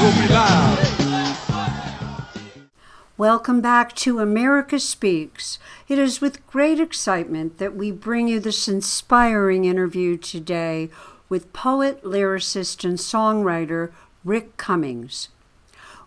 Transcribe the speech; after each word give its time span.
will 0.00 0.12
be 0.12 0.28
loud. 0.32 0.94
Welcome 3.16 3.60
back 3.60 3.94
to 3.96 4.18
America 4.18 4.80
Speaks. 4.80 5.58
It 5.88 5.98
is 5.98 6.20
with 6.20 6.46
great 6.48 6.80
excitement 6.80 7.58
that 7.58 7.76
we 7.76 7.92
bring 7.92 8.26
you 8.26 8.40
this 8.40 8.66
inspiring 8.66 9.64
interview 9.64 10.16
today 10.16 10.90
with 11.28 11.52
poet, 11.52 12.02
lyricist, 12.02 12.84
and 12.84 12.98
songwriter 12.98 13.92
Rick 14.24 14.56
Cummings. 14.56 15.28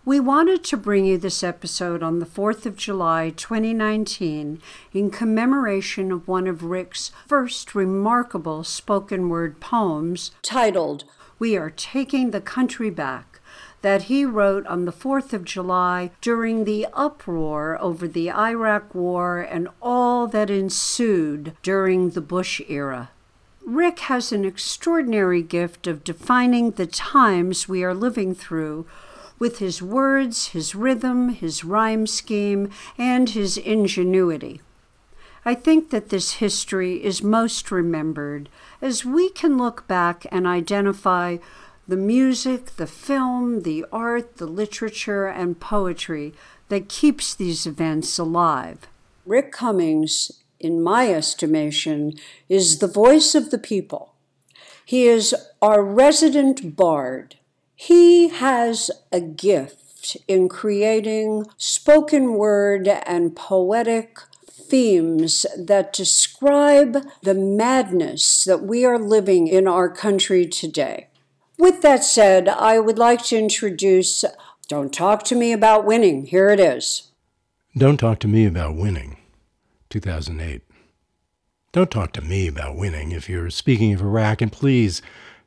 We 0.04 0.20
wanted 0.20 0.64
to 0.64 0.76
bring 0.76 1.06
you 1.06 1.16
this 1.18 1.42
episode 1.42 2.02
on 2.02 2.18
the 2.18 2.26
4th 2.26 2.66
of 2.66 2.76
July 2.76 3.30
2019 3.30 4.60
in 4.92 5.10
commemoration 5.10 6.12
of 6.12 6.28
one 6.28 6.46
of 6.46 6.62
Rick's 6.62 7.10
first 7.26 7.74
remarkable 7.74 8.64
spoken 8.64 9.28
word 9.28 9.60
poems 9.60 10.30
titled 10.42 11.04
We 11.38 11.56
Are 11.56 11.70
Taking 11.70 12.30
the 12.30 12.40
Country 12.40 12.90
Back 12.90 13.37
that 13.82 14.04
he 14.04 14.24
wrote 14.24 14.66
on 14.66 14.84
the 14.84 14.92
4th 14.92 15.32
of 15.32 15.44
July 15.44 16.10
during 16.20 16.64
the 16.64 16.86
uproar 16.92 17.80
over 17.80 18.08
the 18.08 18.30
Iraq 18.30 18.94
War 18.94 19.38
and 19.40 19.68
all 19.80 20.26
that 20.26 20.50
ensued 20.50 21.52
during 21.62 22.10
the 22.10 22.20
Bush 22.20 22.60
era. 22.68 23.10
Rick 23.64 24.00
has 24.00 24.32
an 24.32 24.44
extraordinary 24.44 25.42
gift 25.42 25.86
of 25.86 26.02
defining 26.02 26.72
the 26.72 26.86
times 26.86 27.68
we 27.68 27.84
are 27.84 27.94
living 27.94 28.34
through 28.34 28.86
with 29.38 29.58
his 29.58 29.82
words, 29.82 30.48
his 30.48 30.74
rhythm, 30.74 31.28
his 31.28 31.64
rhyme 31.64 32.06
scheme, 32.06 32.70
and 32.96 33.30
his 33.30 33.56
ingenuity. 33.56 34.60
I 35.44 35.54
think 35.54 35.90
that 35.90 36.08
this 36.08 36.34
history 36.34 37.02
is 37.04 37.22
most 37.22 37.70
remembered 37.70 38.48
as 38.82 39.04
we 39.04 39.30
can 39.30 39.56
look 39.56 39.86
back 39.86 40.26
and 40.32 40.46
identify 40.46 41.38
the 41.88 41.96
music, 41.96 42.76
the 42.76 42.86
film, 42.86 43.62
the 43.62 43.84
art, 43.90 44.36
the 44.36 44.46
literature, 44.46 45.26
and 45.26 45.58
poetry 45.58 46.34
that 46.68 46.90
keeps 46.90 47.34
these 47.34 47.66
events 47.66 48.18
alive. 48.18 48.86
Rick 49.24 49.52
Cummings, 49.52 50.42
in 50.60 50.82
my 50.82 51.10
estimation, 51.10 52.12
is 52.48 52.78
the 52.78 52.86
voice 52.86 53.34
of 53.34 53.50
the 53.50 53.58
people. 53.58 54.14
He 54.84 55.06
is 55.06 55.34
our 55.62 55.82
resident 55.82 56.76
bard. 56.76 57.36
He 57.74 58.28
has 58.28 58.90
a 59.10 59.20
gift 59.20 60.16
in 60.26 60.48
creating 60.48 61.46
spoken 61.56 62.34
word 62.34 62.88
and 62.88 63.34
poetic 63.34 64.18
themes 64.46 65.46
that 65.58 65.92
describe 65.92 66.98
the 67.22 67.34
madness 67.34 68.44
that 68.44 68.62
we 68.62 68.84
are 68.84 68.98
living 68.98 69.46
in 69.46 69.66
our 69.66 69.88
country 69.88 70.46
today. 70.46 71.07
With 71.58 71.82
that 71.82 72.04
said, 72.04 72.48
I 72.48 72.78
would 72.78 72.98
like 72.98 73.24
to 73.26 73.36
introduce 73.36 74.24
Don't 74.68 74.92
Talk 74.92 75.24
to 75.24 75.34
Me 75.34 75.52
About 75.52 75.84
Winning. 75.84 76.26
Here 76.26 76.50
it 76.50 76.60
is. 76.60 77.10
Don't 77.76 77.96
Talk 77.96 78.20
to 78.20 78.28
Me 78.28 78.46
About 78.46 78.76
Winning, 78.76 79.16
2008. 79.90 80.62
Don't 81.72 81.90
talk 81.90 82.12
to 82.12 82.22
me 82.22 82.48
about 82.48 82.76
winning 82.76 83.12
if 83.12 83.28
you're 83.28 83.50
speaking 83.50 83.92
of 83.92 84.00
Iraq, 84.00 84.40
and 84.40 84.50
please 84.50 85.02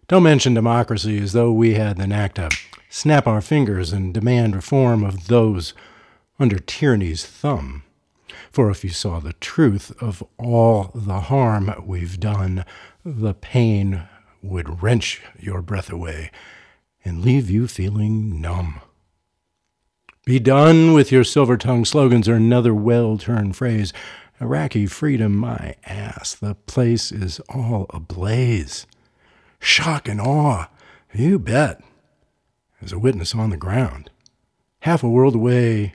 don't 0.08 0.24
mention 0.24 0.54
democracy 0.54 1.18
as 1.18 1.34
though 1.34 1.52
we 1.52 1.74
had 1.74 1.98
the 1.98 2.06
knack 2.06 2.36
to 2.36 2.50
snap 2.90 3.26
our 3.26 3.42
fingers 3.42 3.92
and 3.92 4.14
demand 4.14 4.56
reform 4.56 5.04
of 5.04 5.28
those 5.28 5.74
under 6.40 6.60
tyranny's 6.60 7.26
thumb. 7.26 7.84
For 8.52 8.70
if 8.70 8.84
you 8.84 8.92
saw 8.92 9.20
the 9.20 9.34
truth 9.34 9.92
of 10.02 10.24
all 10.38 10.92
the 10.94 11.22
harm 11.22 11.74
we've 11.86 12.20
done, 12.20 12.66
the 13.04 13.34
pain 13.34 14.04
would 14.42 14.82
wrench 14.82 15.22
your 15.40 15.62
breath 15.62 15.92
away 15.92 16.32
and 17.04 17.24
leave 17.24 17.50
you 17.50 17.68
feeling 17.68 18.42
numb. 18.42 18.82
Be 20.26 20.40
done 20.40 20.94
with 20.94 21.12
your 21.12 21.24
silver 21.24 21.58
tongued 21.58 21.88
slogans 21.88 22.30
or 22.30 22.36
another 22.36 22.74
well 22.74 23.18
turned 23.18 23.56
phrase. 23.56 23.92
Iraqi 24.40 24.86
freedom, 24.86 25.36
my 25.36 25.76
ass. 25.86 26.36
The 26.36 26.56
place 26.56 27.12
is 27.12 27.40
all 27.50 27.88
ablaze. 27.90 28.86
Shock 29.60 30.08
and 30.08 30.22
awe, 30.22 30.68
you 31.14 31.40
bet. 31.40 31.82
As 32.82 32.92
a 32.92 33.00
witness 33.00 33.36
on 33.36 33.50
the 33.50 33.58
ground. 33.58 34.10
Half 34.82 35.04
a 35.04 35.10
world 35.10 35.36
away, 35.36 35.94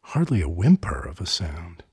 hardly 0.00 0.42
a 0.42 0.48
whimper 0.48 1.00
of 1.00 1.20
a 1.20 1.26
sound. 1.26 1.84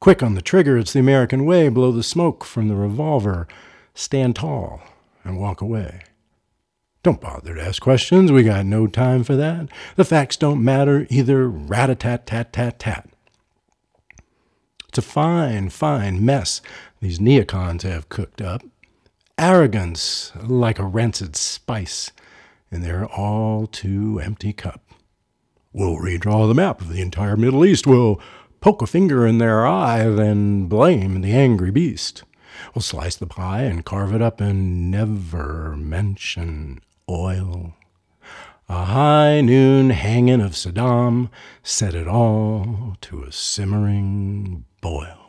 Quick 0.00 0.22
on 0.22 0.34
the 0.34 0.42
trigger, 0.42 0.78
it's 0.78 0.92
the 0.92 1.00
American 1.00 1.44
way. 1.44 1.68
Blow 1.68 1.92
the 1.92 2.02
smoke 2.02 2.44
from 2.44 2.68
the 2.68 2.76
revolver 2.76 3.48
stand 3.96 4.36
tall 4.36 4.80
and 5.24 5.40
walk 5.40 5.60
away. 5.60 6.02
Don't 7.02 7.20
bother 7.20 7.54
to 7.54 7.62
ask 7.62 7.80
questions, 7.82 8.30
we 8.30 8.42
got 8.42 8.66
no 8.66 8.86
time 8.86 9.24
for 9.24 9.36
that. 9.36 9.68
The 9.96 10.04
facts 10.04 10.36
don't 10.36 10.62
matter 10.62 11.06
either, 11.08 11.48
rat 11.48 11.90
a 11.90 11.94
tat 11.94 12.26
tat 12.26 12.52
tat 12.52 12.78
tat. 12.78 13.08
It's 14.88 14.98
a 14.98 15.02
fine, 15.02 15.70
fine 15.70 16.24
mess 16.24 16.60
these 17.00 17.18
neocons 17.18 17.82
have 17.82 18.08
cooked 18.08 18.40
up. 18.40 18.62
Arrogance 19.38 20.32
like 20.42 20.78
a 20.78 20.84
rancid 20.84 21.36
spice 21.36 22.10
in 22.70 22.82
their 22.82 23.06
all 23.06 23.66
too 23.66 24.18
empty 24.18 24.52
cup. 24.52 24.82
We'll 25.72 25.96
redraw 25.96 26.48
the 26.48 26.54
map 26.54 26.80
of 26.80 26.88
the 26.88 27.02
entire 27.02 27.36
Middle 27.36 27.64
East. 27.64 27.86
We'll 27.86 28.20
poke 28.60 28.82
a 28.82 28.86
finger 28.86 29.26
in 29.26 29.38
their 29.38 29.66
eye, 29.66 30.08
then 30.08 30.66
blame 30.66 31.20
the 31.20 31.32
angry 31.32 31.70
beast. 31.70 32.24
We'll 32.74 32.82
slice 32.82 33.16
the 33.16 33.26
pie 33.26 33.62
and 33.62 33.84
carve 33.84 34.14
it 34.14 34.22
up 34.22 34.40
and 34.40 34.90
never 34.90 35.76
mention 35.76 36.80
oil. 37.08 37.74
A 38.68 38.84
high 38.84 39.40
noon 39.42 39.90
hanging 39.90 40.40
of 40.40 40.52
Saddam 40.52 41.30
set 41.62 41.94
it 41.94 42.08
all 42.08 42.96
to 43.02 43.22
a 43.22 43.30
simmering 43.30 44.64
boil. 44.80 45.26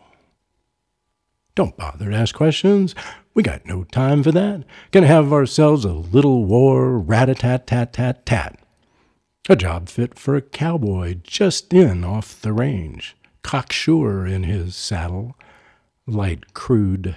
Don't 1.54 1.78
bother 1.78 2.10
to 2.10 2.16
ask 2.16 2.34
questions. 2.36 2.96
We 3.34 3.44
got 3.44 3.66
no 3.66 3.84
time 3.84 4.24
for 4.24 4.32
that. 4.32 4.64
Gonna 4.92 5.08
have 5.08 5.32
ourselves 5.32 5.86
a 5.86 5.94
little 5.94 6.46
war 6.46 6.98
rat 6.98 7.30
a 7.30 7.36
tat 7.36 7.68
tat 7.68 7.94
tat 7.94 8.26
tat. 8.26 8.60
A 9.50 9.56
job 9.56 9.88
fit 9.88 10.18
for 10.18 10.36
a 10.36 10.42
cowboy 10.42 11.20
just 11.24 11.72
in 11.72 12.04
off 12.04 12.42
the 12.42 12.54
range, 12.54 13.16
cocksure 13.44 14.26
in 14.26 14.44
his 14.44 14.76
saddle, 14.76 15.36
light 16.07 16.53
crude 16.53 17.16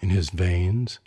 in 0.00 0.10
his 0.10 0.30
veins. 0.30 0.98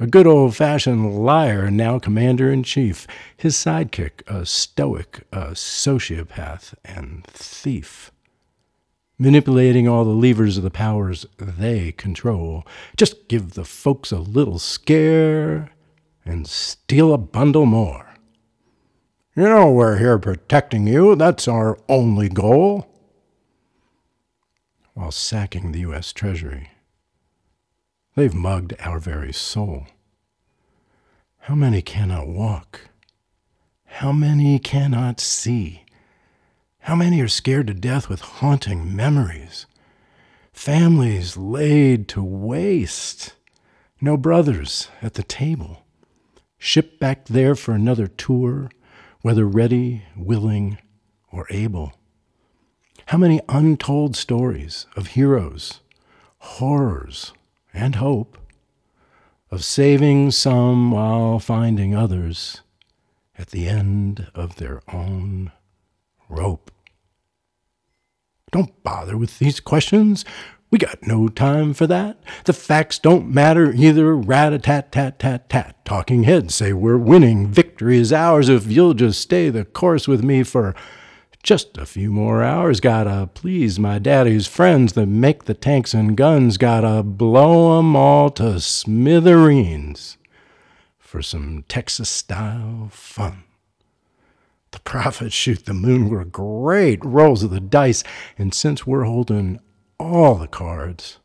A 0.00 0.06
good 0.06 0.26
old 0.26 0.56
fashioned 0.56 1.24
liar, 1.24 1.70
now 1.70 1.98
commander 1.98 2.50
in 2.50 2.64
chief. 2.64 3.06
His 3.36 3.54
sidekick, 3.54 4.26
a 4.26 4.44
stoic, 4.44 5.22
a 5.32 5.52
sociopath, 5.52 6.74
and 6.84 7.24
thief. 7.28 8.10
Manipulating 9.16 9.86
all 9.86 10.04
the 10.04 10.10
levers 10.10 10.56
of 10.56 10.64
the 10.64 10.70
powers 10.70 11.24
they 11.38 11.92
control. 11.92 12.66
Just 12.96 13.28
give 13.28 13.52
the 13.52 13.64
folks 13.64 14.10
a 14.10 14.18
little 14.18 14.58
scare 14.58 15.70
and 16.24 16.48
steal 16.48 17.12
a 17.12 17.18
bundle 17.18 17.66
more. 17.66 18.14
You 19.36 19.44
know, 19.44 19.70
we're 19.70 19.98
here 19.98 20.18
protecting 20.18 20.86
you. 20.86 21.14
That's 21.14 21.46
our 21.46 21.78
only 21.88 22.28
goal 22.28 22.91
while 24.94 25.10
sacking 25.10 25.72
the 25.72 25.80
U.S. 25.80 26.12
Treasury. 26.12 26.70
They've 28.14 28.34
mugged 28.34 28.74
our 28.80 28.98
very 28.98 29.32
soul. 29.32 29.86
How 31.40 31.54
many 31.54 31.82
cannot 31.82 32.28
walk? 32.28 32.88
How 33.86 34.12
many 34.12 34.58
cannot 34.58 35.20
see? 35.20 35.84
How 36.80 36.94
many 36.94 37.20
are 37.20 37.28
scared 37.28 37.68
to 37.68 37.74
death 37.74 38.08
with 38.08 38.20
haunting 38.20 38.94
memories? 38.94 39.66
Families 40.52 41.36
laid 41.36 42.08
to 42.08 42.22
waste. 42.22 43.34
No 44.00 44.16
brothers 44.16 44.88
at 45.00 45.14
the 45.14 45.22
table. 45.22 45.84
Shipped 46.58 47.00
back 47.00 47.26
there 47.26 47.54
for 47.54 47.72
another 47.72 48.06
tour, 48.06 48.70
whether 49.22 49.46
ready, 49.46 50.02
willing, 50.16 50.78
or 51.30 51.46
able. 51.50 51.92
How 53.12 53.18
many 53.18 53.42
untold 53.46 54.16
stories 54.16 54.86
of 54.96 55.08
heroes, 55.08 55.80
horrors, 56.38 57.34
and 57.74 57.96
hope, 57.96 58.38
of 59.50 59.66
saving 59.66 60.30
some 60.30 60.92
while 60.92 61.38
finding 61.38 61.94
others 61.94 62.62
at 63.36 63.48
the 63.48 63.68
end 63.68 64.30
of 64.34 64.56
their 64.56 64.80
own 64.90 65.52
rope. 66.30 66.70
Don't 68.50 68.82
bother 68.82 69.18
with 69.18 69.38
these 69.38 69.60
questions. 69.60 70.24
We 70.70 70.78
got 70.78 71.06
no 71.06 71.28
time 71.28 71.74
for 71.74 71.86
that. 71.88 72.16
The 72.46 72.54
facts 72.54 72.98
don't 72.98 73.28
matter 73.28 73.74
either. 73.74 74.16
Rat 74.16 74.54
a 74.54 74.58
tat 74.58 74.90
tat 74.90 75.18
tat 75.18 75.50
tat. 75.50 75.84
Talking 75.84 76.22
heads 76.22 76.54
say 76.54 76.72
we're 76.72 76.96
winning. 76.96 77.48
Victory 77.48 77.98
is 77.98 78.10
ours 78.10 78.48
if 78.48 78.68
you'll 78.68 78.94
just 78.94 79.20
stay 79.20 79.50
the 79.50 79.66
course 79.66 80.08
with 80.08 80.24
me 80.24 80.42
for 80.42 80.74
just 81.42 81.76
a 81.76 81.86
few 81.86 82.12
more 82.12 82.42
hours. 82.42 82.80
Gotta 82.80 83.28
please 83.34 83.78
my 83.78 83.98
daddy's 83.98 84.46
friends 84.46 84.92
that 84.92 85.06
make 85.06 85.44
the 85.44 85.54
tanks 85.54 85.92
and 85.92 86.16
guns. 86.16 86.56
Gotta 86.56 87.02
blow 87.02 87.78
'em 87.78 87.96
all 87.96 88.30
to 88.30 88.60
smithereens 88.60 90.18
for 90.98 91.20
some 91.22 91.64
Texas 91.68 92.08
style 92.08 92.88
fun. 92.90 93.44
The 94.70 94.80
profits 94.80 95.34
shoot 95.34 95.66
the 95.66 95.74
moon 95.74 96.08
were 96.08 96.24
great 96.24 97.04
rolls 97.04 97.42
of 97.42 97.50
the 97.50 97.60
dice, 97.60 98.02
and 98.38 98.54
since 98.54 98.86
we're 98.86 99.04
holding 99.04 99.60
all 99.98 100.36
the 100.36 100.46
cards, 100.46 101.18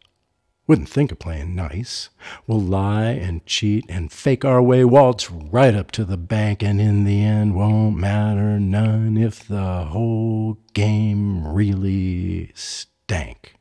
wouldn't 0.67 0.89
think 0.89 1.13
of 1.13 1.19
playing 1.19 1.55
nice. 1.55 2.09
We'll 2.45 2.61
lie 2.61 3.11
and 3.11 3.45
cheat 3.45 3.85
and 3.87 4.11
fake 4.11 4.43
our 4.43 4.61
way, 4.61 4.83
waltz 4.83 5.31
right 5.31 5.73
up 5.73 5.91
to 5.91 6.03
the 6.03 6.17
bank, 6.17 6.61
and 6.61 6.81
in 6.81 7.05
the 7.05 7.23
end 7.23 7.55
won't 7.55 7.97
matter 7.97 8.59
none 8.59 9.17
if 9.17 9.47
the 9.47 9.85
whole 9.85 10.57
game 10.73 11.47
really 11.47 12.51
stank. 12.53 13.55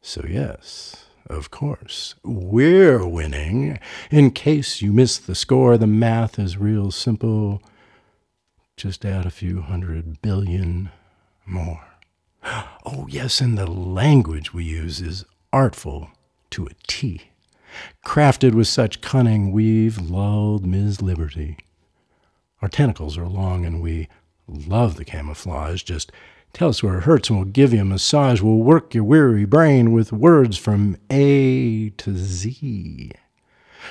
So, 0.00 0.24
yes, 0.28 1.06
of 1.30 1.52
course, 1.52 2.16
we're 2.24 3.06
winning. 3.06 3.78
In 4.10 4.32
case 4.32 4.82
you 4.82 4.92
missed 4.92 5.28
the 5.28 5.36
score, 5.36 5.78
the 5.78 5.86
math 5.86 6.40
is 6.40 6.56
real 6.56 6.90
simple. 6.90 7.62
Just 8.76 9.04
add 9.04 9.26
a 9.26 9.30
few 9.30 9.60
hundred 9.62 10.20
billion 10.20 10.90
more. 11.46 11.84
Oh, 12.84 13.06
yes, 13.08 13.40
and 13.40 13.56
the 13.56 13.70
language 13.70 14.52
we 14.52 14.64
use 14.64 15.00
is 15.00 15.24
artful 15.52 16.10
to 16.50 16.66
a 16.66 16.70
T. 16.86 17.22
Crafted 18.04 18.54
with 18.54 18.68
such 18.68 19.00
cunning, 19.00 19.52
we've 19.52 19.98
lulled 19.98 20.66
Ms. 20.66 21.02
Liberty. 21.02 21.58
Our 22.60 22.68
tentacles 22.68 23.18
are 23.18 23.26
long 23.26 23.64
and 23.64 23.80
we 23.80 24.08
love 24.46 24.96
the 24.96 25.04
camouflage. 25.04 25.82
Just 25.82 26.12
tell 26.52 26.68
us 26.68 26.82
where 26.82 26.98
it 26.98 27.04
hurts 27.04 27.28
and 27.28 27.38
we'll 27.38 27.48
give 27.48 27.72
you 27.72 27.80
a 27.80 27.84
massage. 27.84 28.40
We'll 28.40 28.56
work 28.56 28.94
your 28.94 29.04
weary 29.04 29.44
brain 29.44 29.92
with 29.92 30.12
words 30.12 30.56
from 30.58 30.96
A 31.10 31.90
to 31.90 32.16
Z. 32.16 33.12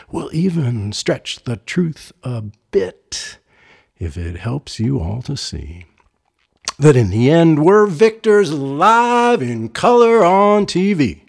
We'll 0.09 0.29
even 0.33 0.93
stretch 0.93 1.43
the 1.43 1.57
truth 1.57 2.11
a 2.23 2.43
bit 2.71 3.39
if 3.99 4.17
it 4.17 4.37
helps 4.37 4.79
you 4.79 4.99
all 4.99 5.21
to 5.23 5.35
see 5.35 5.85
that 6.79 6.95
in 6.95 7.11
the 7.11 7.29
end 7.29 7.63
we're 7.63 7.85
victors 7.85 8.51
live 8.51 9.39
in 9.41 9.69
color 9.69 10.25
on 10.25 10.65
TV 10.65 11.21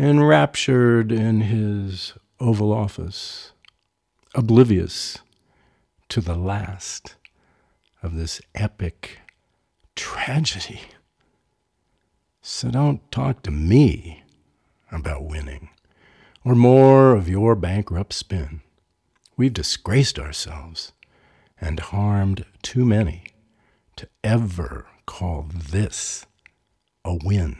enraptured 0.00 1.12
in 1.12 1.42
his 1.42 2.14
Oval 2.40 2.72
Office, 2.72 3.52
oblivious 4.34 5.18
to 6.08 6.22
the 6.22 6.34
last 6.34 7.16
of 8.02 8.16
this 8.16 8.40
epic 8.54 9.18
tragedy. 9.94 10.80
So 12.40 12.70
don't 12.70 13.12
talk 13.12 13.42
to 13.42 13.50
me 13.50 14.22
about 14.90 15.26
winning 15.26 15.68
or 16.46 16.54
more 16.54 17.14
of 17.14 17.28
your 17.28 17.54
bankrupt 17.54 18.14
spin. 18.14 18.62
We've 19.36 19.52
disgraced 19.52 20.18
ourselves 20.18 20.92
and 21.60 21.78
harmed 21.78 22.46
too 22.62 22.86
many 22.86 23.24
to 23.96 24.08
ever 24.24 24.86
call 25.04 25.46
this 25.54 26.24
a 27.04 27.18
win. 27.22 27.58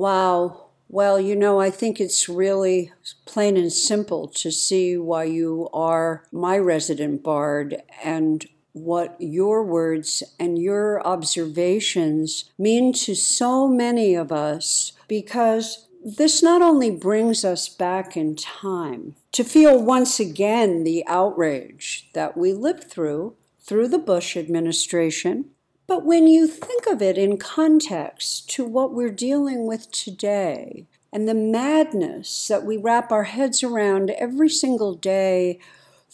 Wow. 0.00 0.68
Well, 0.88 1.20
you 1.20 1.36
know, 1.36 1.60
I 1.60 1.68
think 1.68 2.00
it's 2.00 2.26
really 2.26 2.90
plain 3.26 3.58
and 3.58 3.70
simple 3.70 4.28
to 4.28 4.50
see 4.50 4.96
why 4.96 5.24
you 5.24 5.68
are 5.74 6.24
my 6.32 6.56
resident 6.56 7.22
bard 7.22 7.82
and 8.02 8.46
what 8.72 9.14
your 9.18 9.62
words 9.62 10.22
and 10.38 10.58
your 10.58 11.06
observations 11.06 12.50
mean 12.56 12.94
to 12.94 13.14
so 13.14 13.68
many 13.68 14.14
of 14.14 14.32
us 14.32 14.92
because 15.06 15.86
this 16.02 16.42
not 16.42 16.62
only 16.62 16.90
brings 16.90 17.44
us 17.44 17.68
back 17.68 18.16
in 18.16 18.36
time 18.36 19.16
to 19.32 19.44
feel 19.44 19.82
once 19.82 20.18
again 20.18 20.82
the 20.82 21.04
outrage 21.06 22.08
that 22.14 22.38
we 22.38 22.54
lived 22.54 22.84
through 22.84 23.34
through 23.60 23.88
the 23.88 23.98
Bush 23.98 24.34
administration 24.34 25.50
but 25.90 26.04
when 26.04 26.28
you 26.28 26.46
think 26.46 26.86
of 26.86 27.02
it 27.02 27.18
in 27.18 27.36
context 27.36 28.48
to 28.48 28.64
what 28.64 28.94
we're 28.94 29.10
dealing 29.10 29.66
with 29.66 29.90
today 29.90 30.86
and 31.12 31.26
the 31.26 31.34
madness 31.34 32.46
that 32.46 32.64
we 32.64 32.76
wrap 32.76 33.10
our 33.10 33.24
heads 33.24 33.64
around 33.64 34.10
every 34.10 34.48
single 34.48 34.94
day, 34.94 35.58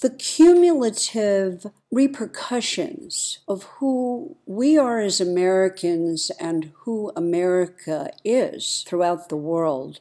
the 0.01 0.09
cumulative 0.09 1.67
repercussions 1.93 3.41
of 3.47 3.65
who 3.65 4.39
we 4.47 4.79
are 4.79 4.99
as 4.99 5.21
Americans 5.21 6.31
and 6.41 6.73
who 6.85 7.13
America 7.15 8.11
is 8.25 8.83
throughout 8.89 9.29
the 9.29 9.37
world 9.37 10.01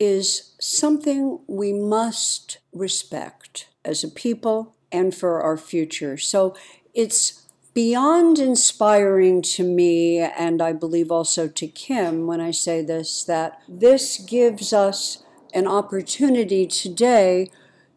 is 0.00 0.56
something 0.60 1.38
we 1.46 1.72
must 1.72 2.58
respect 2.72 3.68
as 3.84 4.02
a 4.02 4.08
people 4.08 4.74
and 4.90 5.14
for 5.14 5.40
our 5.40 5.56
future. 5.56 6.16
So 6.18 6.56
it's 6.92 7.41
beyond 7.74 8.38
inspiring 8.38 9.42
to 9.42 9.64
me, 9.64 10.18
and 10.18 10.60
I 10.60 10.72
believe 10.72 11.10
also 11.10 11.48
to 11.48 11.66
Kim 11.66 12.26
when 12.26 12.40
I 12.40 12.50
say 12.50 12.82
this, 12.82 13.24
that 13.24 13.60
this 13.68 14.18
gives 14.18 14.72
us 14.72 15.22
an 15.54 15.66
opportunity 15.66 16.66
today 16.66 17.50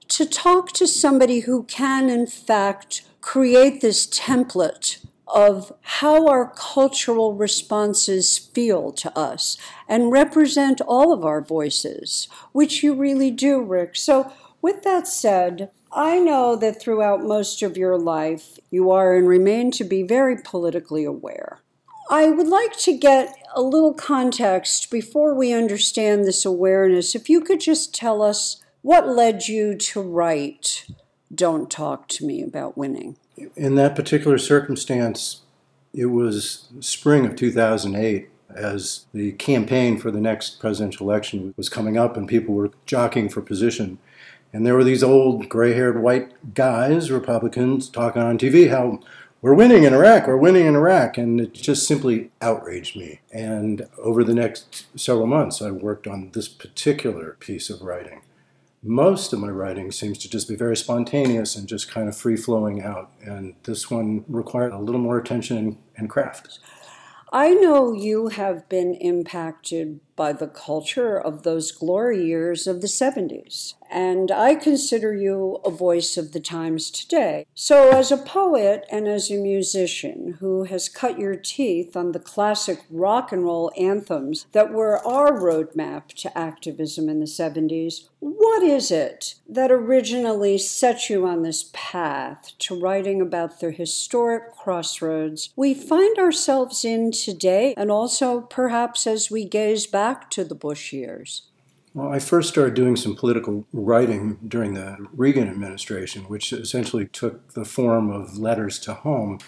to 0.07 0.25
talk 0.25 0.71
to 0.73 0.87
somebody 0.87 1.41
who 1.41 1.63
can, 1.63 2.09
in 2.09 2.27
fact, 2.27 3.03
create 3.21 3.81
this 3.81 4.07
template 4.07 5.05
of 5.27 5.73
how 5.81 6.27
our 6.27 6.53
cultural 6.55 7.33
responses 7.33 8.37
feel 8.37 8.91
to 8.91 9.17
us 9.17 9.57
and 9.87 10.11
represent 10.11 10.79
all 10.81 11.11
of 11.11 11.25
our 11.25 11.41
voices, 11.41 12.27
which 12.51 12.83
you 12.83 12.93
really 12.93 13.31
do, 13.31 13.61
Rick. 13.61 13.95
So, 13.95 14.31
with 14.61 14.83
that 14.83 15.07
said, 15.07 15.71
I 15.95 16.19
know 16.19 16.57
that 16.57 16.81
throughout 16.81 17.23
most 17.23 17.63
of 17.63 17.77
your 17.77 17.97
life, 17.97 18.59
you 18.69 18.91
are 18.91 19.15
and 19.15 19.25
remain 19.25 19.71
to 19.71 19.85
be 19.85 20.03
very 20.03 20.35
politically 20.35 21.05
aware. 21.05 21.61
I 22.11 22.29
would 22.29 22.49
like 22.49 22.77
to 22.79 22.97
get 22.97 23.33
a 23.55 23.61
little 23.61 23.93
context 23.93 24.91
before 24.91 25.33
we 25.33 25.53
understand 25.53 26.25
this 26.25 26.43
awareness. 26.43 27.15
If 27.15 27.29
you 27.29 27.39
could 27.39 27.61
just 27.61 27.95
tell 27.95 28.21
us 28.21 28.61
what 28.81 29.07
led 29.07 29.47
you 29.47 29.73
to 29.73 30.01
write 30.01 30.85
Don't 31.33 31.71
Talk 31.71 32.09
to 32.09 32.25
Me 32.25 32.43
About 32.43 32.77
Winning. 32.77 33.15
In 33.55 33.75
that 33.75 33.95
particular 33.95 34.37
circumstance, 34.37 35.43
it 35.93 36.07
was 36.07 36.67
spring 36.81 37.25
of 37.25 37.37
2008 37.37 38.27
as 38.53 39.05
the 39.13 39.31
campaign 39.33 39.97
for 39.97 40.11
the 40.11 40.21
next 40.21 40.59
presidential 40.59 41.09
election 41.09 41.53
was 41.55 41.69
coming 41.69 41.97
up 41.97 42.17
and 42.17 42.27
people 42.27 42.53
were 42.53 42.71
jockeying 42.85 43.29
for 43.29 43.41
position. 43.41 43.97
And 44.55 44.65
there 44.65 44.75
were 44.75 44.85
these 44.85 45.03
old 45.03 45.49
gray 45.49 45.73
haired 45.73 46.01
white 46.01 46.53
guys, 46.53 47.11
Republicans, 47.11 47.89
talking 47.89 48.21
on 48.21 48.37
TV 48.37 48.69
how 48.69 49.01
we're 49.41 49.53
winning 49.53 49.83
in 49.83 49.93
Iraq, 49.93 50.27
we're 50.27 50.37
winning 50.37 50.65
in 50.65 50.77
Iraq. 50.77 51.17
And 51.17 51.41
it 51.41 51.51
just 51.51 51.85
simply 51.85 52.31
outraged 52.41 52.95
me. 52.95 53.19
And 53.33 53.89
over 53.97 54.23
the 54.23 54.33
next 54.33 54.85
several 54.97 55.27
months, 55.27 55.61
I 55.61 55.71
worked 55.71 56.07
on 56.07 56.31
this 56.31 56.47
particular 56.47 57.35
piece 57.41 57.69
of 57.69 57.81
writing. 57.81 58.21
Most 58.81 59.33
of 59.33 59.39
my 59.39 59.49
writing 59.49 59.91
seems 59.91 60.17
to 60.19 60.29
just 60.29 60.47
be 60.47 60.55
very 60.55 60.77
spontaneous 60.77 61.57
and 61.57 61.67
just 61.67 61.91
kind 61.91 62.07
of 62.07 62.15
free 62.15 62.37
flowing 62.37 62.81
out. 62.81 63.11
And 63.21 63.55
this 63.63 63.91
one 63.91 64.23
required 64.25 64.71
a 64.71 64.79
little 64.79 65.01
more 65.01 65.17
attention 65.17 65.79
and, 65.97 66.09
craft. 66.09 66.59
I 67.33 67.55
know 67.55 67.91
you 67.91 68.29
have 68.29 68.69
been 68.69 68.93
impacted 68.93 69.99
by 70.15 70.33
the 70.33 70.47
culture 70.47 71.19
of 71.19 71.43
those 71.43 71.71
glory 71.71 72.25
years 72.25 72.67
of 72.67 72.81
the 72.81 72.87
70s. 72.87 73.73
And 73.91 74.31
I 74.31 74.55
consider 74.55 75.13
you 75.13 75.59
a 75.63 75.69
voice 75.69 76.17
of 76.17 76.31
the 76.31 76.39
times 76.39 76.89
today. 76.89 77.45
So, 77.53 77.91
as 77.91 78.11
a 78.11 78.17
poet 78.17 78.85
and 78.91 79.07
as 79.07 79.29
a 79.29 79.37
musician 79.37 80.37
who 80.39 80.63
has 80.63 80.89
cut 80.89 81.19
your 81.19 81.35
teeth 81.35 81.95
on 81.95 82.11
the 82.11 82.19
classic 82.19 82.83
rock 82.89 83.31
and 83.31 83.43
roll 83.43 83.71
anthems 83.77 84.47
that 84.53 84.73
were 84.73 85.05
our 85.05 85.39
roadmap 85.39 86.07
to 86.15 86.35
activism 86.37 87.09
in 87.09 87.19
the 87.19 87.25
70s, 87.25 88.09
what 88.19 88.63
is 88.63 88.89
it 88.89 89.35
that 89.47 89.71
originally 89.71 90.57
set 90.57 91.09
you 91.09 91.27
on 91.27 91.43
this 91.43 91.69
path 91.71 92.53
to 92.57 92.79
writing 92.79 93.21
about 93.21 93.59
the 93.59 93.69
historic 93.69 94.55
crossroads 94.55 95.49
we 95.55 95.73
find 95.73 96.17
ourselves 96.17 96.83
in 96.83 97.11
today, 97.11 97.73
and 97.77 97.91
also 97.91 98.41
perhaps 98.41 99.05
as 99.05 99.29
we 99.29 99.45
gaze 99.45 99.85
back 99.85 100.04
to 100.13 100.43
the 100.43 100.55
Bush 100.55 100.93
years? 100.93 101.43
Well, 101.93 102.09
I 102.09 102.19
first 102.19 102.49
started 102.49 102.73
doing 102.73 102.97
some 102.97 103.15
political 103.15 103.65
writing 103.71 104.37
during 104.45 104.73
the 104.73 104.97
Reagan 105.13 105.47
administration, 105.47 106.23
which 106.23 106.51
essentially 106.51 107.05
took 107.07 107.53
the 107.53 107.63
form 107.63 108.11
of 108.11 108.37
letters 108.37 108.79
to 108.79 108.93
home, 108.93 109.39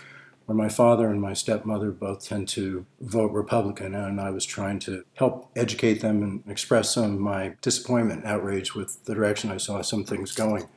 where 0.45 0.55
my 0.55 0.69
father 0.69 1.09
and 1.09 1.21
my 1.21 1.33
stepmother 1.33 1.91
both 1.91 2.25
tend 2.25 2.47
to 2.47 2.85
vote 3.01 3.33
Republican, 3.33 3.93
and 3.93 4.21
I 4.21 4.29
was 4.29 4.45
trying 4.45 4.79
to 4.79 5.03
help 5.15 5.51
educate 5.57 5.99
them 5.99 6.23
and 6.23 6.43
express 6.47 6.93
some 6.93 7.15
of 7.15 7.19
my 7.19 7.55
disappointment 7.61 8.25
outrage 8.25 8.73
with 8.73 9.03
the 9.03 9.13
direction 9.13 9.51
I 9.51 9.57
saw 9.57 9.81
some 9.81 10.05
things 10.05 10.31
going. 10.31 10.69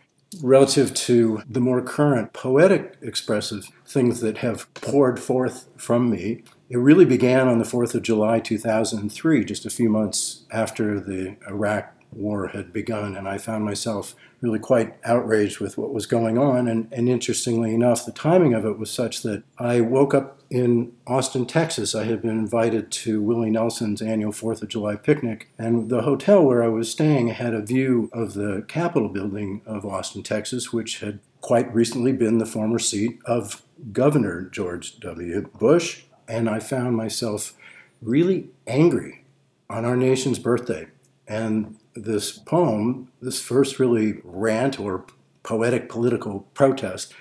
Relative 0.42 0.92
to 0.94 1.42
the 1.48 1.60
more 1.60 1.82
current 1.82 2.32
poetic 2.32 2.96
expressive 3.00 3.68
things 3.86 4.20
that 4.20 4.38
have 4.38 4.72
poured 4.74 5.20
forth 5.20 5.68
from 5.76 6.10
me, 6.10 6.42
it 6.70 6.78
really 6.78 7.04
began 7.04 7.48
on 7.48 7.58
the 7.58 7.64
4th 7.64 7.94
of 7.94 8.02
July 8.02 8.38
2003, 8.38 9.44
just 9.44 9.66
a 9.66 9.70
few 9.70 9.90
months 9.90 10.42
after 10.52 11.00
the 11.00 11.36
Iraq 11.48 11.92
war 12.12 12.48
had 12.48 12.72
begun, 12.72 13.16
and 13.16 13.28
I 13.28 13.38
found 13.38 13.64
myself 13.64 14.14
really 14.40 14.58
quite 14.58 14.94
outraged 15.04 15.60
with 15.60 15.76
what 15.76 15.92
was 15.92 16.06
going 16.06 16.38
on. 16.38 16.66
And, 16.66 16.90
and 16.92 17.08
interestingly 17.08 17.74
enough, 17.74 18.06
the 18.06 18.12
timing 18.12 18.54
of 18.54 18.64
it 18.64 18.78
was 18.78 18.90
such 18.90 19.22
that 19.22 19.42
I 19.58 19.80
woke 19.80 20.14
up 20.14 20.40
in 20.48 20.92
Austin, 21.06 21.46
Texas. 21.46 21.94
I 21.94 22.04
had 22.04 22.22
been 22.22 22.30
invited 22.30 22.90
to 22.92 23.20
Willie 23.20 23.50
Nelson's 23.50 24.00
annual 24.00 24.32
Fourth 24.32 24.62
of 24.62 24.68
July 24.68 24.96
picnic, 24.96 25.50
and 25.58 25.90
the 25.90 26.02
hotel 26.02 26.42
where 26.42 26.62
I 26.62 26.68
was 26.68 26.90
staying 26.90 27.28
had 27.28 27.52
a 27.52 27.62
view 27.62 28.08
of 28.12 28.34
the 28.34 28.64
Capitol 28.66 29.08
building 29.08 29.62
of 29.66 29.84
Austin, 29.84 30.22
Texas, 30.22 30.72
which 30.72 31.00
had 31.00 31.20
quite 31.40 31.72
recently 31.74 32.12
been 32.12 32.38
the 32.38 32.46
former 32.46 32.78
seat 32.78 33.18
of 33.26 33.62
Governor 33.92 34.42
George 34.42 34.98
W. 35.00 35.48
Bush. 35.58 36.02
And 36.30 36.48
I 36.48 36.60
found 36.60 36.96
myself 36.96 37.54
really 38.00 38.50
angry 38.66 39.24
on 39.68 39.84
our 39.84 39.96
nation's 39.96 40.38
birthday. 40.38 40.86
And 41.26 41.76
this 41.94 42.38
poem, 42.38 43.08
this 43.20 43.42
first 43.42 43.80
really 43.80 44.20
rant 44.22 44.78
or 44.78 45.06
poetic 45.42 45.88
political 45.88 46.46
protest, 46.54 47.12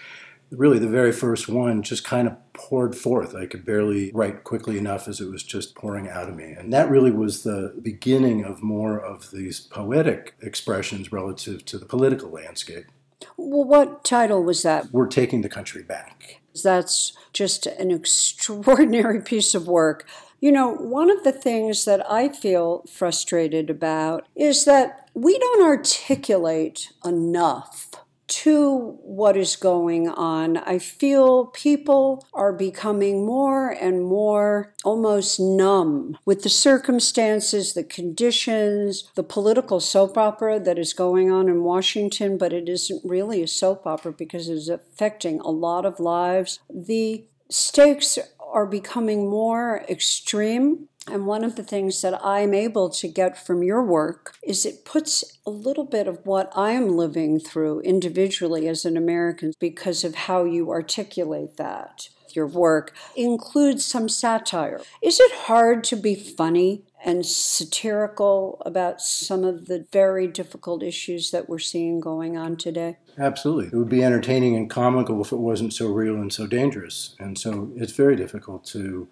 really 0.51 0.77
the 0.77 0.87
very 0.87 1.11
first 1.11 1.49
one 1.49 1.81
just 1.81 2.03
kind 2.03 2.27
of 2.27 2.35
poured 2.53 2.95
forth. 2.95 3.33
I 3.35 3.47
could 3.47 3.65
barely 3.65 4.11
write 4.13 4.43
quickly 4.43 4.77
enough 4.77 5.07
as 5.07 5.19
it 5.19 5.29
was 5.29 5.41
just 5.41 5.73
pouring 5.73 6.07
out 6.07 6.29
of 6.29 6.35
me. 6.35 6.51
And 6.51 6.71
that 6.71 6.89
really 6.89 7.11
was 7.11 7.41
the 7.41 7.73
beginning 7.81 8.43
of 8.43 8.61
more 8.61 8.99
of 8.99 9.31
these 9.31 9.59
poetic 9.59 10.35
expressions 10.39 11.11
relative 11.11 11.65
to 11.65 11.79
the 11.79 11.85
political 11.85 12.29
landscape. 12.29 12.85
Well, 13.37 13.67
what 13.67 14.03
title 14.03 14.43
was 14.43 14.61
that? 14.63 14.91
We're 14.91 15.07
Taking 15.07 15.41
the 15.41 15.49
Country 15.49 15.81
Back. 15.81 16.38
That's 16.63 17.13
just 17.33 17.65
an 17.65 17.91
extraordinary 17.91 19.21
piece 19.31 19.55
of 19.55 19.67
work. 19.67 20.07
You 20.39 20.51
know, 20.51 20.73
one 20.73 21.09
of 21.09 21.23
the 21.23 21.33
things 21.33 21.85
that 21.85 22.09
I 22.09 22.29
feel 22.29 22.83
frustrated 22.89 23.69
about 23.69 24.25
is 24.35 24.65
that 24.65 25.09
we 25.13 25.37
don't 25.37 25.63
articulate 25.63 26.93
enough 27.03 27.91
to 28.29 28.97
what 29.03 29.35
is 29.35 29.55
going 29.55 30.07
on. 30.07 30.57
I 30.57 30.79
feel 30.79 31.47
people 31.47 32.25
are 32.33 32.53
becoming 32.53 33.25
more 33.25 33.69
and 33.69 34.03
more 34.03 34.73
almost 34.83 35.39
numb 35.39 36.17
with 36.25 36.43
the 36.43 36.49
circumstances, 36.49 37.73
the 37.73 37.83
conditions, 37.83 39.09
the 39.15 39.23
political 39.23 39.79
soap 39.79 40.17
opera 40.17 40.59
that 40.59 40.79
is 40.79 40.93
going 40.93 41.31
on 41.31 41.49
in 41.49 41.63
Washington, 41.63 42.37
but 42.37 42.53
it 42.53 42.69
isn't 42.69 43.01
really 43.03 43.41
a 43.41 43.47
soap 43.47 43.85
opera 43.85 44.11
because 44.11 44.49
it 44.49 44.53
is 44.53 44.69
affecting 44.69 45.39
a 45.39 45.49
lot 45.49 45.85
of 45.85 45.99
lives. 45.99 46.59
The 46.69 47.25
stakes 47.49 48.19
are 48.39 48.65
becoming 48.65 49.29
more 49.29 49.85
extreme. 49.87 50.88
And 51.07 51.25
one 51.25 51.43
of 51.43 51.55
the 51.55 51.63
things 51.63 52.01
that 52.01 52.19
I'm 52.23 52.53
able 52.53 52.89
to 52.89 53.07
get 53.07 53.43
from 53.43 53.63
your 53.63 53.83
work 53.83 54.35
is 54.43 54.65
it 54.65 54.85
puts 54.85 55.39
a 55.45 55.49
little 55.49 55.85
bit 55.85 56.07
of 56.07 56.19
what 56.25 56.51
I'm 56.55 56.89
living 56.89 57.39
through 57.39 57.81
individually 57.81 58.67
as 58.67 58.85
an 58.85 58.97
American 58.97 59.53
because 59.59 60.03
of 60.03 60.15
how 60.15 60.43
you 60.43 60.69
articulate 60.69 61.57
that. 61.57 62.09
Your 62.35 62.45
work 62.45 62.95
includes 63.15 63.83
some 63.85 64.07
satire. 64.07 64.81
Is 65.01 65.19
it 65.19 65.31
hard 65.31 65.83
to 65.85 65.95
be 65.95 66.13
funny 66.13 66.83
and 67.03 67.25
satirical 67.25 68.61
about 68.65 69.01
some 69.01 69.43
of 69.43 69.65
the 69.65 69.87
very 69.91 70.27
difficult 70.27 70.83
issues 70.83 71.31
that 71.31 71.49
we're 71.49 71.57
seeing 71.59 71.99
going 71.99 72.37
on 72.37 72.55
today? 72.55 72.97
Absolutely. 73.17 73.67
It 73.67 73.75
would 73.75 73.89
be 73.89 74.03
entertaining 74.03 74.55
and 74.55 74.69
comical 74.69 75.19
if 75.21 75.31
it 75.31 75.37
wasn't 75.37 75.73
so 75.73 75.87
real 75.87 76.15
and 76.15 76.31
so 76.31 76.45
dangerous. 76.45 77.15
And 77.19 77.37
so 77.37 77.71
it's 77.75 77.93
very 77.93 78.15
difficult 78.15 78.63
to, 78.65 79.07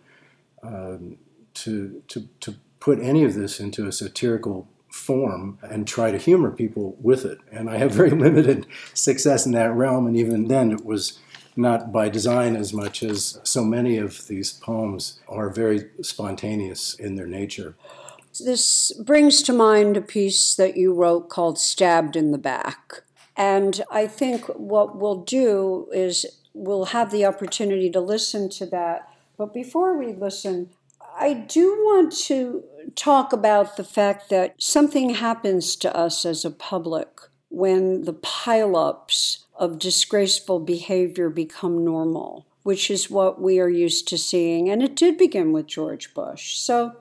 um, 0.62 1.18
to, 1.64 2.02
to, 2.08 2.28
to 2.42 2.56
put 2.80 3.00
any 3.00 3.24
of 3.24 3.34
this 3.34 3.60
into 3.60 3.88
a 3.88 3.92
satirical 3.92 4.68
form 4.90 5.60
and 5.62 5.88
try 5.88 6.12
to 6.12 6.18
humor 6.18 6.52
people 6.52 6.98
with 7.02 7.26
it. 7.26 7.40
And 7.52 7.70
I 7.70 7.78
have 7.78 7.92
very 7.92 8.10
limited 8.26 8.66
success 8.94 9.46
in 9.46 9.52
that 9.54 9.74
realm. 9.74 10.08
And 10.08 10.18
even 10.18 10.48
then, 10.48 10.72
it 10.72 10.86
was 10.86 11.20
not 11.56 11.92
by 11.92 12.10
design 12.10 12.56
as 12.56 12.72
much 12.74 13.02
as 13.02 13.40
so 13.44 13.64
many 13.64 13.98
of 13.98 14.28
these 14.28 14.54
poems 14.54 15.20
are 15.28 15.50
very 15.50 15.90
spontaneous 16.02 16.94
in 16.94 17.16
their 17.16 17.28
nature. 17.28 17.76
This 18.40 18.92
brings 19.04 19.42
to 19.44 19.54
mind 19.54 19.98
a 19.98 20.02
piece 20.02 20.54
that 20.56 20.78
you 20.78 20.94
wrote 20.94 21.30
called 21.30 21.58
Stabbed 21.58 22.16
in 22.16 22.32
the 22.32 22.38
Back. 22.38 23.02
And 23.36 23.82
I 23.90 24.08
think 24.08 24.46
what 24.46 24.98
we'll 24.98 25.24
do 25.24 25.88
is 25.92 26.26
we'll 26.54 26.86
have 26.86 27.12
the 27.12 27.26
opportunity 27.26 27.90
to 27.92 28.00
listen 28.00 28.50
to 28.50 28.66
that. 28.68 29.10
But 29.38 29.54
before 29.54 29.98
we 29.98 30.14
listen, 30.14 30.70
I 31.20 31.34
do 31.34 31.72
want 31.72 32.14
to 32.26 32.64
talk 32.96 33.34
about 33.34 33.76
the 33.76 33.84
fact 33.84 34.30
that 34.30 34.54
something 34.60 35.16
happens 35.16 35.76
to 35.78 35.96
us 35.96 36.26
as 36.26 36.46
a 36.46 36.52
public 36.52 37.10
when 37.50 38.04
the 38.04 38.14
pileups 38.14 39.46
of 39.56 39.80
disgraceful 39.80 40.60
behavior 40.60 41.30
become 41.30 41.84
normal, 41.84 42.46
which 42.62 42.92
is 42.92 43.10
what 43.10 43.42
we 43.42 43.60
are 43.60 43.70
used 43.70 44.08
to 44.10 44.18
seeing. 44.18 44.70
And 44.70 44.84
it 44.84 44.96
did 44.96 45.18
begin 45.18 45.54
with 45.54 45.66
George 45.66 46.14
Bush. 46.14 46.58
So 46.58 46.94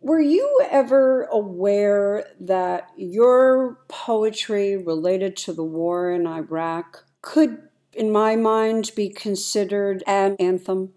were 0.00 0.20
you 0.20 0.60
ever 0.70 1.24
aware 1.24 2.28
that 2.38 2.90
your 2.96 3.80
poetry 3.88 4.76
related 4.76 5.36
to 5.38 5.52
the 5.52 5.64
war 5.64 6.12
in 6.12 6.26
Iraq 6.26 7.04
could, 7.22 7.68
in 7.92 8.12
my 8.12 8.36
mind, 8.36 8.92
be 8.94 9.08
considered 9.08 10.04
an 10.06 10.36
anthem? 10.38 10.92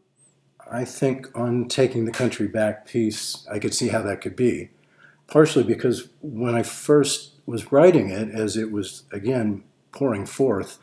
I 0.71 0.85
think 0.85 1.27
on 1.37 1.67
taking 1.67 2.05
the 2.05 2.11
country 2.11 2.47
back 2.47 2.85
piece, 2.85 3.45
I 3.51 3.59
could 3.59 3.73
see 3.73 3.89
how 3.89 4.01
that 4.03 4.21
could 4.21 4.35
be. 4.35 4.69
Partially 5.27 5.63
because 5.63 6.09
when 6.21 6.55
I 6.55 6.63
first 6.63 7.33
was 7.45 7.71
writing 7.71 8.09
it, 8.09 8.29
as 8.29 8.57
it 8.57 8.71
was 8.71 9.03
again 9.11 9.63
pouring 9.91 10.25
forth, 10.25 10.79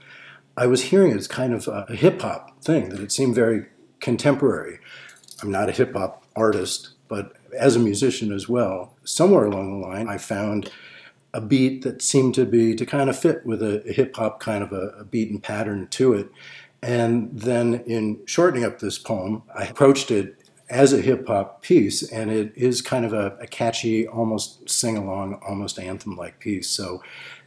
I 0.56 0.66
was 0.66 0.84
hearing 0.84 1.12
it 1.12 1.16
as 1.16 1.28
kind 1.28 1.52
of 1.52 1.68
a 1.68 1.94
hip 1.94 2.22
hop 2.22 2.62
thing, 2.62 2.88
that 2.90 3.00
it 3.00 3.12
seemed 3.12 3.34
very 3.34 3.66
contemporary. 4.00 4.78
I'm 5.42 5.50
not 5.50 5.68
a 5.68 5.72
hip 5.72 5.94
hop 5.94 6.24
artist, 6.34 6.90
but 7.08 7.34
as 7.58 7.76
a 7.76 7.80
musician 7.80 8.32
as 8.32 8.48
well, 8.48 8.94
somewhere 9.04 9.44
along 9.44 9.80
the 9.80 9.86
line, 9.86 10.08
I 10.08 10.18
found 10.18 10.70
a 11.34 11.40
beat 11.40 11.82
that 11.82 12.00
seemed 12.00 12.34
to 12.34 12.46
be 12.46 12.74
to 12.74 12.86
kind 12.86 13.10
of 13.10 13.18
fit 13.18 13.44
with 13.44 13.62
a, 13.62 13.82
hip 13.86 14.16
hop 14.16 14.40
kind 14.40 14.62
of 14.62 14.72
a, 14.72 14.88
a 15.00 15.04
beat 15.04 15.30
and 15.30 15.42
pattern 15.42 15.86
to 15.88 16.14
it. 16.14 16.30
And 16.86 17.30
then 17.32 17.82
in 17.86 18.20
shortening 18.26 18.64
up 18.64 18.78
this 18.78 18.96
poem, 18.96 19.42
I 19.52 19.64
approached 19.64 20.12
it 20.12 20.36
as 20.70 20.92
a 20.92 21.00
hip 21.00 21.26
hop 21.26 21.60
piece, 21.60 22.08
and 22.12 22.30
it 22.30 22.52
is 22.54 22.80
kind 22.80 23.04
of 23.04 23.12
a, 23.12 23.36
a 23.40 23.48
catchy, 23.48 24.06
almost 24.06 24.70
sing 24.70 24.96
along, 24.96 25.40
almost 25.46 25.80
anthem 25.80 26.16
like 26.16 26.38
piece. 26.38 26.68
So 26.68 27.02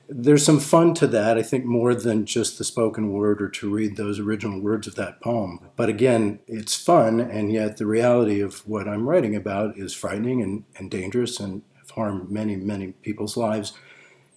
there's 0.10 0.44
some 0.44 0.60
fun 0.60 0.94
to 0.96 1.08
that, 1.08 1.38
I 1.38 1.44
think, 1.44 1.64
more 1.64 1.96
than 1.96 2.26
just 2.26 2.58
the 2.58 2.66
spoken 2.66 3.14
word 3.14 3.42
or 3.42 3.48
to 3.48 3.74
read 3.74 3.96
those 3.96 4.20
original 4.20 4.60
words 4.60 4.88
of 4.88 4.96
that 4.96 5.22
poem. 5.22 5.70
But 5.78 5.88
again, 5.88 6.40
it's 6.46 6.76
fun, 6.76 7.22
and 7.22 7.50
yet 7.50 7.78
the 7.78 7.86
reality 7.86 8.42
of 8.42 8.68
what 8.68 8.90
I'm 8.90 9.08
writing 9.08 9.38
about 9.38 9.78
is 9.78 9.94
frightening 9.94 10.42
and, 10.42 10.66
and 10.76 10.92
dangerous 10.92 11.40
and 11.40 11.62
have 11.78 11.92
harmed 11.92 12.30
many, 12.30 12.58
many 12.58 12.92
people's 12.92 13.38
lives. 13.38 13.72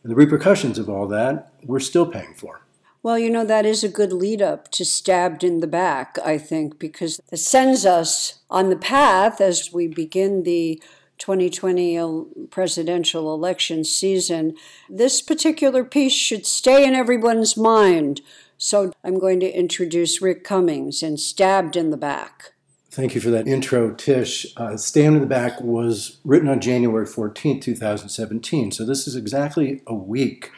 And 0.05 0.13
the 0.13 0.17
repercussions 0.17 0.79
of 0.79 0.89
all 0.89 1.09
that, 1.09 1.53
we're 1.65 1.81
still 1.81 2.07
paying 2.07 2.35
for. 2.35 2.63
Well, 3.03 3.19
you 3.19 3.31
know, 3.31 3.45
that 3.45 3.67
is 3.67 3.83
a 3.83 3.89
good 3.89 4.13
lead 4.13 4.41
up 4.41 4.71
to 4.73 4.85
Stabbed 4.85 5.43
in 5.43 5.59
the 5.59 5.67
Back, 5.67 6.19
I 6.25 6.39
think, 6.39 6.79
because 6.79 7.21
it 7.33 7.39
sends 7.39 7.85
us 7.85 8.41
on 8.49 8.71
the 8.71 8.77
path 8.77 9.41
as 9.41 9.73
we 9.73 9.89
begin 9.89 10.45
the 10.45 10.81
2020 11.19 12.47
presidential 12.51 13.35
election 13.35 13.85
season, 13.85 14.55
this 14.89 15.21
particular 15.21 15.85
piece 15.85 16.13
should 16.13 16.47
stay 16.47 16.87
in 16.87 16.95
everyone's 16.95 17.57
mind. 17.57 18.21
So 18.57 18.93
I'm 19.03 19.19
going 19.19 19.41
to 19.41 19.51
introduce 19.51 20.23
Rick 20.23 20.45
Cummings 20.45 21.03
and 21.03 21.19
Stabbed 21.19 21.77
in 21.77 21.91
the 21.91 21.97
Back. 21.97 22.53
Thank 22.91 23.15
you 23.15 23.21
for 23.21 23.31
that 23.31 23.49
intro, 23.49 23.93
Tish. 23.93 24.47
Uh, 24.57 24.77
Stabbed 24.77 25.15
in 25.15 25.21
the 25.21 25.27
Back 25.27 25.61
was 25.61 26.19
written 26.25 26.49
on 26.49 26.61
January 26.61 27.07
14, 27.07 27.59
2017. 27.59 28.71
So 28.71 28.85
this 28.85 29.09
is 29.09 29.17
exactly 29.17 29.83
a 29.89 29.95
week 29.95 30.53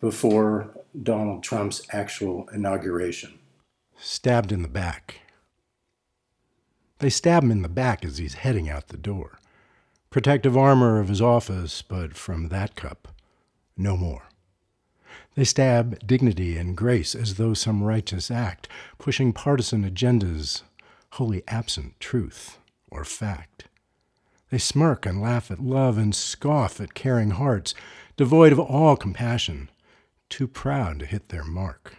before 0.00 0.73
Donald 1.02 1.42
Trump's 1.42 1.82
actual 1.90 2.48
inauguration. 2.52 3.38
Stabbed 3.98 4.52
in 4.52 4.62
the 4.62 4.68
back. 4.68 5.20
They 6.98 7.10
stab 7.10 7.42
him 7.42 7.50
in 7.50 7.62
the 7.62 7.68
back 7.68 8.04
as 8.04 8.18
he's 8.18 8.34
heading 8.34 8.68
out 8.68 8.88
the 8.88 8.96
door 8.96 9.38
protective 10.14 10.56
armor 10.56 11.00
of 11.00 11.08
his 11.08 11.20
office, 11.20 11.82
but 11.82 12.16
from 12.16 12.48
that 12.48 12.76
cup, 12.76 13.08
no 13.76 13.96
more. 13.96 14.28
They 15.34 15.42
stab 15.42 16.06
dignity 16.06 16.56
and 16.56 16.76
grace 16.76 17.16
as 17.16 17.34
though 17.34 17.52
some 17.52 17.82
righteous 17.82 18.30
act, 18.30 18.68
pushing 18.96 19.32
partisan 19.32 19.82
agendas, 19.82 20.62
wholly 21.14 21.42
absent 21.48 21.98
truth 21.98 22.58
or 22.92 23.04
fact. 23.04 23.64
They 24.50 24.58
smirk 24.58 25.04
and 25.04 25.20
laugh 25.20 25.50
at 25.50 25.58
love 25.58 25.98
and 25.98 26.14
scoff 26.14 26.80
at 26.80 26.94
caring 26.94 27.30
hearts, 27.30 27.74
devoid 28.16 28.52
of 28.52 28.60
all 28.60 28.96
compassion, 28.96 29.68
too 30.34 30.46
proud 30.46 30.98
to 30.98 31.06
hit 31.06 31.28
their 31.28 31.44
mark. 31.44 31.96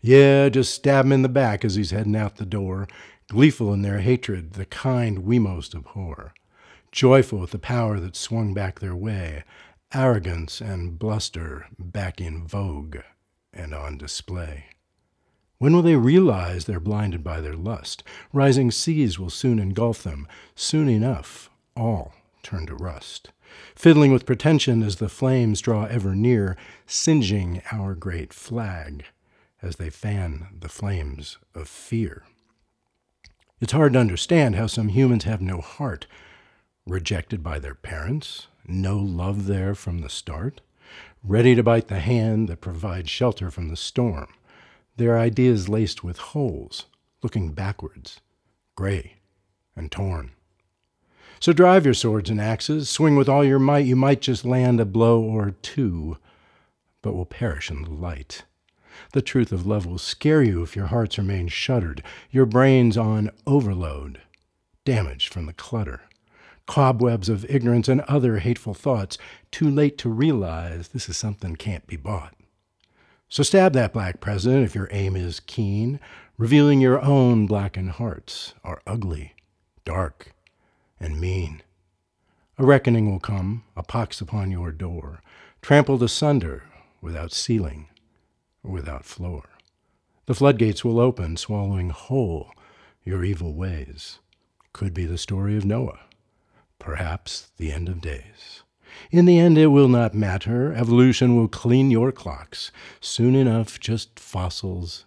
Yeah, 0.00 0.48
just 0.48 0.74
stab 0.74 1.04
him 1.04 1.12
in 1.12 1.22
the 1.22 1.28
back 1.28 1.64
as 1.64 1.74
he's 1.74 1.90
heading 1.90 2.16
out 2.16 2.36
the 2.36 2.46
door, 2.46 2.88
gleeful 3.28 3.72
in 3.72 3.82
their 3.82 3.98
hatred, 3.98 4.52
the 4.52 4.64
kind 4.64 5.20
we 5.20 5.38
most 5.38 5.74
abhor 5.74 6.34
joyful 6.92 7.42
at 7.42 7.50
the 7.50 7.58
power 7.58 8.00
that 8.00 8.16
swung 8.16 8.54
back 8.54 8.80
their 8.80 8.94
way, 8.94 9.44
arrogance 9.92 10.60
and 10.60 10.98
bluster 10.98 11.66
back 11.78 12.20
in 12.20 12.46
vogue 12.46 12.98
and 13.52 13.74
on 13.74 13.98
display. 13.98 14.64
When 15.58 15.72
will 15.72 15.82
they 15.82 15.96
realize 15.96 16.64
they're 16.64 16.80
blinded 16.80 17.24
by 17.24 17.40
their 17.40 17.56
lust? 17.56 18.04
Rising 18.32 18.70
seas 18.70 19.18
will 19.18 19.30
soon 19.30 19.58
engulf 19.58 20.02
them. 20.02 20.28
Soon 20.54 20.88
enough, 20.88 21.50
all 21.76 22.14
turn 22.42 22.66
to 22.66 22.76
rust. 22.76 23.30
Fiddling 23.74 24.12
with 24.12 24.26
pretension 24.26 24.82
as 24.82 24.96
the 24.96 25.08
flames 25.08 25.60
draw 25.60 25.84
ever 25.84 26.14
near, 26.14 26.56
singeing 26.86 27.62
our 27.70 27.94
great 27.94 28.32
flag 28.32 29.04
as 29.62 29.76
they 29.76 29.90
fan 29.90 30.48
the 30.58 30.68
flames 30.68 31.38
of 31.54 31.68
fear. 31.68 32.24
It's 33.60 33.72
hard 33.72 33.94
to 33.94 33.98
understand 33.98 34.54
how 34.54 34.66
some 34.66 34.88
humans 34.88 35.24
have 35.24 35.40
no 35.40 35.60
heart, 35.60 36.06
rejected 36.86 37.42
by 37.42 37.58
their 37.58 37.74
parents, 37.74 38.46
no 38.66 38.98
love 38.98 39.46
there 39.46 39.74
from 39.74 39.98
the 39.98 40.08
start, 40.08 40.60
ready 41.24 41.54
to 41.54 41.62
bite 41.62 41.88
the 41.88 41.98
hand 41.98 42.48
that 42.48 42.60
provides 42.60 43.10
shelter 43.10 43.50
from 43.50 43.68
the 43.68 43.76
storm, 43.76 44.28
their 44.96 45.18
ideas 45.18 45.68
laced 45.68 46.04
with 46.04 46.18
holes, 46.18 46.86
looking 47.22 47.52
backwards, 47.52 48.20
gray 48.76 49.14
and 49.74 49.90
torn. 49.90 50.32
So 51.40 51.52
drive 51.52 51.84
your 51.84 51.94
swords 51.94 52.30
and 52.30 52.40
axes, 52.40 52.90
swing 52.90 53.16
with 53.16 53.28
all 53.28 53.44
your 53.44 53.58
might, 53.58 53.86
you 53.86 53.94
might 53.94 54.20
just 54.20 54.44
land 54.44 54.80
a 54.80 54.84
blow 54.84 55.20
or 55.22 55.52
two, 55.62 56.18
but 57.00 57.14
will 57.14 57.26
perish 57.26 57.70
in 57.70 57.82
the 57.82 57.90
light. 57.90 58.44
The 59.12 59.22
truth 59.22 59.52
of 59.52 59.66
love 59.66 59.86
will 59.86 59.98
scare 59.98 60.42
you 60.42 60.62
if 60.62 60.74
your 60.74 60.86
hearts 60.86 61.18
remain 61.18 61.48
shuttered, 61.48 62.02
your 62.30 62.46
brains 62.46 62.96
on 62.96 63.30
overload, 63.46 64.20
damaged 64.84 65.32
from 65.32 65.46
the 65.46 65.52
clutter. 65.52 66.02
Cobwebs 66.66 67.28
of 67.28 67.48
ignorance 67.48 67.88
and 67.88 68.02
other 68.02 68.38
hateful 68.38 68.74
thoughts, 68.74 69.16
too 69.50 69.70
late 69.70 69.96
to 69.98 70.10
realize 70.10 70.88
this 70.88 71.08
is 71.08 71.16
something 71.16 71.56
can't 71.56 71.86
be 71.86 71.96
bought. 71.96 72.34
So 73.28 73.42
stab 73.42 73.72
that 73.74 73.92
black 73.92 74.20
president 74.20 74.64
if 74.64 74.74
your 74.74 74.88
aim 74.90 75.14
is 75.14 75.40
keen, 75.40 76.00
revealing 76.36 76.80
your 76.80 77.00
own 77.00 77.46
blackened 77.46 77.92
hearts 77.92 78.54
are 78.64 78.82
ugly, 78.86 79.34
dark, 79.84 80.32
and 81.00 81.20
mean. 81.20 81.62
A 82.58 82.64
reckoning 82.64 83.10
will 83.10 83.20
come, 83.20 83.64
a 83.76 83.82
pox 83.82 84.20
upon 84.20 84.50
your 84.50 84.72
door, 84.72 85.22
trampled 85.62 86.02
asunder 86.02 86.64
without 87.00 87.32
ceiling 87.32 87.88
or 88.64 88.72
without 88.72 89.04
floor. 89.04 89.44
The 90.26 90.34
floodgates 90.34 90.84
will 90.84 91.00
open, 91.00 91.36
swallowing 91.36 91.90
whole 91.90 92.50
your 93.04 93.24
evil 93.24 93.54
ways. 93.54 94.18
Could 94.72 94.92
be 94.92 95.06
the 95.06 95.18
story 95.18 95.56
of 95.56 95.64
Noah, 95.64 96.00
perhaps 96.78 97.50
the 97.56 97.72
end 97.72 97.88
of 97.88 98.00
days. 98.00 98.62
In 99.10 99.24
the 99.24 99.38
end, 99.38 99.56
it 99.56 99.68
will 99.68 99.88
not 99.88 100.14
matter. 100.14 100.72
Evolution 100.72 101.36
will 101.36 101.48
clean 101.48 101.90
your 101.90 102.12
clocks. 102.12 102.72
Soon 103.00 103.34
enough, 103.34 103.78
just 103.78 104.18
fossils 104.18 105.06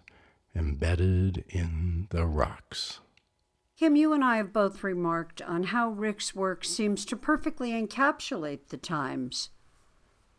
embedded 0.54 1.44
in 1.48 2.06
the 2.10 2.26
rocks. 2.26 3.00
Kim, 3.78 3.96
you 3.96 4.12
and 4.12 4.22
I 4.22 4.36
have 4.36 4.52
both 4.52 4.84
remarked 4.84 5.40
on 5.42 5.64
how 5.64 5.88
Rick's 5.88 6.34
work 6.34 6.64
seems 6.64 7.04
to 7.06 7.16
perfectly 7.16 7.70
encapsulate 7.72 8.68
the 8.68 8.76
times. 8.76 9.50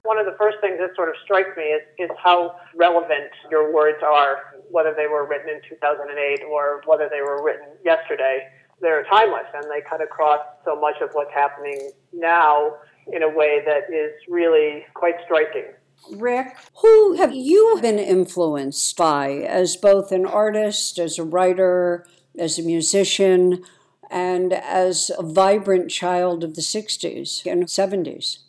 One 0.04 0.20
of 0.20 0.25
the 0.25 0.36
first 0.38 0.58
things 0.62 0.78
that 0.80 0.96
sort 0.96 1.10
of 1.10 1.16
strikes 1.24 1.50
me 1.58 1.63
is, 1.63 1.82
is 1.98 2.10
how 2.22 2.56
relevant 2.75 3.32
your 3.50 3.74
words 3.74 4.00
are, 4.06 4.62
whether 4.70 4.94
they 4.96 5.08
were 5.08 5.28
written 5.28 5.50
in 5.50 5.62
2008 5.68 6.44
or 6.44 6.82
whether 6.86 7.10
they 7.10 7.22
were 7.22 7.44
written 7.44 7.68
yesterday. 7.84 8.48
They're 8.82 9.06
timeless 9.06 9.48
and 9.54 9.66
they 9.66 9.82
cut 9.90 10.02
across 10.02 10.40
so 10.63 10.80
much 10.80 10.96
of 11.02 11.10
what's 11.13 11.34
happening 11.34 11.92
now 12.13 12.75
in 13.12 13.24
a 13.24 13.30
way 13.30 13.63
that 13.66 13.94
is 13.94 14.12
really 14.29 14.86
quite 14.94 15.16
striking. 15.25 15.66
Rick, 16.12 16.57
who 16.81 17.14
have 17.14 17.34
you 17.34 17.79
been 17.81 18.00
influenced 18.00 18.96
by 18.98 19.31
as 19.31 19.77
both 19.77 20.12
an 20.12 20.25
artist, 20.25 21.00
as 21.00 21.18
a 21.18 21.24
writer, 21.24 22.05
as 22.37 22.57
a 22.57 22.63
musician, 22.63 23.63
and 24.09 24.53
as 24.53 25.11
a 25.17 25.24
vibrant 25.24 25.89
child 25.89 26.43
of 26.43 26.55
the 26.55 26.61
60s 26.61 27.46
and 27.46 27.65
70s? 27.65 28.39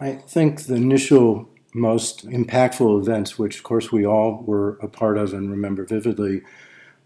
I 0.00 0.12
think 0.12 0.62
the 0.62 0.74
initial 0.74 1.48
most 1.74 2.26
impactful 2.28 3.00
events, 3.00 3.38
which 3.38 3.56
of 3.56 3.62
course 3.62 3.90
we 3.90 4.06
all 4.06 4.42
were 4.46 4.78
a 4.82 4.88
part 4.88 5.18
of 5.18 5.32
and 5.32 5.50
remember 5.50 5.84
vividly, 5.84 6.42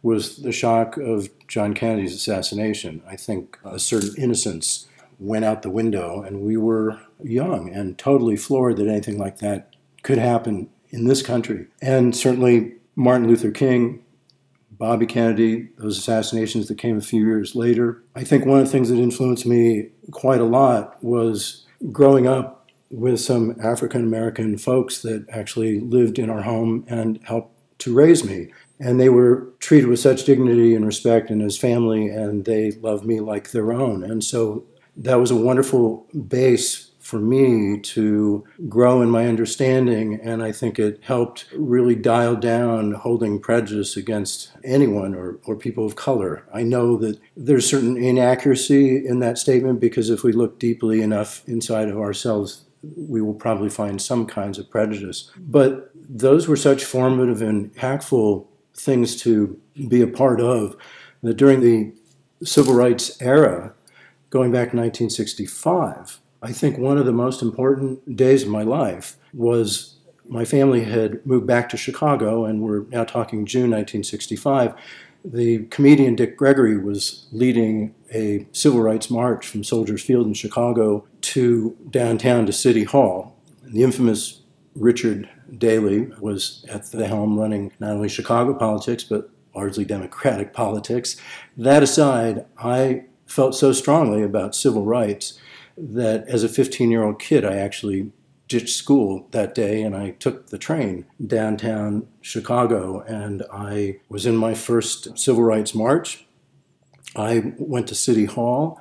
was 0.02 0.36
the 0.38 0.52
shock 0.52 0.96
of 0.96 1.30
John 1.48 1.74
Kennedy's 1.74 2.14
assassination. 2.14 3.02
I 3.08 3.16
think 3.16 3.58
a 3.64 3.78
certain 3.78 4.14
innocence 4.16 4.86
went 5.18 5.44
out 5.44 5.62
the 5.62 5.70
window, 5.70 6.22
and 6.22 6.42
we 6.42 6.56
were 6.56 7.00
young 7.22 7.70
and 7.70 7.98
totally 7.98 8.36
floored 8.36 8.76
that 8.76 8.88
anything 8.88 9.18
like 9.18 9.38
that 9.38 9.74
could 10.02 10.18
happen 10.18 10.68
in 10.90 11.06
this 11.06 11.22
country. 11.22 11.66
And 11.82 12.14
certainly 12.14 12.74
Martin 12.94 13.26
Luther 13.26 13.50
King, 13.50 14.04
Bobby 14.78 15.06
Kennedy, 15.06 15.68
those 15.76 15.98
assassinations 15.98 16.68
that 16.68 16.78
came 16.78 16.96
a 16.96 17.02
few 17.02 17.24
years 17.24 17.54
later. 17.54 18.02
I 18.14 18.24
think 18.24 18.46
one 18.46 18.60
of 18.60 18.66
the 18.66 18.70
things 18.70 18.88
that 18.90 18.98
influenced 18.98 19.44
me 19.44 19.88
quite 20.12 20.40
a 20.40 20.44
lot 20.44 21.02
was 21.02 21.66
growing 21.90 22.26
up 22.26 22.70
with 22.90 23.20
some 23.20 23.56
African 23.62 24.02
American 24.02 24.56
folks 24.56 25.02
that 25.02 25.26
actually 25.30 25.80
lived 25.80 26.18
in 26.18 26.30
our 26.30 26.42
home 26.42 26.84
and 26.88 27.20
helped 27.24 27.54
to 27.80 27.94
raise 27.94 28.24
me. 28.24 28.52
And 28.80 29.00
they 29.00 29.08
were 29.08 29.48
treated 29.58 29.88
with 29.88 29.98
such 29.98 30.24
dignity 30.24 30.74
and 30.74 30.86
respect 30.86 31.30
and 31.30 31.42
as 31.42 31.58
family, 31.58 32.08
and 32.08 32.44
they 32.44 32.70
loved 32.72 33.04
me 33.04 33.20
like 33.20 33.50
their 33.50 33.72
own. 33.72 34.04
And 34.04 34.22
so 34.22 34.64
that 34.96 35.16
was 35.16 35.30
a 35.30 35.36
wonderful 35.36 36.06
base 36.28 36.87
for 37.08 37.18
me 37.18 37.80
to 37.80 38.44
grow 38.68 39.00
in 39.00 39.08
my 39.08 39.26
understanding, 39.26 40.20
and 40.22 40.42
I 40.42 40.52
think 40.52 40.78
it 40.78 41.00
helped 41.02 41.46
really 41.56 41.94
dial 41.94 42.36
down 42.36 42.92
holding 42.92 43.40
prejudice 43.40 43.96
against 43.96 44.52
anyone 44.62 45.14
or, 45.14 45.38
or 45.46 45.56
people 45.56 45.86
of 45.86 45.96
color. 45.96 46.44
I 46.52 46.64
know 46.64 46.98
that 46.98 47.18
there's 47.34 47.66
certain 47.66 47.96
inaccuracy 47.96 49.06
in 49.06 49.20
that 49.20 49.38
statement 49.38 49.80
because 49.80 50.10
if 50.10 50.22
we 50.22 50.32
look 50.32 50.58
deeply 50.58 51.00
enough 51.00 51.42
inside 51.48 51.88
of 51.88 51.96
ourselves, 51.96 52.66
we 52.82 53.22
will 53.22 53.32
probably 53.32 53.70
find 53.70 54.02
some 54.02 54.26
kinds 54.26 54.58
of 54.58 54.68
prejudice. 54.68 55.30
But 55.38 55.90
those 55.94 56.46
were 56.46 56.56
such 56.56 56.84
formative 56.84 57.40
and 57.40 57.74
impactful 57.74 58.46
things 58.74 59.16
to 59.22 59.58
be 59.88 60.02
a 60.02 60.06
part 60.06 60.42
of 60.42 60.76
that 61.22 61.38
during 61.38 61.62
the 61.62 61.90
civil 62.44 62.74
rights 62.74 63.16
era, 63.22 63.74
going 64.28 64.52
back 64.52 64.72
to 64.72 64.76
1965, 64.76 66.20
I 66.42 66.52
think 66.52 66.78
one 66.78 66.98
of 66.98 67.06
the 67.06 67.12
most 67.12 67.42
important 67.42 68.16
days 68.16 68.42
of 68.42 68.48
my 68.48 68.62
life 68.62 69.16
was 69.32 69.96
my 70.28 70.44
family 70.44 70.84
had 70.84 71.24
moved 71.26 71.46
back 71.46 71.68
to 71.70 71.76
Chicago, 71.76 72.44
and 72.44 72.62
we're 72.62 72.84
now 72.90 73.04
talking 73.04 73.46
June 73.46 73.70
1965. 73.70 74.74
The 75.24 75.64
comedian 75.70 76.14
Dick 76.14 76.36
Gregory 76.36 76.76
was 76.76 77.26
leading 77.32 77.94
a 78.14 78.46
civil 78.52 78.80
rights 78.80 79.10
march 79.10 79.48
from 79.48 79.64
Soldiers 79.64 80.02
Field 80.02 80.26
in 80.26 80.34
Chicago 80.34 81.06
to 81.22 81.76
downtown 81.90 82.46
to 82.46 82.52
City 82.52 82.84
Hall. 82.84 83.36
The 83.62 83.82
infamous 83.82 84.42
Richard 84.76 85.28
Daley 85.56 86.02
was 86.20 86.64
at 86.68 86.86
the 86.92 87.08
helm 87.08 87.38
running 87.38 87.72
not 87.80 87.92
only 87.92 88.08
Chicago 88.08 88.54
politics, 88.54 89.02
but 89.02 89.30
largely 89.56 89.84
Democratic 89.84 90.52
politics. 90.52 91.16
That 91.56 91.82
aside, 91.82 92.46
I 92.56 93.06
felt 93.26 93.56
so 93.56 93.72
strongly 93.72 94.22
about 94.22 94.54
civil 94.54 94.84
rights 94.84 95.38
that 95.78 96.26
as 96.28 96.44
a 96.44 96.48
15 96.48 96.90
year 96.90 97.04
old 97.04 97.20
kid, 97.20 97.44
I 97.44 97.56
actually 97.56 98.12
ditched 98.48 98.74
school 98.74 99.28
that 99.30 99.54
day 99.54 99.82
and 99.82 99.94
I 99.94 100.10
took 100.12 100.48
the 100.48 100.58
train 100.58 101.04
downtown 101.24 102.08
Chicago 102.22 103.00
and 103.00 103.42
I 103.52 104.00
was 104.08 104.26
in 104.26 104.36
my 104.36 104.54
first 104.54 105.18
civil 105.18 105.42
rights 105.42 105.74
march. 105.74 106.26
I 107.14 107.52
went 107.58 107.86
to 107.88 107.94
City 107.94 108.24
Hall. 108.24 108.80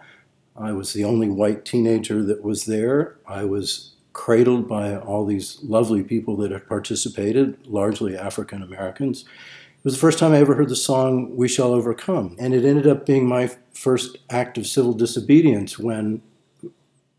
I 0.55 0.71
was 0.71 0.93
the 0.93 1.03
only 1.03 1.29
white 1.29 1.65
teenager 1.65 2.23
that 2.23 2.43
was 2.43 2.65
there. 2.65 3.17
I 3.27 3.43
was 3.43 3.93
cradled 4.13 4.67
by 4.67 4.97
all 4.97 5.25
these 5.25 5.59
lovely 5.61 6.03
people 6.03 6.35
that 6.37 6.51
had 6.51 6.67
participated, 6.67 7.67
largely 7.67 8.17
African 8.17 8.63
Americans. 8.63 9.21
It 9.21 9.83
was 9.83 9.93
the 9.93 9.99
first 9.99 10.17
time 10.17 10.33
I 10.33 10.39
ever 10.39 10.55
heard 10.55 10.69
the 10.69 10.75
song 10.75 11.35
We 11.35 11.47
Shall 11.47 11.71
Overcome. 11.71 12.35
And 12.39 12.53
it 12.53 12.65
ended 12.65 12.87
up 12.87 13.05
being 13.05 13.27
my 13.27 13.51
first 13.73 14.17
act 14.29 14.57
of 14.57 14.65
civil 14.65 14.93
disobedience 14.93 15.77
when 15.77 16.23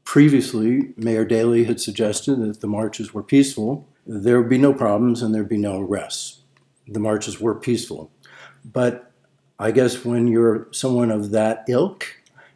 Previously, 0.09 0.95
Mayor 0.97 1.27
Daley 1.27 1.65
had 1.65 1.83
suggested 1.83 2.37
that 2.37 2.63
the 2.63 2.67
marches 2.67 3.13
were 3.13 3.23
peaceful, 3.23 3.87
there 4.07 4.41
would 4.41 4.49
be 4.49 4.57
no 4.57 4.73
problems 4.73 5.21
and 5.21 5.35
there'd 5.35 5.51
be 5.51 5.59
no 5.59 5.83
arrests. 5.83 6.41
The 6.87 6.99
marches 6.99 7.43
were 7.43 7.55
peaceful. 7.55 8.11
But 8.65 9.13
I 9.59 9.71
guess 9.71 10.07
when 10.07 10.27
you're 10.27 10.67
someone 10.73 11.11
of 11.11 11.31
that 11.33 11.67
ilk 11.69 12.07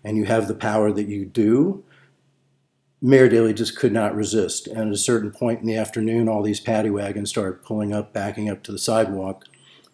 and 0.02 0.16
you 0.16 0.24
have 0.24 0.48
the 0.48 0.54
power 0.54 0.92
that 0.92 1.08
you 1.08 1.26
do, 1.26 1.84
Mayor 3.02 3.28
Daley 3.28 3.52
just 3.52 3.76
could 3.76 3.92
not 3.92 4.14
resist. 4.14 4.66
And 4.66 4.88
at 4.88 4.94
a 4.94 4.96
certain 4.96 5.30
point 5.30 5.60
in 5.60 5.66
the 5.66 5.76
afternoon, 5.76 6.30
all 6.30 6.42
these 6.42 6.58
paddy 6.58 6.88
wagons 6.88 7.28
started 7.28 7.62
pulling 7.62 7.92
up, 7.92 8.14
backing 8.14 8.48
up 8.48 8.62
to 8.62 8.72
the 8.72 8.78
sidewalk 8.78 9.44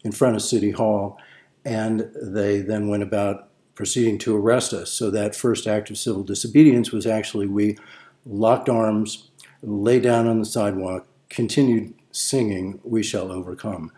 in 0.05 0.13
front 0.13 0.37
of 0.37 0.43
City 0.43 0.71
Hall. 0.71 1.19
And 1.65 2.09
they 2.23 2.61
then 2.61 2.87
went 2.87 3.03
about 3.03 3.48
proceeding 3.79 4.19
to 4.19 4.37
arrest 4.37 4.75
us. 4.75 4.91
So 4.91 5.09
that 5.13 5.37
first 5.37 5.69
act 5.69 5.89
of 5.89 5.97
civil 5.97 6.25
disobedience 6.25 6.91
was 6.91 7.07
actually 7.07 7.47
we 7.47 7.79
locked 8.27 8.69
arms, 8.69 9.31
lay 9.63 10.01
down 10.01 10.27
on 10.27 10.41
the 10.41 10.45
sidewalk, 10.45 11.07
continued 11.29 11.95
singing, 12.11 12.81
We 12.83 13.05
Shall 13.05 13.31
Overcome. 13.31 13.93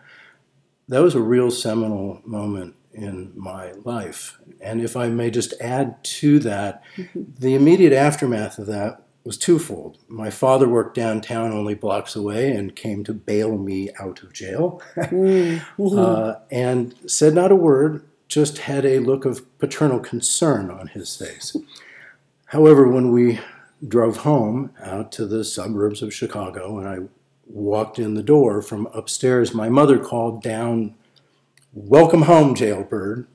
That 0.87 1.01
was 1.01 1.15
a 1.15 1.19
real 1.19 1.49
seminal 1.49 2.21
moment 2.23 2.75
in 2.93 3.33
my 3.35 3.71
life. 3.83 4.37
And 4.61 4.83
if 4.83 4.95
I 4.95 5.09
may 5.09 5.31
just 5.31 5.59
add 5.59 6.03
to 6.03 6.37
that, 6.39 6.83
mm-hmm. 6.95 7.23
the 7.39 7.55
immediate 7.55 7.93
aftermath 7.93 8.59
of 8.59 8.67
that 8.67 9.01
was 9.23 9.35
twofold. 9.35 9.97
My 10.07 10.29
father 10.29 10.69
worked 10.69 10.93
downtown 10.93 11.53
only 11.53 11.73
blocks 11.73 12.15
away 12.15 12.51
and 12.51 12.75
came 12.75 13.03
to 13.05 13.13
bail 13.13 13.57
me 13.57 13.89
out 13.99 14.21
of 14.21 14.31
jail 14.31 14.79
mm-hmm. 14.95 15.97
uh, 15.97 16.35
and 16.51 16.93
said 17.07 17.33
not 17.33 17.51
a 17.51 17.55
word, 17.55 18.05
just 18.31 18.59
had 18.59 18.85
a 18.85 18.99
look 18.99 19.25
of 19.25 19.45
paternal 19.59 19.99
concern 19.99 20.71
on 20.71 20.87
his 20.87 21.17
face. 21.17 21.53
However, 22.45 22.87
when 22.87 23.11
we 23.11 23.41
drove 23.85 24.17
home 24.17 24.71
out 24.81 25.11
to 25.13 25.25
the 25.25 25.43
suburbs 25.43 26.01
of 26.01 26.13
Chicago 26.13 26.79
and 26.79 26.87
I 26.87 26.99
walked 27.45 27.99
in 27.99 28.13
the 28.13 28.23
door 28.23 28.61
from 28.61 28.87
upstairs, 28.93 29.53
my 29.53 29.67
mother 29.67 29.99
called 29.99 30.41
down, 30.41 30.95
Welcome 31.73 32.23
home, 32.23 32.55
jailbird. 32.55 33.27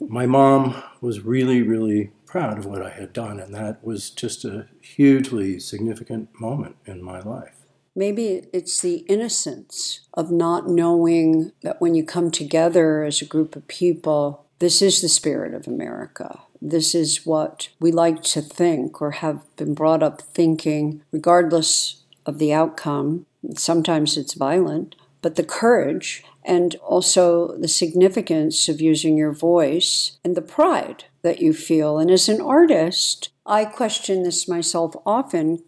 My 0.00 0.24
mom 0.24 0.82
was 1.02 1.20
really, 1.20 1.60
really 1.60 2.12
proud 2.24 2.56
of 2.56 2.64
what 2.64 2.80
I 2.80 2.90
had 2.90 3.12
done, 3.12 3.40
and 3.40 3.54
that 3.54 3.84
was 3.84 4.08
just 4.08 4.46
a 4.46 4.68
hugely 4.80 5.58
significant 5.60 6.30
moment 6.40 6.76
in 6.86 7.02
my 7.02 7.20
life. 7.20 7.59
Maybe 7.94 8.46
it's 8.52 8.80
the 8.80 8.98
innocence 9.08 10.00
of 10.14 10.30
not 10.30 10.68
knowing 10.68 11.52
that 11.62 11.80
when 11.80 11.94
you 11.94 12.04
come 12.04 12.30
together 12.30 13.02
as 13.02 13.20
a 13.20 13.26
group 13.26 13.56
of 13.56 13.66
people, 13.68 14.46
this 14.60 14.80
is 14.80 15.00
the 15.00 15.08
spirit 15.08 15.54
of 15.54 15.66
America. 15.66 16.40
This 16.62 16.94
is 16.94 17.26
what 17.26 17.68
we 17.80 17.90
like 17.90 18.22
to 18.24 18.42
think 18.42 19.00
or 19.00 19.12
have 19.12 19.44
been 19.56 19.74
brought 19.74 20.02
up 20.02 20.20
thinking, 20.20 21.02
regardless 21.10 22.02
of 22.26 22.38
the 22.38 22.52
outcome. 22.52 23.26
Sometimes 23.56 24.16
it's 24.16 24.34
violent, 24.34 24.94
but 25.22 25.36
the 25.36 25.44
courage 25.44 26.22
and 26.44 26.74
also 26.76 27.56
the 27.56 27.68
significance 27.68 28.68
of 28.68 28.80
using 28.80 29.16
your 29.16 29.32
voice 29.32 30.18
and 30.24 30.36
the 30.36 30.42
pride 30.42 31.04
that 31.22 31.40
you 31.40 31.52
feel. 31.52 31.98
And 31.98 32.10
as 32.10 32.28
an 32.28 32.40
artist, 32.40 33.30
I 33.44 33.64
question 33.64 34.22
this 34.22 34.48
myself 34.48 34.94
often. 35.04 35.62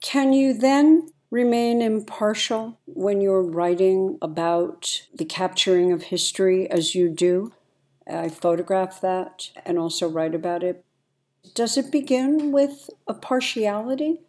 Can 0.00 0.32
you 0.32 0.54
then 0.54 1.10
remain 1.30 1.80
impartial 1.80 2.78
when 2.86 3.20
you're 3.20 3.42
writing 3.42 4.18
about 4.20 5.02
the 5.14 5.24
capturing 5.24 5.92
of 5.92 6.04
history 6.04 6.70
as 6.70 6.94
you 6.94 7.08
do? 7.08 7.52
I 8.06 8.28
photograph 8.28 9.00
that 9.00 9.50
and 9.64 9.78
also 9.78 10.08
write 10.08 10.34
about 10.34 10.62
it. 10.62 10.84
Does 11.54 11.76
it 11.76 11.92
begin 11.92 12.52
with 12.52 12.90
a 13.06 13.14
partiality, 13.14 14.20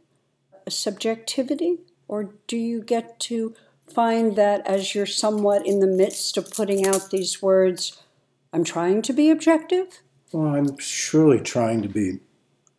a 0.66 0.72
subjectivity, 0.72 1.80
or 2.08 2.30
do 2.48 2.58
you 2.58 2.82
get 2.82 3.20
to 3.22 3.56
find 3.92 4.36
that 4.36 4.66
as 4.68 4.94
you're 4.96 5.06
somewhat 5.06 5.66
in 5.66 5.80
the 5.80 5.88
midst 5.88 6.38
of 6.38 6.52
putting 6.52 6.86
out 6.86 7.10
these 7.10 7.42
words, 7.42 8.02
I'm 8.54 8.64
trying 8.64 9.02
to 9.04 9.14
be 9.14 9.30
objective? 9.30 10.02
Well, 10.32 10.56
I'm 10.56 10.78
surely 10.78 11.40
trying 11.40 11.82
to 11.82 11.90
be 11.90 12.20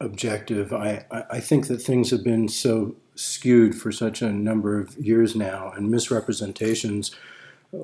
objective. 0.01 0.73
I, 0.73 1.05
I 1.11 1.41
think 1.41 1.67
that 1.67 1.83
things 1.83 2.11
have 2.11 2.25
been 2.25 2.49
so 2.49 2.97
skewed 3.15 3.75
for 3.75 3.93
such 3.93 4.23
a 4.23 4.33
number 4.33 4.79
of 4.79 4.97
years 4.97 5.35
now, 5.37 5.73
and 5.77 5.91
misrepresentations 5.91 7.15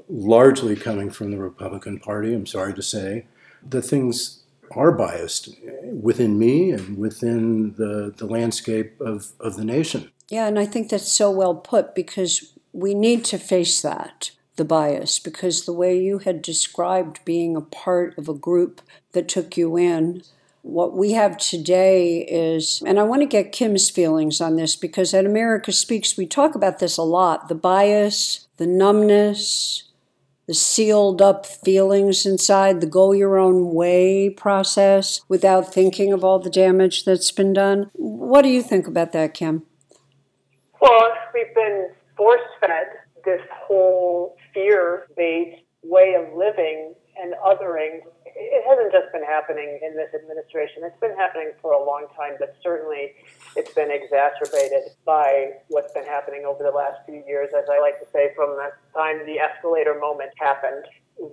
largely 0.08 0.76
coming 0.76 1.10
from 1.10 1.30
the 1.30 1.38
Republican 1.38 1.98
Party, 1.98 2.34
I'm 2.34 2.46
sorry 2.46 2.74
to 2.74 2.82
say, 2.82 3.26
that 3.68 3.82
things 3.82 4.42
are 4.72 4.92
biased 4.92 5.48
within 5.82 6.38
me 6.38 6.70
and 6.70 6.98
within 6.98 7.74
the, 7.74 8.12
the 8.16 8.26
landscape 8.26 9.00
of, 9.00 9.32
of 9.40 9.56
the 9.56 9.64
nation. 9.64 10.10
Yeah, 10.28 10.46
and 10.46 10.58
I 10.58 10.66
think 10.66 10.90
that's 10.90 11.10
so 11.10 11.30
well 11.30 11.54
put 11.54 11.94
because 11.94 12.52
we 12.72 12.92
need 12.92 13.24
to 13.26 13.38
face 13.38 13.80
that, 13.80 14.30
the 14.56 14.64
bias, 14.64 15.18
because 15.18 15.64
the 15.64 15.72
way 15.72 15.98
you 15.98 16.18
had 16.18 16.42
described 16.42 17.24
being 17.24 17.56
a 17.56 17.62
part 17.62 18.16
of 18.18 18.28
a 18.28 18.34
group 18.34 18.82
that 19.12 19.28
took 19.28 19.56
you 19.56 19.76
in, 19.78 20.22
what 20.68 20.94
we 20.94 21.12
have 21.12 21.38
today 21.38 22.18
is, 22.20 22.82
and 22.84 23.00
I 23.00 23.02
want 23.02 23.22
to 23.22 23.26
get 23.26 23.52
Kim's 23.52 23.88
feelings 23.88 24.40
on 24.40 24.56
this 24.56 24.76
because 24.76 25.14
at 25.14 25.24
America 25.24 25.72
Speaks, 25.72 26.16
we 26.16 26.26
talk 26.26 26.54
about 26.54 26.78
this 26.78 26.98
a 26.98 27.02
lot 27.02 27.48
the 27.48 27.54
bias, 27.54 28.46
the 28.58 28.66
numbness, 28.66 29.84
the 30.46 30.54
sealed 30.54 31.22
up 31.22 31.46
feelings 31.46 32.26
inside, 32.26 32.80
the 32.80 32.86
go 32.86 33.12
your 33.12 33.38
own 33.38 33.72
way 33.72 34.28
process 34.28 35.22
without 35.28 35.72
thinking 35.72 36.12
of 36.12 36.22
all 36.22 36.38
the 36.38 36.50
damage 36.50 37.04
that's 37.04 37.32
been 37.32 37.52
done. 37.52 37.90
What 37.94 38.42
do 38.42 38.48
you 38.48 38.62
think 38.62 38.86
about 38.86 39.12
that, 39.12 39.34
Kim? 39.34 39.62
Well, 40.80 41.12
we've 41.32 41.54
been 41.54 41.90
force 42.16 42.40
fed 42.60 42.86
this 43.24 43.40
whole 43.52 44.36
fear 44.52 45.06
based 45.16 45.62
way 45.82 46.14
of 46.14 46.36
living 46.36 46.94
and 47.20 47.34
othering. 47.44 48.00
It 48.38 48.62
hasn't 48.70 48.92
just 48.92 49.10
been 49.10 49.24
happening 49.24 49.80
in 49.82 49.96
this 49.96 50.14
administration. 50.14 50.84
It's 50.84 51.00
been 51.00 51.16
happening 51.16 51.50
for 51.60 51.72
a 51.72 51.82
long 51.82 52.06
time, 52.16 52.34
but 52.38 52.54
certainly 52.62 53.18
it's 53.56 53.74
been 53.74 53.90
exacerbated 53.90 54.94
by 55.04 55.58
what's 55.68 55.92
been 55.92 56.06
happening 56.06 56.44
over 56.46 56.62
the 56.62 56.70
last 56.70 57.02
few 57.04 57.24
years, 57.26 57.50
as 57.50 57.64
I 57.68 57.80
like 57.80 57.98
to 57.98 58.06
say, 58.12 58.30
from 58.36 58.54
the 58.54 58.70
time 58.94 59.26
the 59.26 59.40
escalator 59.40 59.98
moment 59.98 60.30
happened 60.38 60.84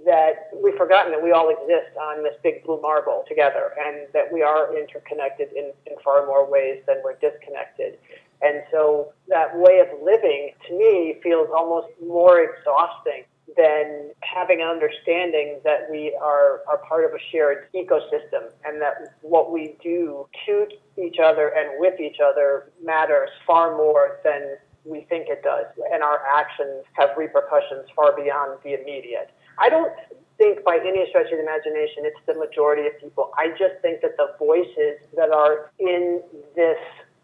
that 0.06 0.50
we've 0.64 0.76
forgotten 0.76 1.12
that 1.12 1.22
we 1.22 1.32
all 1.32 1.50
exist 1.50 1.96
on 2.00 2.24
this 2.24 2.34
big 2.42 2.64
blue 2.64 2.82
marble 2.82 3.24
together 3.28 3.72
and 3.78 4.08
that 4.14 4.32
we 4.34 4.42
are 4.42 4.76
interconnected 4.76 5.50
in, 5.54 5.72
in 5.86 5.94
far 6.04 6.26
more 6.26 6.50
ways 6.50 6.82
than 6.88 6.98
we're 7.04 7.16
disconnected. 7.22 8.00
And 8.42 8.64
so 8.72 9.14
that 9.28 9.56
way 9.56 9.80
of 9.80 9.88
living 10.02 10.52
to 10.68 10.78
me 10.78 11.20
feels 11.22 11.50
almost 11.56 11.88
more 12.06 12.42
exhausting 12.42 13.26
than 13.56 14.12
having 14.22 14.62
an 14.62 14.68
understanding 14.68 15.60
that 15.64 15.88
we 15.90 16.18
are, 16.22 16.62
are 16.68 16.80
part 16.88 17.06
of 17.06 17.12
a 17.12 17.20
shared 17.32 17.68
ecosystem 17.74 18.50
and 18.66 18.82
that 18.82 19.16
what 19.22 19.52
we 19.52 19.76
do 19.82 20.28
to 20.46 20.68
each 20.98 21.18
other 21.24 21.50
and 21.50 21.80
with 21.80 22.00
each 22.00 22.18
other 22.20 22.72
matters 22.84 23.30
far 23.46 23.78
more 23.78 24.20
than 24.24 24.56
we 24.84 25.02
think 25.10 25.28
it 25.30 25.44
does. 25.44 25.66
And 25.94 26.04
our 26.04 26.22
actions 26.26 26.86
have 26.94 27.10
repercussions 27.18 27.88
far 27.96 28.16
beyond 28.16 28.60
the 28.64 28.80
immediate. 28.80 29.32
I 29.60 29.70
don't 29.70 29.92
think 30.38 30.64
by 30.64 30.80
any 30.86 31.06
stretch 31.10 31.32
of 31.32 31.38
the 31.38 31.44
imagination 31.44 32.04
it's 32.04 32.20
the 32.26 32.36
majority 32.36 32.88
of 32.88 33.00
people. 33.00 33.32
I 33.38 33.50
just 33.50 33.82
think 33.82 34.02
that 34.02 34.18
the 34.18 34.36
voices 34.38 35.00
that 35.16 35.32
are 35.32 35.72
in 35.80 36.22
this 36.56 36.80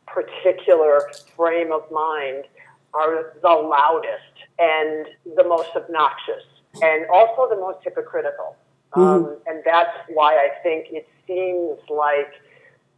particular 0.08 1.10
frame 1.36 1.72
of 1.72 1.90
mind 1.92 2.46
are 2.94 3.34
the 3.42 3.50
loudest 3.50 4.50
and 4.60 5.08
the 5.36 5.44
most 5.44 5.70
obnoxious 5.76 6.44
and 6.82 7.06
also 7.12 7.48
the 7.50 7.60
most 7.60 7.80
hypocritical. 7.84 8.56
Mm-hmm. 8.94 9.02
Um, 9.02 9.38
and 9.48 9.62
that's 9.66 9.98
why 10.10 10.36
I 10.36 10.50
think 10.64 10.88
it 10.92 11.08
seems 11.28 11.80
like 11.90 12.34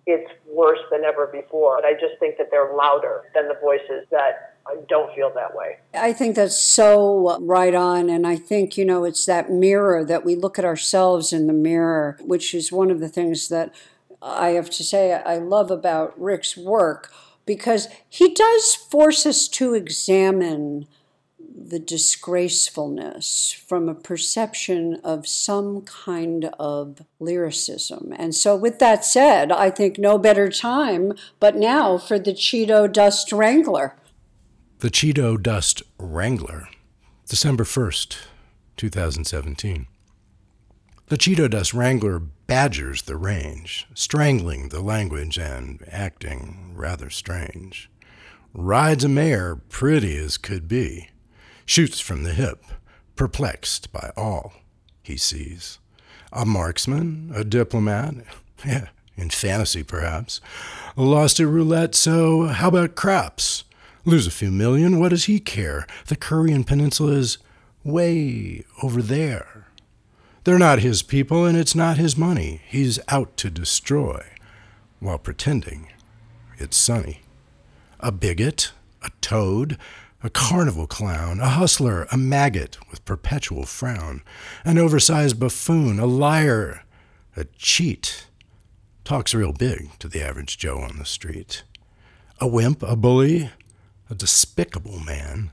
it's 0.05 0.31
worse 0.47 0.79
than 0.91 1.03
ever 1.03 1.27
before. 1.27 1.77
But 1.81 1.85
I 1.85 1.93
just 1.93 2.19
think 2.19 2.37
that 2.37 2.49
they're 2.51 2.73
louder 2.75 3.23
than 3.33 3.47
the 3.47 3.57
voices 3.61 4.05
that 4.11 4.57
don't 4.87 5.13
feel 5.15 5.31
that 5.35 5.55
way. 5.55 5.77
I 5.93 6.13
think 6.13 6.35
that's 6.35 6.57
so 6.57 7.37
right 7.41 7.75
on. 7.75 8.09
And 8.09 8.25
I 8.25 8.35
think, 8.35 8.77
you 8.77 8.85
know, 8.85 9.03
it's 9.03 9.25
that 9.25 9.51
mirror 9.51 10.03
that 10.05 10.25
we 10.25 10.35
look 10.35 10.57
at 10.57 10.65
ourselves 10.65 11.33
in 11.33 11.47
the 11.47 11.53
mirror, 11.53 12.17
which 12.21 12.53
is 12.53 12.71
one 12.71 12.89
of 12.89 12.99
the 12.99 13.09
things 13.09 13.49
that 13.49 13.73
I 14.21 14.49
have 14.51 14.69
to 14.71 14.83
say 14.83 15.13
I 15.13 15.37
love 15.37 15.69
about 15.69 16.19
Rick's 16.19 16.55
work 16.55 17.11
because 17.45 17.87
he 18.07 18.33
does 18.33 18.75
force 18.75 19.25
us 19.25 19.47
to 19.49 19.73
examine 19.73 20.87
the 21.55 21.79
disgracefulness 21.79 23.51
from 23.67 23.87
a 23.87 23.95
perception 23.95 24.99
of 25.03 25.27
some 25.27 25.81
kind 25.81 26.45
of 26.59 27.01
lyricism. 27.19 28.13
And 28.17 28.35
so, 28.35 28.55
with 28.55 28.79
that 28.79 29.05
said, 29.05 29.51
I 29.51 29.69
think 29.69 29.97
no 29.97 30.17
better 30.17 30.49
time 30.49 31.13
but 31.39 31.55
now 31.55 31.97
for 31.97 32.19
the 32.19 32.33
Cheeto 32.33 32.91
Dust 32.91 33.31
Wrangler. 33.31 33.95
The 34.79 34.89
Cheeto 34.89 35.41
Dust 35.41 35.81
Wrangler, 35.97 36.67
December 37.27 37.63
1st, 37.63 38.17
2017. 38.75 39.87
The 41.13 41.19
Cheeto 41.19 41.47
Dust 41.47 41.75
Wrangler 41.75 42.17
badgers 42.17 43.03
the 43.03 43.17
range, 43.17 43.85
strangling 43.93 44.69
the 44.69 44.81
language 44.81 45.37
and 45.37 45.87
acting 45.91 46.71
rather 46.73 47.11
strange. 47.11 47.87
Rides 48.51 49.03
a 49.03 49.09
mare 49.09 49.57
pretty 49.57 50.17
as 50.17 50.39
could 50.39 50.67
be, 50.67 51.09
shoots 51.67 51.99
from 51.99 52.23
the 52.23 52.33
hip, 52.33 52.65
perplexed 53.15 53.91
by 53.91 54.11
all 54.17 54.53
he 55.03 55.15
sees. 55.15 55.77
A 56.31 56.47
marksman, 56.47 57.31
a 57.35 57.43
diplomat, 57.43 58.15
yeah, 58.65 58.87
in 59.15 59.29
fantasy 59.29 59.83
perhaps. 59.83 60.41
Lost 60.95 61.39
at 61.39 61.45
roulette, 61.45 61.93
so 61.93 62.47
how 62.47 62.69
about 62.69 62.95
craps? 62.95 63.65
Lose 64.03 64.25
a 64.25 64.31
few 64.31 64.49
million, 64.49 64.99
what 64.99 65.09
does 65.09 65.25
he 65.25 65.39
care? 65.39 65.85
The 66.07 66.15
Korean 66.15 66.63
Peninsula 66.63 67.11
is 67.11 67.37
way 67.83 68.63
over 68.81 69.03
there. 69.03 69.67
They're 70.43 70.59
not 70.59 70.79
his 70.79 71.03
people, 71.03 71.45
and 71.45 71.57
it's 71.57 71.73
not 71.75 71.97
his 71.97 72.17
money. 72.17 72.61
He's 72.67 72.99
out 73.07 73.37
to 73.37 73.49
destroy, 73.49 74.25
while 74.99 75.17
pretending 75.17 75.87
it's 76.57 76.77
sunny. 76.77 77.21
a 77.99 78.11
bigot, 78.11 78.73
a 79.01 79.09
toad, 79.21 79.77
a 80.21 80.29
carnival 80.29 80.87
clown, 80.87 81.39
a 81.39 81.47
hustler, 81.49 82.07
a 82.11 82.17
maggot 82.17 82.77
with 82.89 83.05
perpetual 83.05 83.65
frown, 83.65 84.21
an 84.65 84.77
oversized 84.77 85.39
buffoon, 85.39 85.99
a 85.99 86.05
liar, 86.05 86.83
a 87.37 87.45
cheat. 87.57 88.27
Talks 89.05 89.33
real 89.33 89.53
big 89.53 89.97
to 89.99 90.07
the 90.09 90.21
average 90.21 90.57
Joe 90.57 90.79
on 90.79 90.97
the 90.97 91.05
street. 91.05 91.63
A 92.39 92.47
wimp, 92.47 92.83
a 92.83 92.95
bully, 92.97 93.51
a 94.09 94.15
despicable 94.15 94.99
man, 94.99 95.51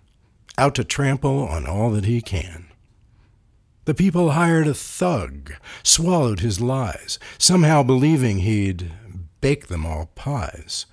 out 0.59 0.75
to 0.75 0.85
trample 0.85 1.47
on 1.47 1.67
all 1.67 1.91
that 1.91 2.05
he 2.05 2.21
can. 2.21 2.70
The 3.91 3.95
people 3.95 4.31
hired 4.31 4.69
a 4.69 4.75
thug, 4.75 5.53
swallowed 5.83 6.39
his 6.39 6.61
lies, 6.61 7.19
somehow 7.39 7.83
believing 7.83 8.39
he'd 8.39 8.93
bake 9.41 9.67
them 9.67 9.85
all 9.85 10.13
pies. 10.15 10.87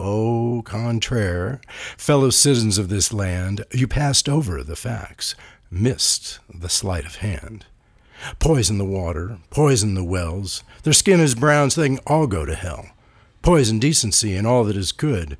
Au 0.00 0.62
contraire, 0.62 1.60
fellow 1.98 2.30
citizens 2.30 2.78
of 2.78 2.88
this 2.88 3.12
land, 3.12 3.66
you 3.70 3.86
passed 3.86 4.30
over 4.30 4.62
the 4.62 4.76
facts, 4.76 5.34
missed 5.70 6.38
the 6.48 6.70
sleight 6.70 7.04
of 7.04 7.16
hand. 7.16 7.66
Poison 8.38 8.78
the 8.78 8.84
water, 8.86 9.40
poison 9.50 9.92
the 9.92 10.02
wells, 10.02 10.64
their 10.84 10.94
skin 10.94 11.20
is 11.20 11.34
brown 11.34 11.68
so 11.68 11.82
they 11.82 11.88
can 11.88 12.00
all 12.06 12.26
go 12.26 12.46
to 12.46 12.54
hell. 12.54 12.86
Poison 13.42 13.78
decency 13.78 14.34
and 14.34 14.46
all 14.46 14.64
that 14.64 14.74
is 14.74 14.92
good, 14.92 15.36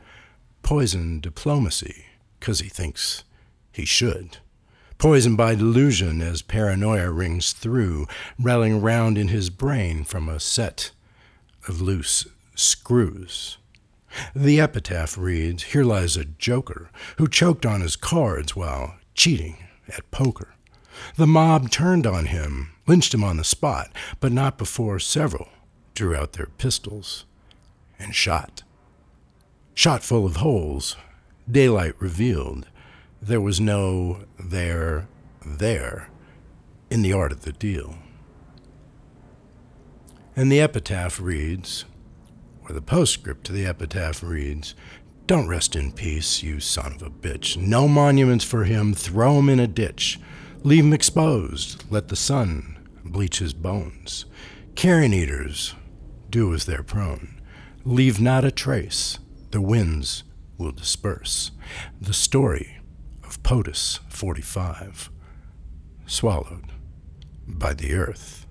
poison 0.63 1.21
diplomacy, 1.21 2.05
'cause 2.39 2.61
he 2.61 2.69
thinks 2.69 3.25
he 3.73 3.87
should. 3.87 4.41
Poisoned 4.99 5.37
by 5.37 5.55
delusion 5.55 6.21
as 6.21 6.43
paranoia 6.43 7.13
rings 7.13 7.53
through, 7.53 8.09
rattling 8.37 8.81
round 8.81 9.17
in 9.17 9.29
his 9.29 9.49
brain 9.49 10.03
from 10.03 10.29
a 10.29 10.41
set 10.41 10.91
of 11.69 11.81
loose 11.81 12.27
screws. 12.57 13.59
The 14.35 14.61
epitaph 14.61 15.17
reads 15.17 15.63
Here 15.63 15.85
lies 15.85 16.17
a 16.17 16.25
joker 16.25 16.91
who 17.17 17.29
choked 17.29 17.65
on 17.65 17.81
his 17.81 17.95
cards 17.95 18.57
while 18.57 18.97
cheating 19.15 19.59
at 19.89 20.11
poker. 20.11 20.55
The 21.15 21.29
mob 21.29 21.71
turned 21.71 22.05
on 22.05 22.27
him, 22.27 22.71
lynched 22.89 23.15
him 23.15 23.23
on 23.23 23.37
the 23.37 23.45
spot, 23.45 23.93
but 24.19 24.33
not 24.33 24.59
before 24.59 24.99
several 24.99 25.49
drew 25.95 26.17
out 26.17 26.33
their 26.33 26.49
pistols 26.59 27.25
and 28.01 28.17
shot. 28.17 28.65
Shot 29.75 30.03
full 30.03 30.27
of 30.27 30.37
holes, 30.37 30.97
daylight 31.49 31.95
revealed 32.01 32.67
there 33.21 33.41
was 33.41 33.61
no 33.61 34.25
there, 34.39 35.09
there 35.45 36.09
in 36.91 37.03
the 37.03 37.13
art 37.13 37.33
of 37.33 37.43
the 37.43 37.53
deal. 37.53 37.97
And 40.37 40.53
the 40.53 40.61
epitaph 40.61 41.21
reads, 41.21 41.85
or 42.69 42.73
the 42.73 42.81
postscript 42.81 43.45
to 43.45 43.53
the 43.53 43.67
epitaph 43.67 44.23
reads, 44.23 44.75
Don't 45.27 45.49
rest 45.49 45.75
in 45.75 45.93
peace, 45.93 46.43
you 46.43 46.61
son 46.61 46.93
of 46.95 47.03
a 47.03 47.11
bitch. 47.11 47.57
No 47.57 47.89
monuments 47.89 48.45
for 48.45 48.65
him, 48.65 48.95
throw 48.95 49.39
him 49.39 49.49
in 49.49 49.59
a 49.59 49.67
ditch. 49.67 50.21
Leave 50.63 50.85
him 50.85 50.93
exposed, 50.93 51.85
let 51.91 52.09
the 52.09 52.17
sun 52.17 52.79
bleach 53.05 53.39
his 53.39 53.53
bones. 53.53 54.27
Carrion 54.75 55.13
eaters, 55.13 55.75
do 56.31 56.55
as 56.55 56.67
they're 56.67 56.83
prone. 56.83 57.41
Leave 57.85 58.21
not 58.21 58.45
a 58.45 58.51
trace, 58.51 59.19
the 59.51 59.61
winds 59.61 60.25
will 60.57 60.73
disperse. 60.73 61.51
The 62.01 62.13
story 62.13 62.78
of 63.29 63.43
POTUS 63.43 64.01
45, 64.09 65.11
swallowed 66.07 66.73
by 67.47 67.75
the 67.75 67.93
earth. 67.93 68.47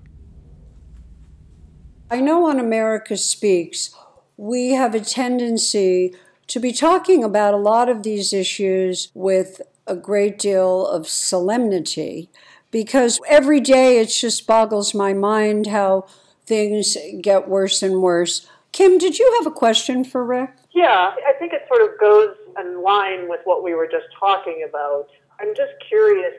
I 2.08 2.20
know 2.20 2.48
on 2.48 2.60
America 2.60 3.16
Speaks, 3.16 3.92
we 4.36 4.70
have 4.70 4.94
a 4.94 5.00
tendency 5.00 6.14
to 6.46 6.60
be 6.60 6.72
talking 6.72 7.24
about 7.24 7.54
a 7.54 7.58
lot 7.58 7.88
of 7.88 8.04
these 8.04 8.32
issues 8.32 9.10
with 9.14 9.60
a 9.88 9.96
great 9.96 10.38
deal 10.38 10.86
of 10.86 11.08
solemnity 11.08 12.30
because 12.70 13.18
every 13.28 13.60
day 13.60 13.98
it 13.98 14.06
just 14.06 14.46
boggles 14.46 14.94
my 14.94 15.12
mind 15.12 15.66
how 15.66 16.06
things 16.46 16.96
get 17.20 17.48
worse 17.48 17.82
and 17.82 18.00
worse. 18.00 18.46
Kim, 18.70 18.96
did 18.96 19.18
you 19.18 19.34
have 19.38 19.46
a 19.46 19.54
question 19.54 20.04
for 20.04 20.24
Rick? 20.24 20.50
Yeah, 20.70 21.12
I 21.26 21.32
think 21.40 21.52
it 21.52 21.62
sort 21.66 21.82
of 21.82 21.98
goes 21.98 22.36
in 22.60 22.82
line 22.82 23.28
with 23.28 23.40
what 23.44 23.62
we 23.62 23.74
were 23.74 23.88
just 23.90 24.06
talking 24.18 24.66
about. 24.68 25.06
I'm 25.40 25.54
just 25.54 25.72
curious, 25.86 26.34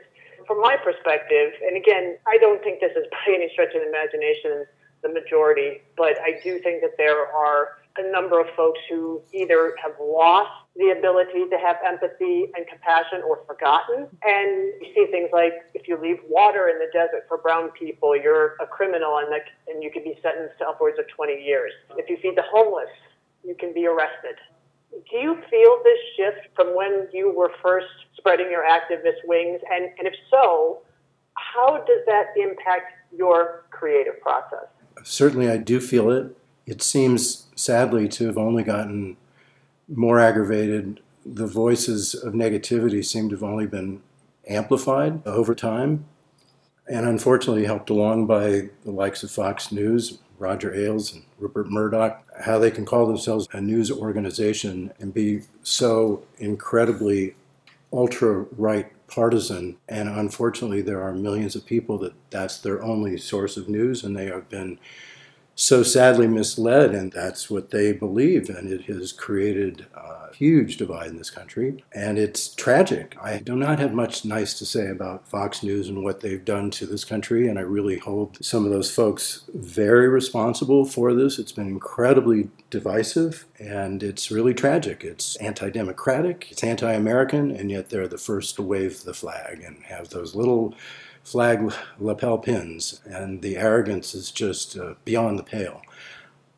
from 0.46 0.60
my 0.60 0.76
perspective, 0.76 1.52
and 1.66 1.76
again, 1.76 2.16
I 2.26 2.38
don't 2.38 2.62
think 2.62 2.80
this 2.80 2.92
is 2.92 3.06
by 3.10 3.34
any 3.34 3.48
stretch 3.52 3.74
of 3.74 3.82
the 3.82 3.88
imagination 3.88 4.66
the 5.02 5.08
majority, 5.08 5.80
but 5.96 6.20
I 6.20 6.40
do 6.42 6.58
think 6.60 6.82
that 6.82 6.96
there 6.98 7.26
are 7.26 7.80
a 7.96 8.12
number 8.12 8.40
of 8.40 8.46
folks 8.56 8.78
who 8.88 9.20
either 9.32 9.74
have 9.82 9.92
lost 10.00 10.50
the 10.76 10.94
ability 10.96 11.48
to 11.50 11.58
have 11.58 11.76
empathy 11.84 12.46
and 12.54 12.66
compassion 12.66 13.22
or 13.26 13.40
forgotten. 13.46 14.06
And 14.22 14.72
you 14.80 14.92
see 14.94 15.06
things 15.10 15.30
like 15.32 15.52
if 15.74 15.88
you 15.88 16.00
leave 16.00 16.18
water 16.28 16.68
in 16.68 16.78
the 16.78 16.88
desert 16.92 17.26
for 17.28 17.38
brown 17.38 17.70
people, 17.70 18.16
you're 18.16 18.54
a 18.60 18.66
criminal 18.66 19.18
and, 19.18 19.32
that, 19.32 19.42
and 19.68 19.82
you 19.82 19.90
can 19.90 20.04
be 20.04 20.18
sentenced 20.22 20.58
to 20.58 20.68
upwards 20.68 20.98
of 20.98 21.08
20 21.08 21.42
years. 21.42 21.72
If 21.96 22.08
you 22.08 22.16
feed 22.22 22.36
the 22.36 22.44
homeless, 22.50 22.90
you 23.44 23.54
can 23.58 23.74
be 23.74 23.86
arrested. 23.86 24.36
Do 24.90 25.16
you 25.16 25.34
feel 25.50 25.80
this 25.84 25.98
shift 26.16 26.54
from 26.54 26.76
when 26.76 27.08
you 27.12 27.32
were 27.36 27.52
first 27.62 27.86
spreading 28.16 28.50
your 28.50 28.64
activist 28.64 29.24
wings? 29.24 29.60
And, 29.70 29.90
and 29.98 30.06
if 30.06 30.14
so, 30.30 30.82
how 31.34 31.78
does 31.78 32.00
that 32.06 32.26
impact 32.36 32.92
your 33.16 33.64
creative 33.70 34.20
process? 34.20 34.66
Certainly, 35.02 35.50
I 35.50 35.56
do 35.56 35.80
feel 35.80 36.10
it. 36.10 36.36
It 36.66 36.82
seems 36.82 37.46
sadly 37.56 38.08
to 38.08 38.26
have 38.26 38.38
only 38.38 38.62
gotten 38.62 39.16
more 39.88 40.20
aggravated. 40.20 41.00
The 41.24 41.46
voices 41.46 42.14
of 42.14 42.34
negativity 42.34 43.04
seem 43.04 43.28
to 43.30 43.36
have 43.36 43.42
only 43.42 43.66
been 43.66 44.02
amplified 44.48 45.26
over 45.26 45.54
time, 45.54 46.06
and 46.88 47.06
unfortunately 47.06 47.64
helped 47.64 47.90
along 47.90 48.26
by 48.26 48.70
the 48.84 48.90
likes 48.90 49.22
of 49.22 49.30
Fox 49.30 49.72
News, 49.72 50.18
Roger 50.40 50.74
Ailes, 50.74 51.12
and 51.12 51.22
Rupert 51.38 51.70
Murdoch, 51.70 52.24
how 52.40 52.58
they 52.58 52.70
can 52.70 52.84
call 52.84 53.06
themselves 53.06 53.46
a 53.52 53.60
news 53.60 53.90
organization 53.90 54.92
and 54.98 55.14
be 55.14 55.42
so 55.62 56.24
incredibly 56.38 57.34
ultra 57.92 58.46
right 58.56 58.90
partisan. 59.06 59.76
And 59.88 60.08
unfortunately, 60.08 60.80
there 60.80 61.02
are 61.02 61.12
millions 61.12 61.54
of 61.54 61.66
people 61.66 61.98
that 61.98 62.14
that's 62.30 62.58
their 62.58 62.82
only 62.82 63.18
source 63.18 63.56
of 63.56 63.68
news, 63.68 64.02
and 64.02 64.16
they 64.16 64.26
have 64.26 64.48
been 64.48 64.78
so 65.60 65.82
sadly 65.82 66.26
misled, 66.26 66.94
and 66.94 67.12
that's 67.12 67.50
what 67.50 67.70
they 67.70 67.92
believe, 67.92 68.48
and 68.48 68.72
it 68.72 68.84
has 68.84 69.12
created 69.12 69.84
a 69.94 70.34
huge 70.34 70.78
divide 70.78 71.08
in 71.08 71.18
this 71.18 71.28
country, 71.28 71.84
and 71.94 72.18
it's 72.18 72.54
tragic. 72.54 73.14
I 73.20 73.40
do 73.40 73.54
not 73.54 73.78
have 73.78 73.92
much 73.92 74.24
nice 74.24 74.58
to 74.58 74.64
say 74.64 74.88
about 74.88 75.28
Fox 75.28 75.62
News 75.62 75.90
and 75.90 76.02
what 76.02 76.20
they've 76.20 76.42
done 76.42 76.70
to 76.72 76.86
this 76.86 77.04
country, 77.04 77.46
and 77.46 77.58
I 77.58 77.62
really 77.62 77.98
hold 77.98 78.42
some 78.42 78.64
of 78.64 78.70
those 78.70 78.90
folks 78.90 79.42
very 79.52 80.08
responsible 80.08 80.86
for 80.86 81.12
this. 81.12 81.38
It's 81.38 81.52
been 81.52 81.68
incredibly 81.68 82.48
divisive, 82.70 83.44
and 83.58 84.02
it's 84.02 84.30
really 84.30 84.54
tragic. 84.54 85.04
It's 85.04 85.36
anti 85.36 85.68
democratic, 85.68 86.48
it's 86.50 86.64
anti 86.64 86.90
American, 86.90 87.50
and 87.50 87.70
yet 87.70 87.90
they're 87.90 88.08
the 88.08 88.16
first 88.16 88.56
to 88.56 88.62
wave 88.62 89.02
the 89.02 89.12
flag 89.12 89.62
and 89.62 89.82
have 89.84 90.08
those 90.08 90.34
little 90.34 90.74
flag 91.30 91.72
lapel 91.98 92.38
pins, 92.38 93.00
and 93.04 93.40
the 93.40 93.56
arrogance 93.56 94.14
is 94.14 94.30
just 94.30 94.76
uh, 94.76 94.94
beyond 95.04 95.38
the 95.38 95.42
pale. 95.42 95.80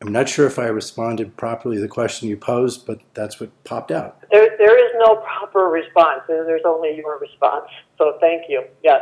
I'm 0.01 0.11
not 0.11 0.27
sure 0.27 0.47
if 0.47 0.59
I 0.59 0.65
responded 0.65 1.37
properly 1.37 1.77
to 1.77 1.81
the 1.81 1.87
question 1.87 2.27
you 2.27 2.35
posed, 2.35 2.85
but 2.85 2.99
that's 3.13 3.39
what 3.39 3.51
popped 3.63 3.91
out. 3.91 4.19
There, 4.31 4.49
there 4.57 4.85
is 4.85 4.91
no 4.97 5.17
proper 5.17 5.69
response. 5.69 6.23
There's 6.27 6.63
only 6.65 6.97
your 6.97 7.19
response. 7.19 7.69
So 7.97 8.17
thank 8.19 8.43
you. 8.49 8.63
Yes. 8.83 9.01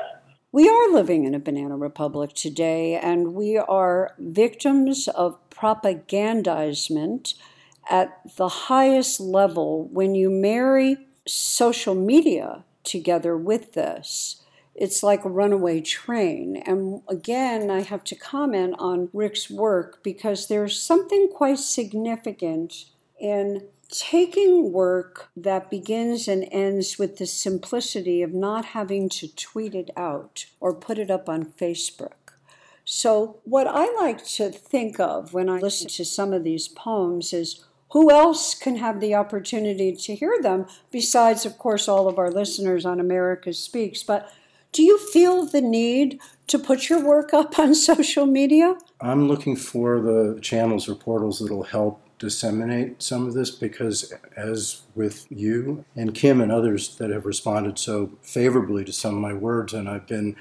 We 0.51 0.67
are 0.67 0.91
living 0.91 1.23
in 1.23 1.34
a 1.34 1.39
banana 1.39 1.77
republic 1.77 2.34
today, 2.34 2.95
and 2.95 3.34
we 3.34 3.57
are 3.57 4.13
victims 4.19 5.07
of 5.07 5.38
propagandizement 5.49 7.34
at 7.89 8.19
the 8.36 8.49
highest 8.49 9.19
level 9.19 9.88
when 9.91 10.13
you 10.13 10.29
marry 10.29 10.97
social 11.25 11.95
media 11.95 12.65
together 12.84 13.38
with 13.38 13.73
this 13.73 14.40
it's 14.75 15.03
like 15.03 15.25
a 15.25 15.29
runaway 15.29 15.81
train. 15.81 16.62
And 16.65 17.01
again, 17.07 17.69
I 17.69 17.81
have 17.81 18.03
to 18.05 18.15
comment 18.15 18.75
on 18.79 19.10
Rick's 19.13 19.49
work 19.49 20.01
because 20.03 20.47
there's 20.47 20.81
something 20.81 21.29
quite 21.34 21.60
significant 21.60 22.86
in 23.19 23.67
taking 23.91 24.71
work 24.71 25.29
that 25.36 25.69
begins 25.69 26.27
and 26.27 26.47
ends 26.51 26.97
with 26.97 27.17
the 27.17 27.25
simplicity 27.25 28.21
of 28.21 28.34
not 28.34 28.65
having 28.65 29.10
to 29.10 29.27
tweet 29.36 29.75
it 29.75 29.91
out 29.97 30.45
or 30.60 30.73
put 30.73 30.97
it 30.97 31.12
up 31.12 31.27
on 31.27 31.43
Facebook. 31.43 32.13
So, 32.86 33.39
what 33.43 33.67
I 33.67 33.93
like 34.01 34.25
to 34.25 34.49
think 34.49 34.99
of 34.99 35.34
when 35.34 35.49
I 35.49 35.60
listen 35.60 35.88
to 35.89 36.05
some 36.05 36.34
of 36.34 36.43
these 36.43 36.67
poems 36.67 37.31
is 37.31 37.63
who 37.91 38.10
else 38.10 38.55
can 38.55 38.77
have 38.77 38.99
the 38.99 39.13
opportunity 39.13 39.93
to 39.93 40.15
hear 40.15 40.41
them 40.41 40.65
besides, 40.91 41.45
of 41.45 41.57
course, 41.57 41.88
all 41.88 42.07
of 42.07 42.17
our 42.17 42.31
listeners 42.31 42.86
on 42.86 42.99
America 42.99 43.53
Speaks? 43.53 44.01
But 44.01 44.31
do 44.71 44.84
you 44.84 44.97
feel 44.97 45.45
the 45.45 45.62
need 45.62 46.19
to 46.47 46.60
put 46.60 46.89
your 46.89 47.03
work 47.03 47.34
up 47.34 47.57
on 47.60 47.75
social 47.75 48.25
media? 48.25 48.75
I'm 48.99 49.27
looking 49.27 49.55
for 49.55 49.99
the 49.99 50.39
channels 50.41 50.88
or 50.88 50.95
portals 50.95 51.39
that'll 51.39 51.63
help 51.63 52.01
disseminate 52.19 53.01
some 53.01 53.25
of 53.25 53.34
this 53.34 53.49
because, 53.49 54.13
as 54.38 54.81
with 54.93 55.25
you 55.31 55.84
and 55.95 56.13
Kim 56.13 56.39
and 56.39 56.51
others 56.51 56.97
that 56.97 57.10
have 57.10 57.25
responded 57.25 57.79
so 57.79 58.12
favorably 58.21 58.86
to 58.86 58.93
some 58.93 59.15
of 59.15 59.21
my 59.21 59.34
words, 59.34 59.73
and 59.73 59.89
I've 59.89 60.05
been 60.05 60.36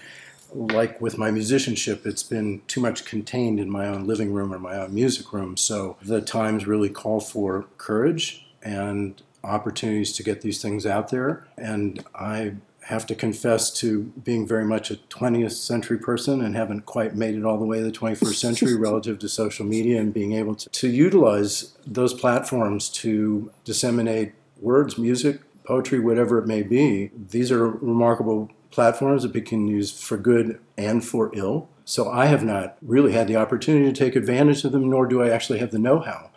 like 0.53 1.01
with 1.01 1.17
my 1.17 1.31
musicianship, 1.31 2.05
it's 2.05 2.23
been 2.23 2.61
too 2.67 2.81
much 2.81 3.05
contained 3.05 3.61
in 3.61 3.71
my 3.71 3.87
own 3.87 4.07
living 4.07 4.33
room 4.33 4.53
or 4.53 4.59
my 4.59 4.77
own 4.77 4.95
music 4.95 5.33
room. 5.33 5.57
So 5.57 5.97
the 6.03 6.21
times 6.21 6.67
really 6.67 6.91
call 6.91 7.21
for 7.21 7.67
courage 7.79 8.45
and 8.63 9.21
opportunities 9.43 10.13
to 10.13 10.23
get 10.23 10.43
these 10.43 10.61
things 10.61 10.85
out 10.85 11.11
there. 11.11 11.47
And 11.57 12.05
I 12.15 12.57
have 12.91 13.07
to 13.07 13.15
confess 13.15 13.71
to 13.71 14.13
being 14.25 14.47
very 14.47 14.65
much 14.65 14.91
a 14.91 14.97
20th 14.97 15.53
century 15.53 15.97
person 15.97 16.41
and 16.43 16.57
haven't 16.57 16.87
quite 16.87 17.15
made 17.15 17.37
it 17.37 17.45
all 17.45 17.57
the 17.59 17.65
way 17.65 17.79
to 17.79 17.85
the 17.85 17.93
21st 17.93 18.35
century 18.35 18.77
relative 18.89 19.19
to 19.21 19.29
social 19.29 19.65
media 19.65 20.01
and 20.01 20.13
being 20.13 20.33
able 20.33 20.57
to, 20.57 20.69
to 20.71 20.89
utilize 20.89 21.77
those 21.87 22.13
platforms 22.13 22.89
to 22.89 23.51
disseminate 23.65 24.33
words, 24.61 24.99
music, 24.99 25.41
poetry, 25.65 26.01
whatever 26.01 26.39
it 26.39 26.47
may 26.47 26.63
be. 26.63 27.11
These 27.17 27.53
are 27.53 27.69
remarkable 27.69 28.51
platforms 28.71 29.23
that 29.23 29.33
we 29.33 29.41
can 29.41 29.69
use 29.69 29.91
for 30.01 30.17
good 30.17 30.61
and 30.77 31.05
for 31.05 31.31
ill. 31.33 31.69
So 31.85 32.11
I 32.11 32.27
have 32.27 32.45
not 32.45 32.77
really 32.83 33.13
had 33.13 33.29
the 33.29 33.37
opportunity 33.37 33.85
to 33.93 33.93
take 33.93 34.17
advantage 34.17 34.65
of 34.65 34.73
them, 34.73 34.91
nor 34.91 35.07
do 35.07 35.23
I 35.23 35.31
actually 35.31 35.61
have 35.61 35.71
the 35.71 35.79
know 35.79 36.01
how. 36.01 36.30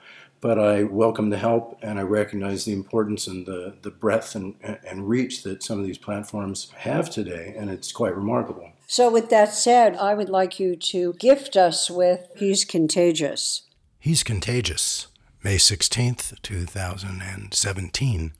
But 0.44 0.60
I 0.60 0.84
welcome 0.84 1.30
the 1.30 1.38
help 1.38 1.80
and 1.82 1.98
I 1.98 2.02
recognize 2.02 2.66
the 2.66 2.74
importance 2.74 3.28
and 3.28 3.46
the, 3.46 3.78
the 3.82 3.90
breadth 3.90 4.36
and, 4.36 4.56
and 4.62 5.08
reach 5.08 5.42
that 5.44 5.64
some 5.64 5.80
of 5.80 5.86
these 5.86 5.98
platforms 5.98 6.70
have 6.80 7.10
today, 7.10 7.56
and 7.58 7.70
it's 7.70 7.94
quite 7.94 8.14
remarkable. 8.14 8.70
So, 8.86 9.10
with 9.10 9.30
that 9.30 9.54
said, 9.54 9.96
I 9.96 10.14
would 10.16 10.28
like 10.28 10.60
you 10.60 10.76
to 10.76 11.14
gift 11.14 11.56
us 11.56 11.90
with 11.90 12.28
He's 12.36 12.66
Contagious. 12.66 13.62
He's 14.02 14.22
Contagious, 14.22 15.08
May 15.44 15.56
16th, 15.56 16.42
2017. 16.42 18.34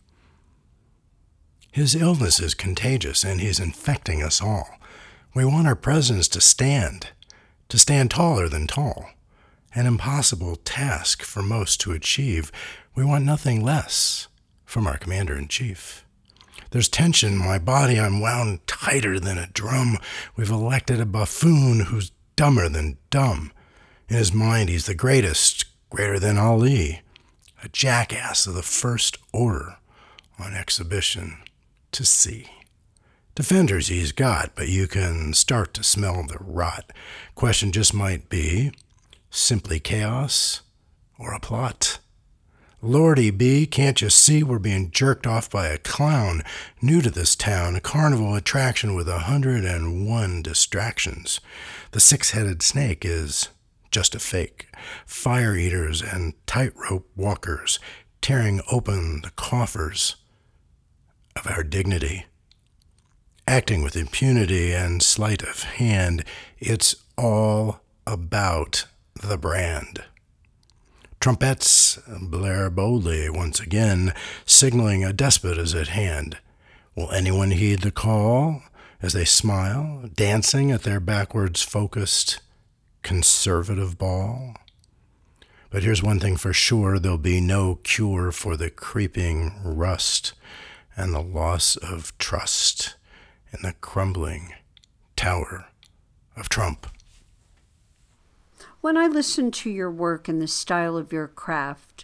His 1.72 1.96
illness 1.96 2.42
is 2.42 2.54
contagious 2.54 3.24
and 3.24 3.40
he's 3.40 3.62
infecting 3.62 4.22
us 4.22 4.42
all. 4.42 4.68
We 5.34 5.46
want 5.46 5.68
our 5.68 5.76
presidents 5.78 6.28
to 6.28 6.42
stand, 6.42 7.12
to 7.70 7.78
stand 7.78 8.12
taller 8.12 8.50
than 8.50 8.68
tall. 8.68 9.06
An 9.76 9.86
impossible 9.88 10.56
task 10.58 11.24
for 11.24 11.42
most 11.42 11.82
to 11.82 11.92
achieve. 11.92 12.52
We 12.96 13.04
want 13.04 13.26
nothing 13.26 13.64
less 13.64 14.28
from 14.66 14.86
our 14.86 14.98
commander 14.98 15.36
in 15.36 15.48
chief. 15.48 16.06
There's 16.72 16.90
tension 16.90 17.34
in 17.34 17.40
my 17.40 17.60
body. 17.60 18.00
I'm 18.00 18.20
wound 18.20 18.66
tighter 18.68 19.20
than 19.20 19.38
a 19.38 19.48
drum. 19.48 19.98
We've 20.36 20.50
elected 20.50 21.00
a 21.00 21.06
buffoon 21.06 21.82
who's 21.82 22.12
dumber 22.36 22.70
than 22.70 22.98
dumb. 23.10 23.52
In 24.10 24.18
his 24.18 24.34
mind, 24.34 24.70
he's 24.70 24.86
the 24.86 24.96
greatest, 24.96 25.66
greater 25.90 26.20
than 26.20 26.38
Ali, 26.38 27.02
a 27.64 27.70
jackass 27.70 28.46
of 28.46 28.56
the 28.56 28.62
first 28.62 29.18
order 29.32 29.78
on 30.38 30.54
exhibition 30.54 31.38
to 31.92 32.06
see. 32.06 32.48
Defenders 33.36 33.88
he's 33.88 34.12
got, 34.12 34.52
but 34.56 34.68
you 34.68 34.88
can 34.88 35.34
start 35.34 35.74
to 35.76 35.84
smell 35.84 36.24
the 36.24 36.38
rot. 36.40 36.92
Question 37.34 37.72
just 37.72 37.94
might 37.94 38.30
be 38.30 38.72
simply 39.34 39.80
chaos 39.80 40.62
or 41.18 41.34
a 41.34 41.40
plot? 41.40 42.00
Lordy 42.82 43.32
B, 43.32 43.66
can't 43.66 44.02
you 44.02 44.10
see 44.10 44.44
we're 44.44 44.60
being 44.60 44.92
jerked 44.92 45.26
off 45.26 45.50
by 45.50 45.68
a 45.68 45.78
clown 45.78 46.44
new 46.82 47.02
to 47.02 47.10
this 47.10 47.36
town, 47.36 47.76
a 47.76 47.80
carnival 47.80 48.36
attraction 48.36 48.94
with 48.94 49.08
a 49.08 49.20
hundred 49.20 49.64
and 49.64 50.06
one 50.08 50.42
distractions? 50.42 51.40
The 51.92 52.02
six 52.02 52.32
headed 52.32 52.62
snake 52.62 53.06
is 53.06 53.50
just 53.90 54.16
a 54.16 54.20
fake. 54.20 54.68
Fire 55.06 55.56
eaters 55.56 56.02
and 56.02 56.34
tightrope 56.46 57.10
walkers 57.16 57.80
tearing 58.22 58.62
open 58.72 59.22
the 59.22 59.32
coffers 59.32 60.18
of 61.36 61.48
our 61.48 61.64
dignity. 61.64 62.26
Acting 63.48 63.82
with 63.82 63.96
impunity 63.96 64.74
and 64.74 65.02
sleight 65.02 65.42
of 65.42 65.64
hand, 65.64 66.24
it's 66.60 66.96
all 67.18 67.82
about 68.06 68.86
the 69.22 69.38
brand. 69.38 70.04
Trumpets 71.20 72.00
blare 72.08 72.70
boldly 72.70 73.30
once 73.30 73.60
again, 73.60 74.14
signaling 74.46 75.06
a 75.06 75.14
despot 75.14 75.58
is 75.58 75.74
at 75.74 75.88
hand. 75.88 76.38
Will 76.96 77.12
anyone 77.12 77.52
heed 77.52 77.80
the 77.80 77.92
call 77.92 78.62
as 79.02 79.14
they 79.14 79.26
smile, 79.26 80.10
dancing 80.14 80.72
at 80.72 80.84
their 80.84 81.00
backwards 81.00 81.62
focused 81.62 82.42
conservative 83.04 83.98
ball? 83.98 84.56
But 85.70 85.84
here's 85.84 86.04
one 86.04 86.20
thing 86.20 86.38
for 86.38 86.54
sure 86.54 87.00
there'll 87.00 87.18
be 87.18 87.42
no 87.42 87.80
cure 87.84 88.32
for 88.32 88.56
the 88.56 88.70
creeping 88.70 89.54
rust 89.64 90.34
and 90.96 91.14
the 91.14 91.22
loss 91.22 91.76
of 91.78 92.16
trust 92.18 92.96
in 93.52 93.62
the 93.64 93.74
crumbling 93.82 94.54
tower 95.16 95.68
of 96.36 96.50
Trump. 96.50 96.88
When 98.84 98.98
I 98.98 99.08
listen 99.08 99.50
to 99.52 99.70
your 99.70 99.90
work 99.90 100.28
and 100.28 100.42
the 100.42 100.48
style 100.48 100.98
of 100.98 101.14
your 101.14 101.30
craft, 101.30 102.04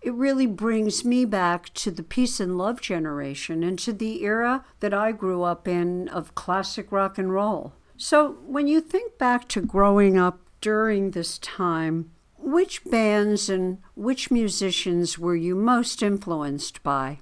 it 0.00 0.14
really 0.14 0.46
brings 0.46 1.04
me 1.04 1.24
back 1.24 1.74
to 1.74 1.90
the 1.90 2.04
peace 2.04 2.38
and 2.38 2.56
love 2.56 2.80
generation 2.80 3.64
and 3.64 3.76
to 3.80 3.92
the 3.92 4.22
era 4.22 4.64
that 4.78 4.94
I 4.94 5.10
grew 5.10 5.42
up 5.42 5.66
in 5.66 6.06
of 6.06 6.36
classic 6.36 6.92
rock 6.92 7.18
and 7.18 7.32
roll. 7.32 7.72
So, 7.96 8.38
when 8.46 8.68
you 8.68 8.80
think 8.80 9.18
back 9.18 9.48
to 9.48 9.60
growing 9.60 10.18
up 10.18 10.38
during 10.60 11.10
this 11.10 11.36
time, 11.38 12.12
which 12.38 12.84
bands 12.84 13.50
and 13.50 13.78
which 13.96 14.30
musicians 14.30 15.18
were 15.18 15.34
you 15.34 15.56
most 15.56 16.00
influenced 16.00 16.84
by? 16.84 17.18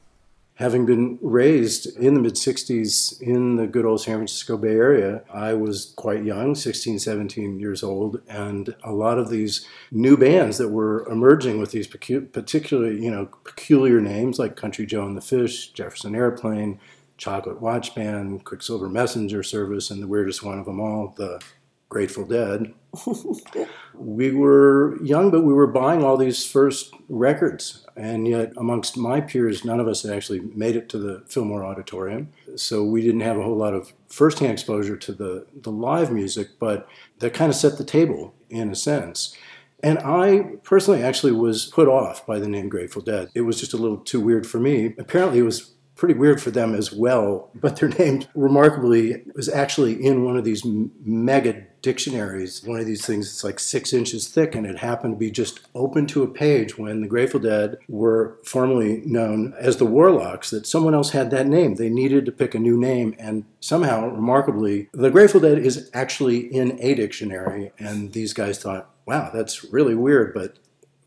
Having 0.59 0.85
been 0.85 1.17
raised 1.23 1.87
in 1.99 2.15
the 2.15 2.21
mid 2.21 2.35
60s 2.35 3.21
in 3.23 3.55
the 3.57 3.67
good 3.67 3.87
old 3.87 4.01
San 4.01 4.17
Francisco 4.17 4.57
Bay 4.57 4.75
Area, 4.75 5.23
I 5.33 5.55
was 5.55 5.93
quite 5.97 6.25
young, 6.25 6.57
16, 6.57 6.99
17 6.99 7.61
years 7.61 7.85
old, 7.85 8.21
and 8.29 8.75
a 8.83 8.93
lot 8.93 9.19
of 9.19 9.31
these 9.31 9.65
new 9.93 10.17
bands 10.17 10.59
that 10.59 10.71
were 10.71 11.09
emerging 11.09 11.61
with 11.61 11.71
these 11.71 11.87
pecu- 11.87 12.33
particularly, 12.33 13.03
you 13.03 13.11
know, 13.11 13.27
peculiar 13.45 14.01
names 14.01 14.41
like 14.41 14.57
Country 14.57 14.85
Joe 14.85 15.07
and 15.07 15.17
the 15.17 15.21
Fish, 15.21 15.71
Jefferson 15.71 16.17
Airplane, 16.17 16.81
Chocolate 17.17 17.61
Watch 17.61 17.95
Band, 17.95 18.45
Quicksilver 18.45 18.89
Messenger 18.89 19.45
Service, 19.45 19.93
and 19.93 20.03
the 20.03 20.09
weirdest 20.09 20.43
one 20.43 20.59
of 20.59 20.65
them 20.65 20.81
all, 20.81 21.15
the 21.17 21.41
Grateful 21.89 22.27
Dead. 22.27 22.75
we 23.95 24.31
were 24.31 25.03
young, 25.03 25.31
but 25.31 25.43
we 25.43 25.53
were 25.53 25.67
buying 25.67 26.05
all 26.05 26.17
these 26.17 26.47
first 26.47 26.93
records. 27.09 27.87
And 27.97 28.29
yet, 28.29 28.53
amongst 28.57 28.97
my 28.97 29.21
peers, 29.21 29.65
none 29.65 29.81
of 29.81 29.89
us 29.89 30.03
had 30.03 30.13
actually 30.13 30.41
made 30.41 30.77
it 30.77 30.89
to 30.91 30.99
the 30.99 31.23
Fillmore 31.27 31.65
Auditorium. 31.65 32.33
So 32.57 32.85
we 32.85 33.03
didn't 33.03 33.21
have 33.21 33.39
a 33.39 33.43
whole 33.43 33.57
lot 33.57 33.75
of 33.75 33.93
firsthand 34.09 34.53
exposure 34.53 34.97
to 34.97 35.13
the, 35.13 35.47
the 35.63 35.71
live 35.71 36.13
music, 36.13 36.51
but 36.59 36.89
that 37.21 37.35
kind 37.35 37.51
of 37.51 37.57
set 37.57 37.79
the 37.79 37.85
table 37.85 38.35
in 38.51 38.71
a 38.71 38.77
sense. 38.77 39.35
And 39.83 39.99
I 40.01 40.57
personally 40.65 41.03
actually 41.03 41.33
was 41.33 41.67
put 41.67 41.89
off 41.89 42.27
by 42.27 42.39
the 42.39 42.49
name 42.49 42.69
Grateful 42.69 43.03
Dead. 43.03 43.31
It 43.35 43.43
was 43.43 43.61
just 43.61 43.73
a 43.73 43.77
little 43.77 43.99
too 43.99 44.21
weird 44.21 44.47
for 44.47 44.59
me. 44.59 44.95
Apparently, 44.99 45.39
it 45.39 45.43
was 45.43 45.73
pretty 45.95 46.15
weird 46.15 46.41
for 46.41 46.51
them 46.51 46.75
as 46.75 46.93
well. 46.93 47.51
But 47.55 47.77
their 47.77 47.89
name, 47.99 48.25
remarkably, 48.35 49.23
was 49.35 49.49
actually 49.49 50.05
in 50.05 50.25
one 50.25 50.37
of 50.37 50.45
these 50.45 50.65
mega 50.65 51.65
dictionaries, 51.83 52.65
one 52.65 52.81
of 52.81 52.87
these 52.87 53.07
things 53.07 53.27
that's 53.27 53.45
like 53.45 53.61
six 53.61 53.93
inches 53.93 54.29
thick, 54.29 54.55
and 54.55 54.67
it 54.67 54.79
happened 54.79 55.15
to 55.15 55.19
be 55.19 55.31
just 55.31 55.61
open 55.75 56.07
to 56.07 56.23
a 56.23 56.29
page 56.29 56.77
when 56.77 57.01
the 57.01 57.09
Grateful 57.09 57.41
Dead 57.41 57.79
were 57.89 58.39
formerly 58.45 59.03
known 59.05 59.55
as 59.59 59.77
the 59.77 59.87
Warlocks, 59.87 60.51
that 60.51 60.67
someone 60.67 60.95
else 60.95 61.11
had 61.11 61.31
that 61.31 61.47
name. 61.47 61.75
They 61.75 61.91
needed 61.91 62.27
to 62.27 62.33
pick 62.33 62.55
a 62.55 62.59
new 62.59 62.79
name, 62.79 63.15
and 63.19 63.45
somehow, 63.61 64.09
remarkably, 64.09 64.89
the 64.93 65.11
Grateful 65.11 65.41
Dead 65.41 65.59
is 65.59 65.91
actually 65.95 66.39
in 66.55 66.79
a 66.81 66.95
dictionary, 66.95 67.73
and 67.79 68.13
these 68.13 68.33
guys 68.33 68.59
thought, 68.59 68.91
wow, 69.07 69.31
that's 69.33 69.65
really 69.73 69.95
weird, 69.95 70.35
but 70.35 70.59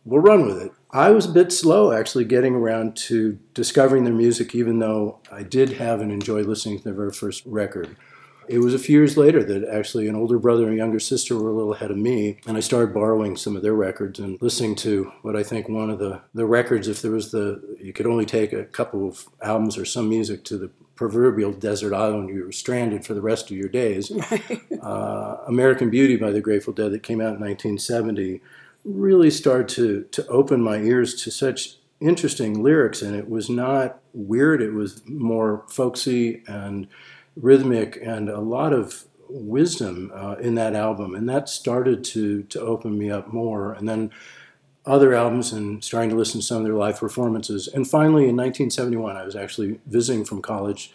we'll 0.06 0.22
run 0.22 0.46
with 0.46 0.62
it. 0.62 0.72
I 0.94 1.12
was 1.12 1.26
a 1.26 1.32
bit 1.32 1.54
slow 1.54 1.94
actually 1.94 2.26
getting 2.26 2.56
around 2.56 2.98
to 2.98 3.40
discovering 3.54 4.04
their 4.04 4.14
music, 4.14 4.54
even 4.54 4.80
though 4.80 5.20
I 5.32 5.44
did 5.44 5.74
have 5.74 6.02
and 6.02 6.12
enjoyed 6.12 6.48
listening 6.48 6.80
to 6.80 6.84
their 6.84 6.94
very 6.94 7.14
first 7.14 7.46
record. 7.46 7.96
It 8.52 8.60
was 8.60 8.74
a 8.74 8.80
few 8.80 8.98
years 8.98 9.16
later 9.16 9.46
that 9.46 9.70
actually 9.70 10.10
an 10.10 10.16
older 10.16 10.38
brother 10.38 10.68
and 10.68 10.76
younger 10.76 11.00
sister 11.00 11.38
were 11.38 11.50
a 11.50 11.54
little 11.54 11.74
ahead 11.74 11.90
of 11.90 11.96
me, 11.96 12.38
and 12.46 12.58
I 12.58 12.60
started 12.60 12.94
borrowing 12.94 13.38
some 13.38 13.56
of 13.56 13.62
their 13.62 13.74
records 13.74 14.20
and 14.20 14.38
listening 14.42 14.76
to 14.78 15.10
what 15.22 15.38
I 15.38 15.44
think 15.44 15.70
one 15.70 15.90
of 15.90 16.00
the, 16.00 16.20
the 16.34 16.46
records, 16.46 16.90
if 16.90 17.02
there 17.02 17.12
was 17.12 17.32
the, 17.32 17.78
you 17.82 17.94
could 17.94 18.06
only 18.06 18.26
take 18.26 18.52
a 18.52 18.66
couple 18.66 19.08
of 19.08 19.30
albums 19.42 19.78
or 19.78 19.86
some 19.86 20.10
music 20.10 20.44
to 20.46 20.58
the 20.58 20.70
proverbial 20.96 21.54
desert 21.54 21.94
island, 21.94 22.28
you 22.28 22.44
were 22.44 22.52
stranded 22.52 23.06
for 23.06 23.14
the 23.14 23.22
rest 23.22 23.50
of 23.50 23.56
your 23.56 23.70
days. 23.70 24.12
uh, 24.84 25.38
American 25.48 25.90
Beauty 25.90 26.18
by 26.18 26.32
the 26.32 26.42
Grateful 26.42 26.74
Dead 26.74 26.92
that 26.92 27.04
came 27.04 27.22
out 27.22 27.36
in 27.36 27.40
1970 27.40 28.42
really 28.84 29.32
started 29.32 29.70
to, 29.70 30.04
to 30.12 30.28
open 30.28 30.62
my 30.62 30.76
ears 30.76 31.24
to 31.24 31.32
such 31.32 31.78
interesting 32.02 32.62
lyrics, 32.62 33.02
and 33.02 33.16
it 33.16 33.30
was 33.30 33.50
not 33.50 34.00
weird, 34.12 34.62
it 34.62 34.74
was 34.74 35.08
more 35.08 35.64
folksy 35.70 36.44
and 36.48 36.90
rhythmic 37.42 37.98
and 38.02 38.30
a 38.30 38.40
lot 38.40 38.74
of 38.74 39.06
wisdom 39.30 40.12
uh, 40.14 40.36
in 40.40 40.56
that 40.56 40.76
album. 40.76 41.16
And 41.16 41.28
that 41.30 41.50
started 41.50 42.04
to, 42.06 42.44
to 42.44 42.62
open 42.62 42.98
me 42.98 43.10
up 43.10 43.34
more. 43.34 43.74
And 43.74 43.88
then 43.88 44.12
other 44.86 45.14
albums 45.14 45.52
and 45.52 45.84
starting 45.84 46.10
to 46.10 46.16
listen 46.16 46.42
to 46.42 46.46
some 46.46 46.58
of 46.58 46.64
their 46.64 46.74
live 46.74 47.00
performances. 47.00 47.68
And 47.68 47.88
finally, 47.88 48.24
in 48.24 48.36
1971, 48.36 49.16
I 49.16 49.24
was 49.24 49.36
actually 49.36 49.80
visiting 49.86 50.26
from 50.26 50.42
college 50.42 50.92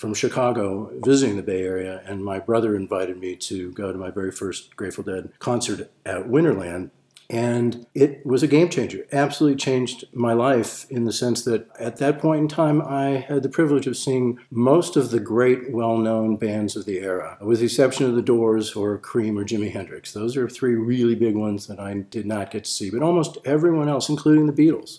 from 0.00 0.14
Chicago, 0.14 0.90
visiting 1.04 1.36
the 1.36 1.42
Bay 1.42 1.62
Area, 1.62 2.02
and 2.06 2.24
my 2.24 2.38
brother 2.38 2.74
invited 2.74 3.18
me 3.18 3.36
to 3.36 3.70
go 3.72 3.92
to 3.92 3.98
my 3.98 4.10
very 4.10 4.30
first 4.30 4.74
Grateful 4.74 5.04
Dead 5.04 5.30
concert 5.40 5.90
at 6.06 6.24
Winterland. 6.24 6.90
And 7.30 7.86
it 7.94 8.26
was 8.26 8.42
a 8.42 8.48
game 8.48 8.68
changer. 8.68 9.06
Absolutely 9.12 9.56
changed 9.56 10.04
my 10.12 10.32
life 10.32 10.84
in 10.90 11.04
the 11.04 11.12
sense 11.12 11.44
that 11.44 11.68
at 11.78 11.98
that 11.98 12.18
point 12.18 12.40
in 12.40 12.48
time, 12.48 12.82
I 12.82 13.24
had 13.28 13.44
the 13.44 13.48
privilege 13.48 13.86
of 13.86 13.96
seeing 13.96 14.40
most 14.50 14.96
of 14.96 15.12
the 15.12 15.20
great, 15.20 15.70
well 15.70 15.96
known 15.96 16.36
bands 16.36 16.74
of 16.74 16.86
the 16.86 16.98
era, 16.98 17.38
with 17.40 17.60
the 17.60 17.66
exception 17.66 18.06
of 18.06 18.16
The 18.16 18.22
Doors 18.22 18.74
or 18.74 18.98
Cream 18.98 19.38
or 19.38 19.44
Jimi 19.44 19.70
Hendrix. 19.70 20.12
Those 20.12 20.36
are 20.36 20.48
three 20.48 20.74
really 20.74 21.14
big 21.14 21.36
ones 21.36 21.68
that 21.68 21.78
I 21.78 21.94
did 21.94 22.26
not 22.26 22.50
get 22.50 22.64
to 22.64 22.70
see, 22.70 22.90
but 22.90 23.00
almost 23.00 23.38
everyone 23.44 23.88
else, 23.88 24.08
including 24.08 24.48
the 24.48 24.52
Beatles. 24.52 24.98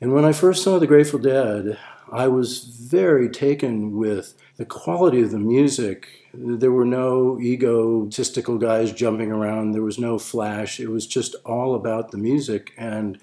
And 0.00 0.12
when 0.12 0.24
I 0.24 0.32
first 0.32 0.64
saw 0.64 0.80
the 0.80 0.88
Grateful 0.88 1.20
Dead, 1.20 1.78
I 2.10 2.26
was 2.26 2.64
very 2.64 3.28
taken 3.28 3.96
with 3.96 4.34
the 4.56 4.64
quality 4.64 5.22
of 5.22 5.30
the 5.30 5.38
music 5.38 6.08
there 6.40 6.72
were 6.72 6.84
no 6.84 7.38
egotistical 7.40 8.58
guys 8.58 8.92
jumping 8.92 9.32
around. 9.32 9.72
There 9.72 9.82
was 9.82 9.98
no 9.98 10.18
flash. 10.18 10.78
It 10.78 10.88
was 10.88 11.06
just 11.06 11.34
all 11.44 11.74
about 11.74 12.10
the 12.10 12.18
music. 12.18 12.72
And 12.76 13.18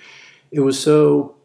it 0.52 0.60
was 0.60 0.80
so 0.80 1.36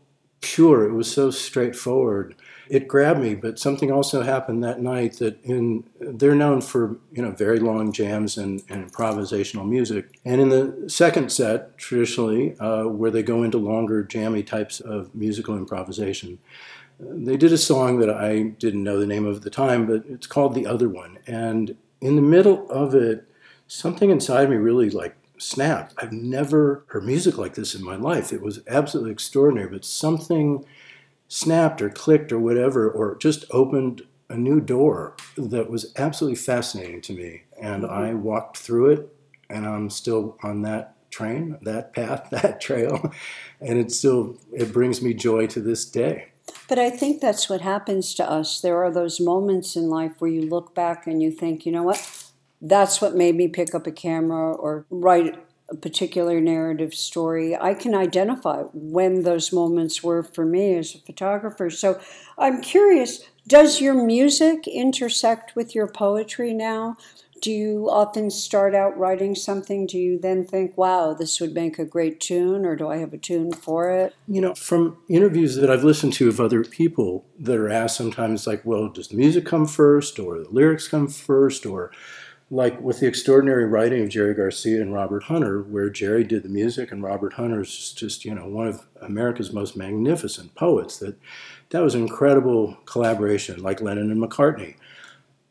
pure. 0.41 0.89
It 0.89 0.95
was 0.95 1.11
so 1.11 1.31
straightforward. 1.31 2.35
It 2.71 2.87
grabbed 2.87 3.21
me, 3.21 3.35
but 3.35 3.59
something 3.59 3.91
also 3.91 4.23
happened 4.23 4.63
that 4.63 4.81
night 4.81 5.19
that 5.19 5.43
in 5.43 5.85
they're 6.01 6.37
known 6.37 6.61
for 6.61 6.99
you 7.11 7.21
know 7.21 7.33
very 7.33 7.59
long 7.59 7.93
jams 7.93 8.39
and, 8.39 8.63
and 8.69 8.89
improvisational 8.89 9.69
music. 9.69 10.21
And 10.25 10.41
in 10.41 10.51
the 10.51 10.89
second 10.89 11.33
set, 11.33 11.77
traditionally, 11.79 12.57
uh, 12.61 12.85
where 12.85 13.11
they 13.11 13.25
go 13.25 13.43
into 13.43 13.59
longer 13.59 14.05
jammy 14.05 14.45
types 14.45 14.79
of 14.79 15.13
musical 15.17 15.57
improvisation, 15.57 16.39
they 17.01 17.37
did 17.37 17.53
a 17.53 17.59
song 17.59 17.99
that 17.99 18.11
I 18.11 18.43
didn't 18.43 18.85
know 18.85 19.01
the 19.01 19.07
name 19.07 19.27
of 19.27 19.39
at 19.39 19.43
the 19.43 19.51
time, 19.51 19.87
but 19.87 20.05
it's 20.07 20.29
called 20.29 20.55
The 20.55 20.67
Other 20.67 20.89
One. 20.89 21.19
And 21.27 21.77
in 22.01 22.15
the 22.15 22.23
middle 22.23 22.71
of 22.71 22.95
it, 22.95 23.27
something 23.67 24.11
inside 24.11 24.49
me 24.49 24.57
really 24.57 24.91
like 24.91 25.17
snapped. 25.39 25.95
I've 25.99 26.13
never 26.13 26.85
heard 26.89 27.05
music 27.05 27.37
like 27.37 27.55
this 27.55 27.75
in 27.75 27.83
my 27.83 27.97
life. 27.97 28.33
It 28.33 28.43
was 28.43 28.61
absolutely 28.69 29.13
extraordinary, 29.13 29.69
but 29.69 29.85
something 29.85 30.65
snapped 31.31 31.81
or 31.81 31.89
clicked 31.89 32.33
or 32.33 32.39
whatever, 32.39 32.91
or 32.91 33.17
just 33.17 33.45
opened 33.51 34.03
a 34.29 34.37
new 34.37 34.61
door 34.61 35.17
that 35.37 35.71
was 35.71 35.93
absolutely 35.97 36.37
fascinating 36.37 37.01
to 37.01 37.13
me. 37.13 37.45
And 37.61 37.87
I 37.87 38.11
mm-hmm. 38.11 38.23
walked 38.23 38.59
through 38.59 38.91
it, 38.91 39.17
and 39.49 39.67
I'm 39.67 39.89
still 39.89 40.37
on 40.43 40.63
that 40.63 40.97
train, 41.11 41.57
that 41.63 41.95
path, 41.95 42.29
that 42.31 42.61
trail, 42.61 43.13
and 43.61 43.79
it 43.79 43.91
still 43.93 44.37
it 44.53 44.73
brings 44.73 45.01
me 45.01 45.15
joy 45.15 45.47
to 45.49 45.61
this 45.61 45.85
day. 45.85 46.27
But 46.69 46.81
I 46.81 46.91
think 46.91 47.21
that's 47.21 47.49
what 47.49 47.61
happens 47.61 48.13
to 48.15 48.29
us. 48.29 48.61
There 48.61 48.83
are 48.83 48.91
those 48.91 49.21
moments 49.21 49.77
in 49.77 49.89
life 49.89 50.13
where 50.19 50.31
you 50.31 50.49
look 50.49 50.75
back 50.75 51.07
and 51.07 51.23
you 51.23 51.31
think, 51.31 51.65
you 51.65 51.71
know 51.71 51.85
what? 51.85 52.31
That's 52.61 53.01
what 53.01 53.15
made 53.15 53.37
me 53.37 53.47
pick 53.47 53.75
up 53.75 53.87
a 53.87 53.93
camera 53.93 54.53
or 54.53 54.85
write 54.91 55.39
a 55.71 55.77
particular 55.77 56.41
narrative 56.41 56.95
story. 56.95 57.57
I 57.57 57.75
can 57.75 57.95
identify 57.95 58.63
when 58.73 59.23
those 59.23 59.53
moments 59.53 60.03
were 60.03 60.23
for 60.23 60.45
me 60.45 60.77
as 60.77 60.95
a 60.95 60.99
photographer. 60.99 61.71
So 61.71 62.01
I'm 62.39 62.61
curious 62.61 63.21
does 63.47 63.81
your 63.81 63.95
music 63.95 64.69
intersect 64.69 65.57
with 65.57 65.75
your 65.75 65.89
poetry 65.89 66.53
now? 66.53 66.97
do 67.41 67.51
you 67.51 67.89
often 67.91 68.31
start 68.31 68.75
out 68.75 68.97
writing 68.99 69.35
something? 69.35 69.87
Do 69.87 69.99
you 69.99 70.19
then 70.19 70.45
think, 70.45 70.77
wow, 70.77 71.15
this 71.15 71.41
would 71.41 71.55
make 71.55 71.79
a 71.79 71.85
great 71.85 72.21
tune, 72.21 72.65
or 72.65 72.77
do 72.77 72.89
I 72.89 72.99
have 72.99 73.13
a 73.13 73.19
tune 73.19 73.53
for 73.53 73.91
it? 73.91 74.15
You 74.29 74.41
know, 74.41 74.55
from 74.55 74.99
interviews 75.09 75.57
that 75.57 75.71
I've 75.71 75.85
listened 75.85 76.13
to 76.15 76.29
of 76.29 76.41
other 76.41 76.65
people 76.65 77.25
that 77.39 77.57
are 77.57 77.71
asked 77.71 77.97
sometimes, 77.97 78.47
like, 78.47 78.65
well, 78.65 78.89
does 78.89 79.09
the 79.09 79.17
music 79.17 79.47
come 79.47 79.67
first, 79.67 80.19
or 80.19 80.39
the 80.39 80.51
lyrics 80.51 80.89
come 80.89 81.09
first, 81.09 81.65
or 81.65 81.91
like 82.51 82.81
with 82.81 83.01
the 83.01 83.07
extraordinary 83.07 83.65
writing 83.65 84.03
of 84.03 84.09
Jerry 84.09 84.35
Garcia 84.35 84.81
and 84.81 84.93
Robert 84.93 85.25
Hunter, 85.25 85.63
where 85.63 85.89
Jerry 85.89 86.25
did 86.25 86.43
the 86.43 86.49
music 86.49 86.91
and 86.91 87.03
Robert 87.03 87.35
Hunter 87.35 87.61
is 87.61 87.93
just, 87.93 88.25
you 88.25 88.35
know, 88.35 88.47
one 88.47 88.67
of 88.67 88.87
America's 89.01 89.53
most 89.53 89.77
magnificent 89.77 90.55
poets. 90.55 90.99
That 90.99 91.17
that 91.71 91.83
was 91.83 91.95
an 91.95 92.03
incredible 92.03 92.77
collaboration, 92.87 93.63
like 93.63 93.81
Lennon 93.81 94.11
and 94.11 94.21
McCartney 94.21 94.75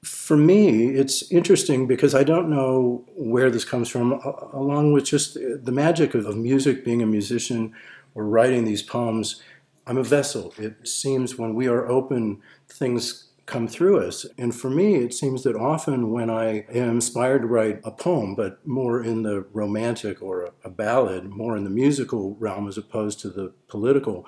for 0.03 0.37
me, 0.37 0.89
it's 0.89 1.29
interesting 1.31 1.85
because 1.85 2.15
I 2.15 2.23
don't 2.23 2.49
know 2.49 3.03
where 3.15 3.49
this 3.49 3.65
comes 3.65 3.89
from, 3.89 4.13
along 4.53 4.93
with 4.93 5.05
just 5.05 5.33
the 5.33 5.71
magic 5.71 6.15
of, 6.15 6.35
music, 6.37 6.85
being 6.85 7.01
a 7.01 7.05
musician 7.05 7.73
or 8.15 8.25
writing 8.25 8.63
these 8.63 8.81
poems. 8.81 9.41
I'm 9.85 9.97
a 9.97 10.03
vessel. 10.03 10.53
It 10.57 10.87
seems 10.87 11.37
when 11.37 11.53
we 11.53 11.67
are 11.67 11.87
open, 11.87 12.41
things 12.69 13.28
come 13.49 13.67
through 13.67 13.99
us. 13.99 14.25
And 14.37 14.55
for 14.55 14.69
me, 14.69 14.95
it 14.95 15.13
seems 15.13 15.43
that 15.43 15.55
often 15.55 16.11
when 16.11 16.29
I 16.29 16.65
am 16.71 16.91
inspired 16.91 17.41
to 17.41 17.47
write 17.47 17.81
a 17.83 17.91
poem, 17.91 18.35
but 18.35 18.65
more 18.65 19.03
in 19.03 19.23
the 19.23 19.41
romantic 19.51 20.21
or 20.21 20.51
a, 20.63 20.69
ballad, 20.69 21.25
more 21.25 21.57
in 21.57 21.63
the 21.63 21.69
musical 21.69 22.35
realm 22.39 22.67
as 22.67 22.77
opposed 22.77 23.19
to 23.21 23.29
the 23.29 23.51
political, 23.67 24.27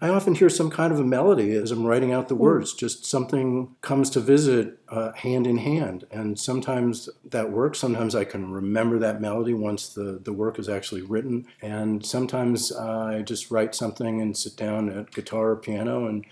I 0.00 0.08
often 0.08 0.34
hear 0.34 0.48
some 0.48 0.70
kind 0.70 0.92
of 0.92 0.98
a 0.98 1.04
melody 1.04 1.52
as 1.52 1.70
I'm 1.70 1.84
writing 1.84 2.12
out 2.12 2.28
the 2.28 2.34
hmm. 2.34 2.40
words. 2.40 2.72
Just 2.72 3.04
something 3.04 3.76
comes 3.82 4.08
to 4.10 4.20
visit 4.20 4.78
uh, 4.88 5.12
hand 5.12 5.46
in 5.46 5.58
hand. 5.58 6.04
And 6.10 6.38
sometimes 6.38 7.10
that 7.26 7.52
works. 7.52 7.78
Sometimes 7.78 8.14
I 8.14 8.24
can 8.24 8.50
remember 8.50 8.98
that 8.98 9.20
melody 9.20 9.54
once 9.54 9.90
the, 9.90 10.18
the 10.24 10.32
work 10.32 10.58
is 10.58 10.68
actually 10.68 11.02
written. 11.02 11.46
And 11.60 12.04
sometimes 12.04 12.72
uh, 12.72 13.16
I 13.18 13.22
just 13.22 13.50
write 13.50 13.74
something 13.74 14.20
and 14.22 14.36
sit 14.36 14.56
down 14.56 14.88
at 14.88 15.12
guitar 15.12 15.50
or 15.50 15.56
piano 15.56 16.06
and, 16.06 16.24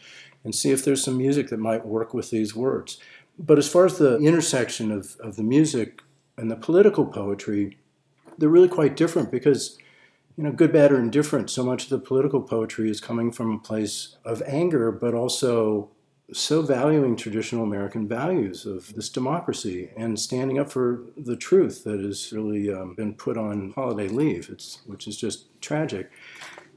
and 0.45 0.55
see 0.55 0.71
if 0.71 0.85
there's 0.85 1.05
some 1.05 1.19
music 1.19 1.49
that 1.49 1.59
might 1.59 1.87
work 1.87 2.15
with 2.15 2.31
these 2.31 2.55
words. 2.55 2.99
But 3.39 3.59
as 3.59 3.69
far 3.69 3.87
as 3.87 3.99
the 3.99 4.19
intersection 4.19 4.91
of, 4.91 5.17
of 5.21 5.37
the 5.37 5.43
music 5.43 6.03
and 6.37 6.51
the 6.51 6.57
political 6.57 7.07
poetry, 7.07 7.79
they're 8.39 8.49
really 8.49 8.69
quite 8.69 8.97
different 8.97 9.31
because 9.31 9.79
you 10.37 10.45
know, 10.45 10.53
good, 10.53 10.73
bad, 10.73 10.93
or 10.93 10.99
indifferent, 10.99 11.51
so 11.51 11.63
much 11.63 11.85
of 11.85 11.91
the 11.91 11.99
political 11.99 12.41
poetry 12.41 12.91
is 12.91 13.01
coming 13.01 13.31
from 13.31 13.55
a 13.55 13.59
place 13.59 14.17
of 14.25 14.43
anger, 14.47 14.91
but 14.91 15.13
also 15.13 15.91
so 16.33 16.63
valuing 16.63 17.17
traditional 17.17 17.65
American 17.65 18.09
values 18.09 18.65
of 18.65 18.95
this 18.95 19.09
democracy 19.09 19.91
and 19.97 20.19
standing 20.19 20.59
up 20.59 20.71
for 20.71 21.03
the 21.17 21.37
truth 21.37 21.85
that 21.85 22.01
has 22.01 22.33
really 22.33 22.73
um, 22.73 22.95
been 22.95 23.13
put 23.15 23.37
on 23.37 23.73
holiday 23.75 24.09
leave, 24.09 24.49
it's, 24.49 24.81
which 24.87 25.07
is 25.07 25.17
just 25.17 25.61
tragic. 25.61 26.11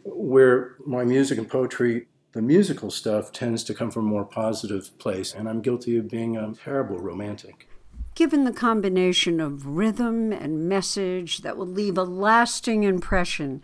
Where 0.03 0.75
my 0.85 1.05
music 1.05 1.37
and 1.37 1.47
poetry, 1.47 2.07
the 2.33 2.41
musical 2.41 2.91
stuff, 2.91 3.31
tends 3.31 3.63
to 3.63 3.73
come 3.73 3.91
from 3.91 4.05
a 4.05 4.09
more 4.09 4.25
positive 4.25 4.97
place, 4.97 5.33
and 5.33 5.47
I'm 5.47 5.61
guilty 5.61 5.97
of 5.97 6.09
being 6.09 6.35
a 6.35 6.53
terrible 6.53 6.99
romantic 6.99 7.67
given 8.15 8.43
the 8.43 8.53
combination 8.53 9.39
of 9.39 9.65
rhythm 9.65 10.31
and 10.31 10.69
message 10.69 11.39
that 11.39 11.57
will 11.57 11.67
leave 11.67 11.97
a 11.97 12.03
lasting 12.03 12.83
impression 12.83 13.61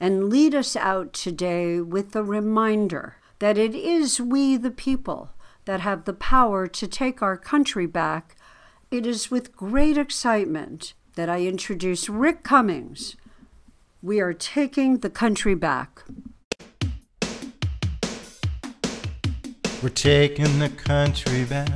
and 0.00 0.30
lead 0.30 0.54
us 0.54 0.76
out 0.76 1.12
today 1.12 1.80
with 1.80 2.14
a 2.14 2.22
reminder 2.22 3.16
that 3.40 3.58
it 3.58 3.74
is 3.74 4.20
we, 4.20 4.56
the 4.56 4.70
people, 4.70 5.30
that 5.64 5.80
have 5.80 6.04
the 6.04 6.12
power 6.12 6.66
to 6.66 6.86
take 6.86 7.20
our 7.20 7.36
country 7.36 7.86
back, 7.86 8.36
it 8.90 9.04
is 9.04 9.30
with 9.30 9.56
great 9.56 9.98
excitement 9.98 10.94
that 11.16 11.28
I 11.28 11.42
introduce 11.42 12.08
Rick 12.08 12.42
Cummings. 12.42 13.16
We 14.00 14.20
are 14.20 14.32
taking 14.32 14.98
the 14.98 15.10
country 15.10 15.54
back. 15.54 16.04
We're 19.80 19.90
taking 19.90 20.58
the 20.58 20.70
country 20.70 21.44
back. 21.44 21.70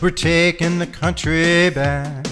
We're 0.00 0.08
taking 0.08 0.78
the 0.78 0.86
country 0.86 1.68
back. 1.68 2.26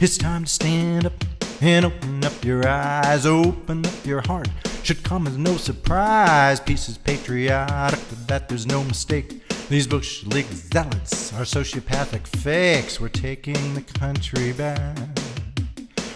It's 0.00 0.18
time 0.18 0.44
to 0.44 0.50
stand 0.50 1.06
up 1.06 1.12
and 1.60 1.84
open 1.84 2.24
up 2.24 2.44
your 2.44 2.66
eyes, 2.66 3.24
open 3.24 3.86
up 3.86 4.04
your 4.04 4.20
heart. 4.22 4.48
Should 4.82 5.04
come 5.04 5.28
as 5.28 5.38
no 5.38 5.56
surprise. 5.56 6.58
Peace 6.58 6.88
is 6.88 6.98
patriotic, 6.98 8.00
but 8.08 8.26
that 8.26 8.48
there's 8.48 8.66
no 8.66 8.82
mistake. 8.82 9.40
These 9.68 9.86
Bush 9.86 10.24
League 10.24 10.46
zealots 10.46 11.32
are 11.34 11.42
sociopathic 11.42 12.26
fakes. 12.26 13.00
We're 13.00 13.08
taking 13.10 13.74
the 13.74 13.82
country 13.82 14.54
back. 14.54 14.98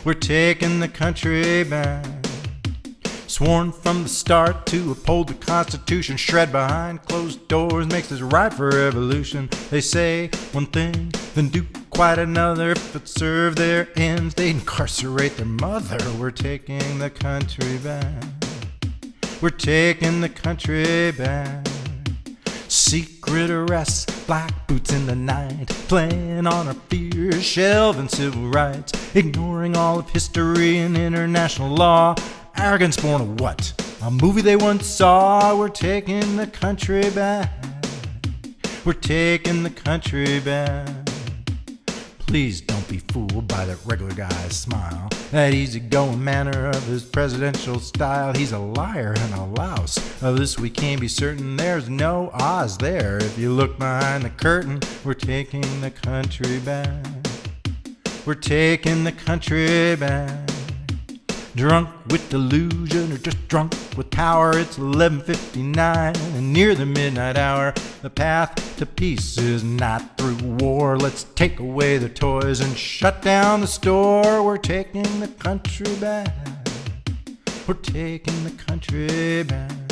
We're 0.05 0.14
taking 0.14 0.81
the 0.81 0.89
country 0.89 1.62
back. 1.62 2.20
Sworn 3.31 3.70
from 3.70 4.03
the 4.03 4.09
start 4.09 4.66
to 4.66 4.91
uphold 4.91 5.28
the 5.28 5.35
Constitution, 5.35 6.16
shred 6.16 6.51
behind 6.51 7.05
closed 7.05 7.47
doors 7.47 7.87
makes 7.87 8.11
us 8.11 8.20
right 8.20 8.53
for 8.53 8.70
revolution. 8.70 9.49
They 9.70 9.81
say 9.81 10.31
one 10.51 10.66
thing, 10.66 11.12
then 11.37 11.49
do 11.49 11.64
quite 11.91 12.18
another. 12.18 12.72
If 12.72 12.97
it 12.97 13.07
serve 13.07 13.55
their 13.55 13.87
ends, 13.95 14.35
they 14.35 14.51
incarcerate 14.51 15.37
their 15.37 15.47
mother. 15.47 15.97
We're 16.18 16.33
taking 16.33 16.99
the 16.99 17.09
country 17.09 17.78
back. 17.78 18.24
We're 19.41 19.51
taking 19.51 20.20
the 20.20 20.28
country 20.28 21.12
back. 21.12 21.68
Secret 22.66 23.49
arrests, 23.49 24.26
black 24.26 24.66
boots 24.66 24.93
in 24.93 25.07
the 25.07 25.14
night, 25.14 25.68
playing 25.87 26.49
on 26.49 26.66
our 26.66 26.74
fears, 26.89 27.45
shelving 27.45 28.09
civil 28.09 28.49
rights, 28.49 28.93
ignoring 29.14 29.76
all 29.76 30.01
of 30.01 30.11
history 30.11 30.78
and 30.78 30.97
international 30.97 31.68
law 31.68 32.16
Arrogance 32.57 32.97
born 32.97 33.23
of 33.23 33.41
what? 33.41 33.73
A 34.03 34.11
movie 34.11 34.43
they 34.43 34.57
once 34.57 34.87
saw. 34.87 35.57
We're 35.57 35.69
taking 35.69 36.37
the 36.37 36.47
country 36.47 37.09
back. 37.11 37.51
We're 38.85 38.93
taking 38.95 39.63
the 39.63 39.71
country 39.71 40.41
back. 40.41 40.89
Please 42.19 42.61
don't 42.61 42.89
be 42.89 42.99
fooled 42.99 43.49
by 43.49 43.65
that 43.65 43.79
regular 43.85 44.13
guy's 44.15 44.57
smile, 44.57 45.09
that 45.33 45.53
easygoing 45.53 46.23
manner 46.23 46.69
of 46.69 46.83
his 46.85 47.03
presidential 47.03 47.81
style. 47.81 48.33
He's 48.33 48.53
a 48.53 48.59
liar 48.59 49.15
and 49.17 49.35
a 49.35 49.45
louse. 49.45 49.99
Of 50.23 50.39
this 50.39 50.59
we 50.59 50.71
can 50.71 50.99
be 50.99 51.09
certain 51.09 51.57
there's 51.57 51.89
no 51.89 52.31
Oz 52.33 52.79
there. 52.79 53.19
If 53.19 53.37
you 53.37 53.53
look 53.53 53.79
behind 53.79 54.23
the 54.23 54.31
curtain, 54.31 54.81
we're 55.05 55.15
taking 55.15 55.81
the 55.81 55.91
country 55.91 56.61
back. 56.61 57.05
We're 58.25 58.35
taking 58.35 59.05
the 59.05 59.13
country 59.13 59.97
back. 59.97 60.50
Drunk 61.57 61.89
with 62.09 62.31
delusion 62.31 63.13
or 63.13 63.19
just 63.19 63.49
drunk 63.49 63.75
with 63.97 64.09
power. 64.11 64.57
It's 64.57 64.79
11:59 64.79 66.15
and 66.17 66.53
near 66.53 66.77
the 66.77 66.87
midnight 66.87 67.37
hour. 67.37 67.75
The 68.03 68.11
path 68.11 68.77
to 68.79 68.87
peace 68.87 69.37
is 69.37 69.65
not 69.65 70.17
through 70.17 70.37
war. 70.59 70.97
Let's 70.97 71.25
take 71.35 71.59
away 71.59 71.99
the 71.99 72.09
toys 72.09 72.61
and 72.61 72.79
shut 72.79 73.21
down 73.21 73.63
the 73.63 73.67
store. 73.67 74.45
We're 74.45 74.59
taking 74.59 75.19
the 75.19 75.29
country 75.29 75.93
back. 75.97 76.33
We're 77.67 77.75
taking 77.75 78.45
the 78.45 78.53
country 78.53 79.43
back. 79.43 79.89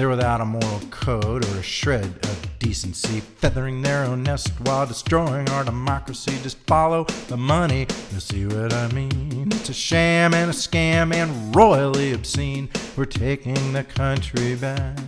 They're 0.00 0.08
without 0.08 0.40
a 0.40 0.46
moral 0.46 0.80
code 0.90 1.44
or 1.44 1.58
a 1.58 1.62
shred 1.62 2.06
of 2.06 2.58
decency, 2.58 3.20
feathering 3.20 3.82
their 3.82 4.02
own 4.04 4.22
nest 4.22 4.48
while 4.62 4.86
destroying 4.86 5.46
our 5.50 5.62
democracy. 5.62 6.38
Just 6.42 6.56
follow 6.60 7.04
the 7.28 7.36
money, 7.36 7.86
you'll 8.10 8.22
see 8.22 8.46
what 8.46 8.72
I 8.72 8.88
mean. 8.92 9.48
It's 9.52 9.68
a 9.68 9.74
sham 9.74 10.32
and 10.32 10.50
a 10.50 10.54
scam 10.54 11.12
and 11.12 11.54
royally 11.54 12.14
obscene. 12.14 12.70
We're 12.96 13.04
taking 13.04 13.74
the 13.74 13.84
country 13.84 14.54
back. 14.54 14.98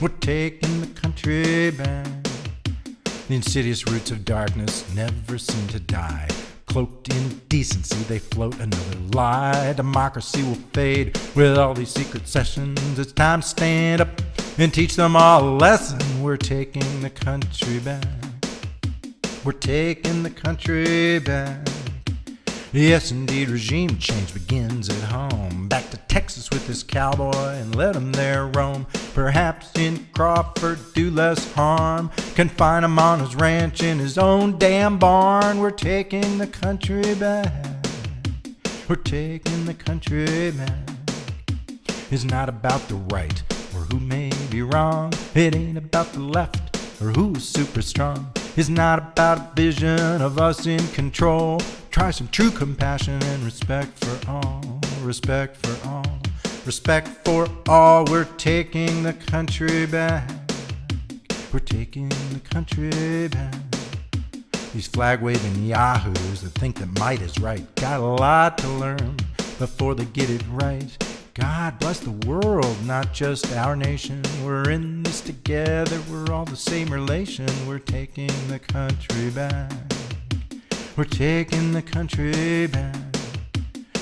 We're 0.00 0.08
taking 0.08 0.80
the 0.80 0.86
country 0.98 1.70
back. 1.70 2.06
The 3.28 3.34
insidious 3.34 3.86
roots 3.86 4.10
of 4.10 4.24
darkness 4.24 4.90
never 4.94 5.36
seem 5.36 5.68
to 5.68 5.78
die. 5.78 6.28
Cloaked 6.74 7.14
in 7.14 7.40
decency, 7.48 8.02
they 8.08 8.18
float 8.18 8.58
another 8.58 8.98
lie. 9.12 9.72
Democracy 9.74 10.42
will 10.42 10.58
fade 10.72 11.16
with 11.36 11.56
all 11.56 11.72
these 11.72 11.90
secret 11.90 12.26
sessions. 12.26 12.98
It's 12.98 13.12
time 13.12 13.42
to 13.42 13.46
stand 13.46 14.00
up 14.00 14.08
and 14.58 14.74
teach 14.74 14.96
them 14.96 15.14
all 15.14 15.48
a 15.48 15.54
lesson. 15.54 16.00
We're 16.20 16.36
taking 16.36 17.00
the 17.00 17.10
country 17.10 17.78
back. 17.78 18.04
We're 19.44 19.52
taking 19.52 20.24
the 20.24 20.30
country 20.30 21.20
back. 21.20 21.64
Yes, 22.72 23.12
indeed, 23.12 23.50
regime 23.50 23.96
change 23.98 24.34
begins 24.34 24.88
at 24.88 25.10
home. 25.12 25.68
Back 25.68 25.88
to 25.90 25.96
Texas 26.08 26.50
with 26.50 26.66
this 26.66 26.82
cowboy 26.82 27.30
and 27.30 27.76
let 27.76 27.94
him 27.94 28.10
there 28.10 28.48
roam. 28.48 28.88
Perhaps 29.14 29.53
Crawford 30.14 30.78
do 30.94 31.10
less 31.10 31.52
harm. 31.54 32.10
Confine 32.36 32.84
him 32.84 32.98
on 32.98 33.18
his 33.18 33.34
ranch 33.34 33.82
in 33.82 33.98
his 33.98 34.16
own 34.16 34.58
damn 34.58 34.96
barn. 34.96 35.58
We're 35.58 35.70
taking 35.70 36.38
the 36.38 36.46
country 36.46 37.14
back. 37.16 37.52
We're 38.88 38.96
taking 38.96 39.64
the 39.64 39.74
country 39.74 40.52
back. 40.52 40.88
It's 42.10 42.24
not 42.24 42.48
about 42.48 42.86
the 42.88 42.94
right 42.94 43.42
or 43.74 43.80
who 43.80 43.98
may 43.98 44.30
be 44.50 44.62
wrong. 44.62 45.12
It 45.34 45.56
ain't 45.56 45.78
about 45.78 46.12
the 46.12 46.20
left 46.20 46.76
or 47.02 47.08
who's 47.08 47.48
super 47.48 47.82
strong. 47.82 48.32
It's 48.56 48.68
not 48.68 48.98
about 49.00 49.38
a 49.38 49.50
vision 49.56 50.22
of 50.22 50.38
us 50.38 50.64
in 50.66 50.86
control. 50.88 51.60
Try 51.90 52.12
some 52.12 52.28
true 52.28 52.52
compassion 52.52 53.20
and 53.20 53.42
respect 53.42 54.04
for 54.04 54.30
all. 54.30 54.80
Respect 55.02 55.56
for 55.56 55.88
all. 55.88 56.23
Respect 56.66 57.08
for 57.26 57.46
all. 57.68 58.06
We're 58.06 58.24
taking 58.38 59.02
the 59.02 59.12
country 59.12 59.84
back. 59.84 60.30
We're 61.52 61.58
taking 61.58 62.08
the 62.08 62.40
country 62.42 63.28
back. 63.28 63.54
These 64.72 64.86
flag 64.86 65.20
waving 65.20 65.66
yahoos 65.66 66.40
that 66.40 66.52
think 66.52 66.76
that 66.76 66.98
might 66.98 67.20
is 67.20 67.38
right 67.38 67.62
got 67.76 68.00
a 68.00 68.02
lot 68.02 68.58
to 68.58 68.68
learn 68.68 69.16
before 69.58 69.94
they 69.94 70.06
get 70.06 70.30
it 70.30 70.42
right. 70.50 70.88
God 71.34 71.78
bless 71.78 72.00
the 72.00 72.12
world, 72.26 72.76
not 72.86 73.12
just 73.12 73.52
our 73.52 73.76
nation. 73.76 74.22
We're 74.42 74.70
in 74.70 75.02
this 75.02 75.20
together, 75.20 76.00
we're 76.10 76.32
all 76.32 76.44
the 76.44 76.56
same 76.56 76.88
relation. 76.88 77.46
We're 77.68 77.78
taking 77.78 78.30
the 78.48 78.58
country 78.58 79.30
back. 79.30 79.70
We're 80.96 81.04
taking 81.04 81.72
the 81.72 81.82
country 81.82 82.66
back. 82.68 82.96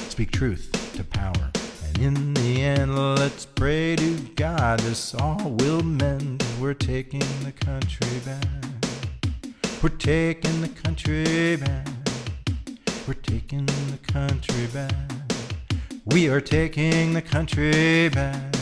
Speak 0.08 0.30
truth 0.30 0.70
to 0.94 1.04
power. 1.04 1.51
In 2.00 2.34
the 2.34 2.62
end, 2.62 2.96
let's 2.96 3.46
pray 3.46 3.96
to 3.96 4.16
God 4.36 4.80
this 4.80 5.14
all 5.14 5.50
will 5.60 5.82
mend. 5.82 6.44
We're 6.60 6.74
taking 6.74 7.20
the 7.44 7.52
country 7.52 8.18
back. 8.24 8.44
We're 9.82 9.88
taking 9.90 10.60
the 10.60 10.68
country 10.68 11.56
back. 11.56 11.86
We're 13.06 13.14
taking 13.14 13.66
the 13.66 13.98
country 14.06 14.66
back. 14.68 14.94
We 16.06 16.28
are 16.28 16.40
taking 16.40 17.12
the 17.12 17.22
country 17.22 18.08
back. 18.08 18.54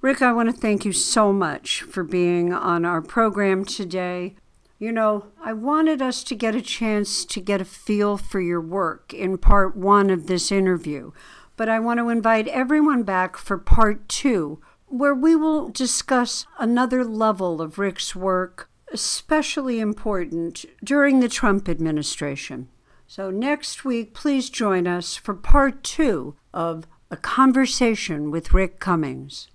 Rick, 0.00 0.22
I 0.22 0.32
want 0.32 0.48
to 0.48 0.56
thank 0.56 0.84
you 0.84 0.92
so 0.92 1.32
much 1.32 1.82
for 1.82 2.04
being 2.04 2.52
on 2.52 2.84
our 2.84 3.02
program 3.02 3.64
today. 3.64 4.36
You 4.78 4.92
know, 4.92 5.26
I 5.42 5.54
wanted 5.54 6.02
us 6.02 6.22
to 6.24 6.34
get 6.34 6.54
a 6.54 6.60
chance 6.60 7.24
to 7.24 7.40
get 7.40 7.62
a 7.62 7.64
feel 7.64 8.18
for 8.18 8.40
your 8.40 8.60
work 8.60 9.14
in 9.14 9.38
part 9.38 9.74
one 9.74 10.10
of 10.10 10.26
this 10.26 10.52
interview, 10.52 11.12
but 11.56 11.68
I 11.68 11.80
want 11.80 11.98
to 11.98 12.10
invite 12.10 12.46
everyone 12.48 13.02
back 13.02 13.38
for 13.38 13.56
part 13.56 14.06
two, 14.06 14.60
where 14.86 15.14
we 15.14 15.34
will 15.34 15.68
discuss 15.70 16.44
another 16.58 17.04
level 17.04 17.62
of 17.62 17.78
Rick's 17.78 18.14
work, 18.14 18.68
especially 18.92 19.80
important 19.80 20.66
during 20.84 21.20
the 21.20 21.28
Trump 21.28 21.70
administration. 21.70 22.68
So, 23.06 23.30
next 23.30 23.84
week, 23.84 24.12
please 24.12 24.50
join 24.50 24.86
us 24.86 25.16
for 25.16 25.32
part 25.32 25.84
two 25.84 26.36
of 26.52 26.86
A 27.10 27.16
Conversation 27.16 28.30
with 28.30 28.52
Rick 28.52 28.78
Cummings. 28.78 29.48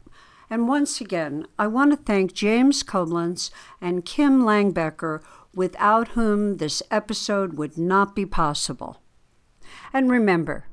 And 0.50 0.68
once 0.68 1.02
again, 1.02 1.48
I 1.58 1.68
want 1.68 1.92
to 1.92 1.98
thank 1.98 2.34
James 2.34 2.84
Koblenz 2.84 3.50
and 3.82 4.06
Kim 4.06 4.44
Langbecker, 4.44 5.22
without 5.54 6.10
whom 6.10 6.58
this 6.58 6.84
episode 6.92 7.58
would 7.58 7.78
not 7.78 8.16
be 8.16 8.26
possible. 8.26 9.02
And 9.94 10.12
remember, 10.12 10.68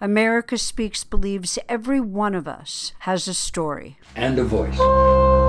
America 0.00 0.58
Speaks 0.58 1.04
believes 1.04 1.58
every 1.68 2.00
one 2.00 2.34
of 2.34 2.46
us 2.46 2.92
has 3.00 3.26
a 3.26 3.34
story 3.34 3.98
and 4.14 4.38
a 4.38 4.44
voice. 4.44 5.45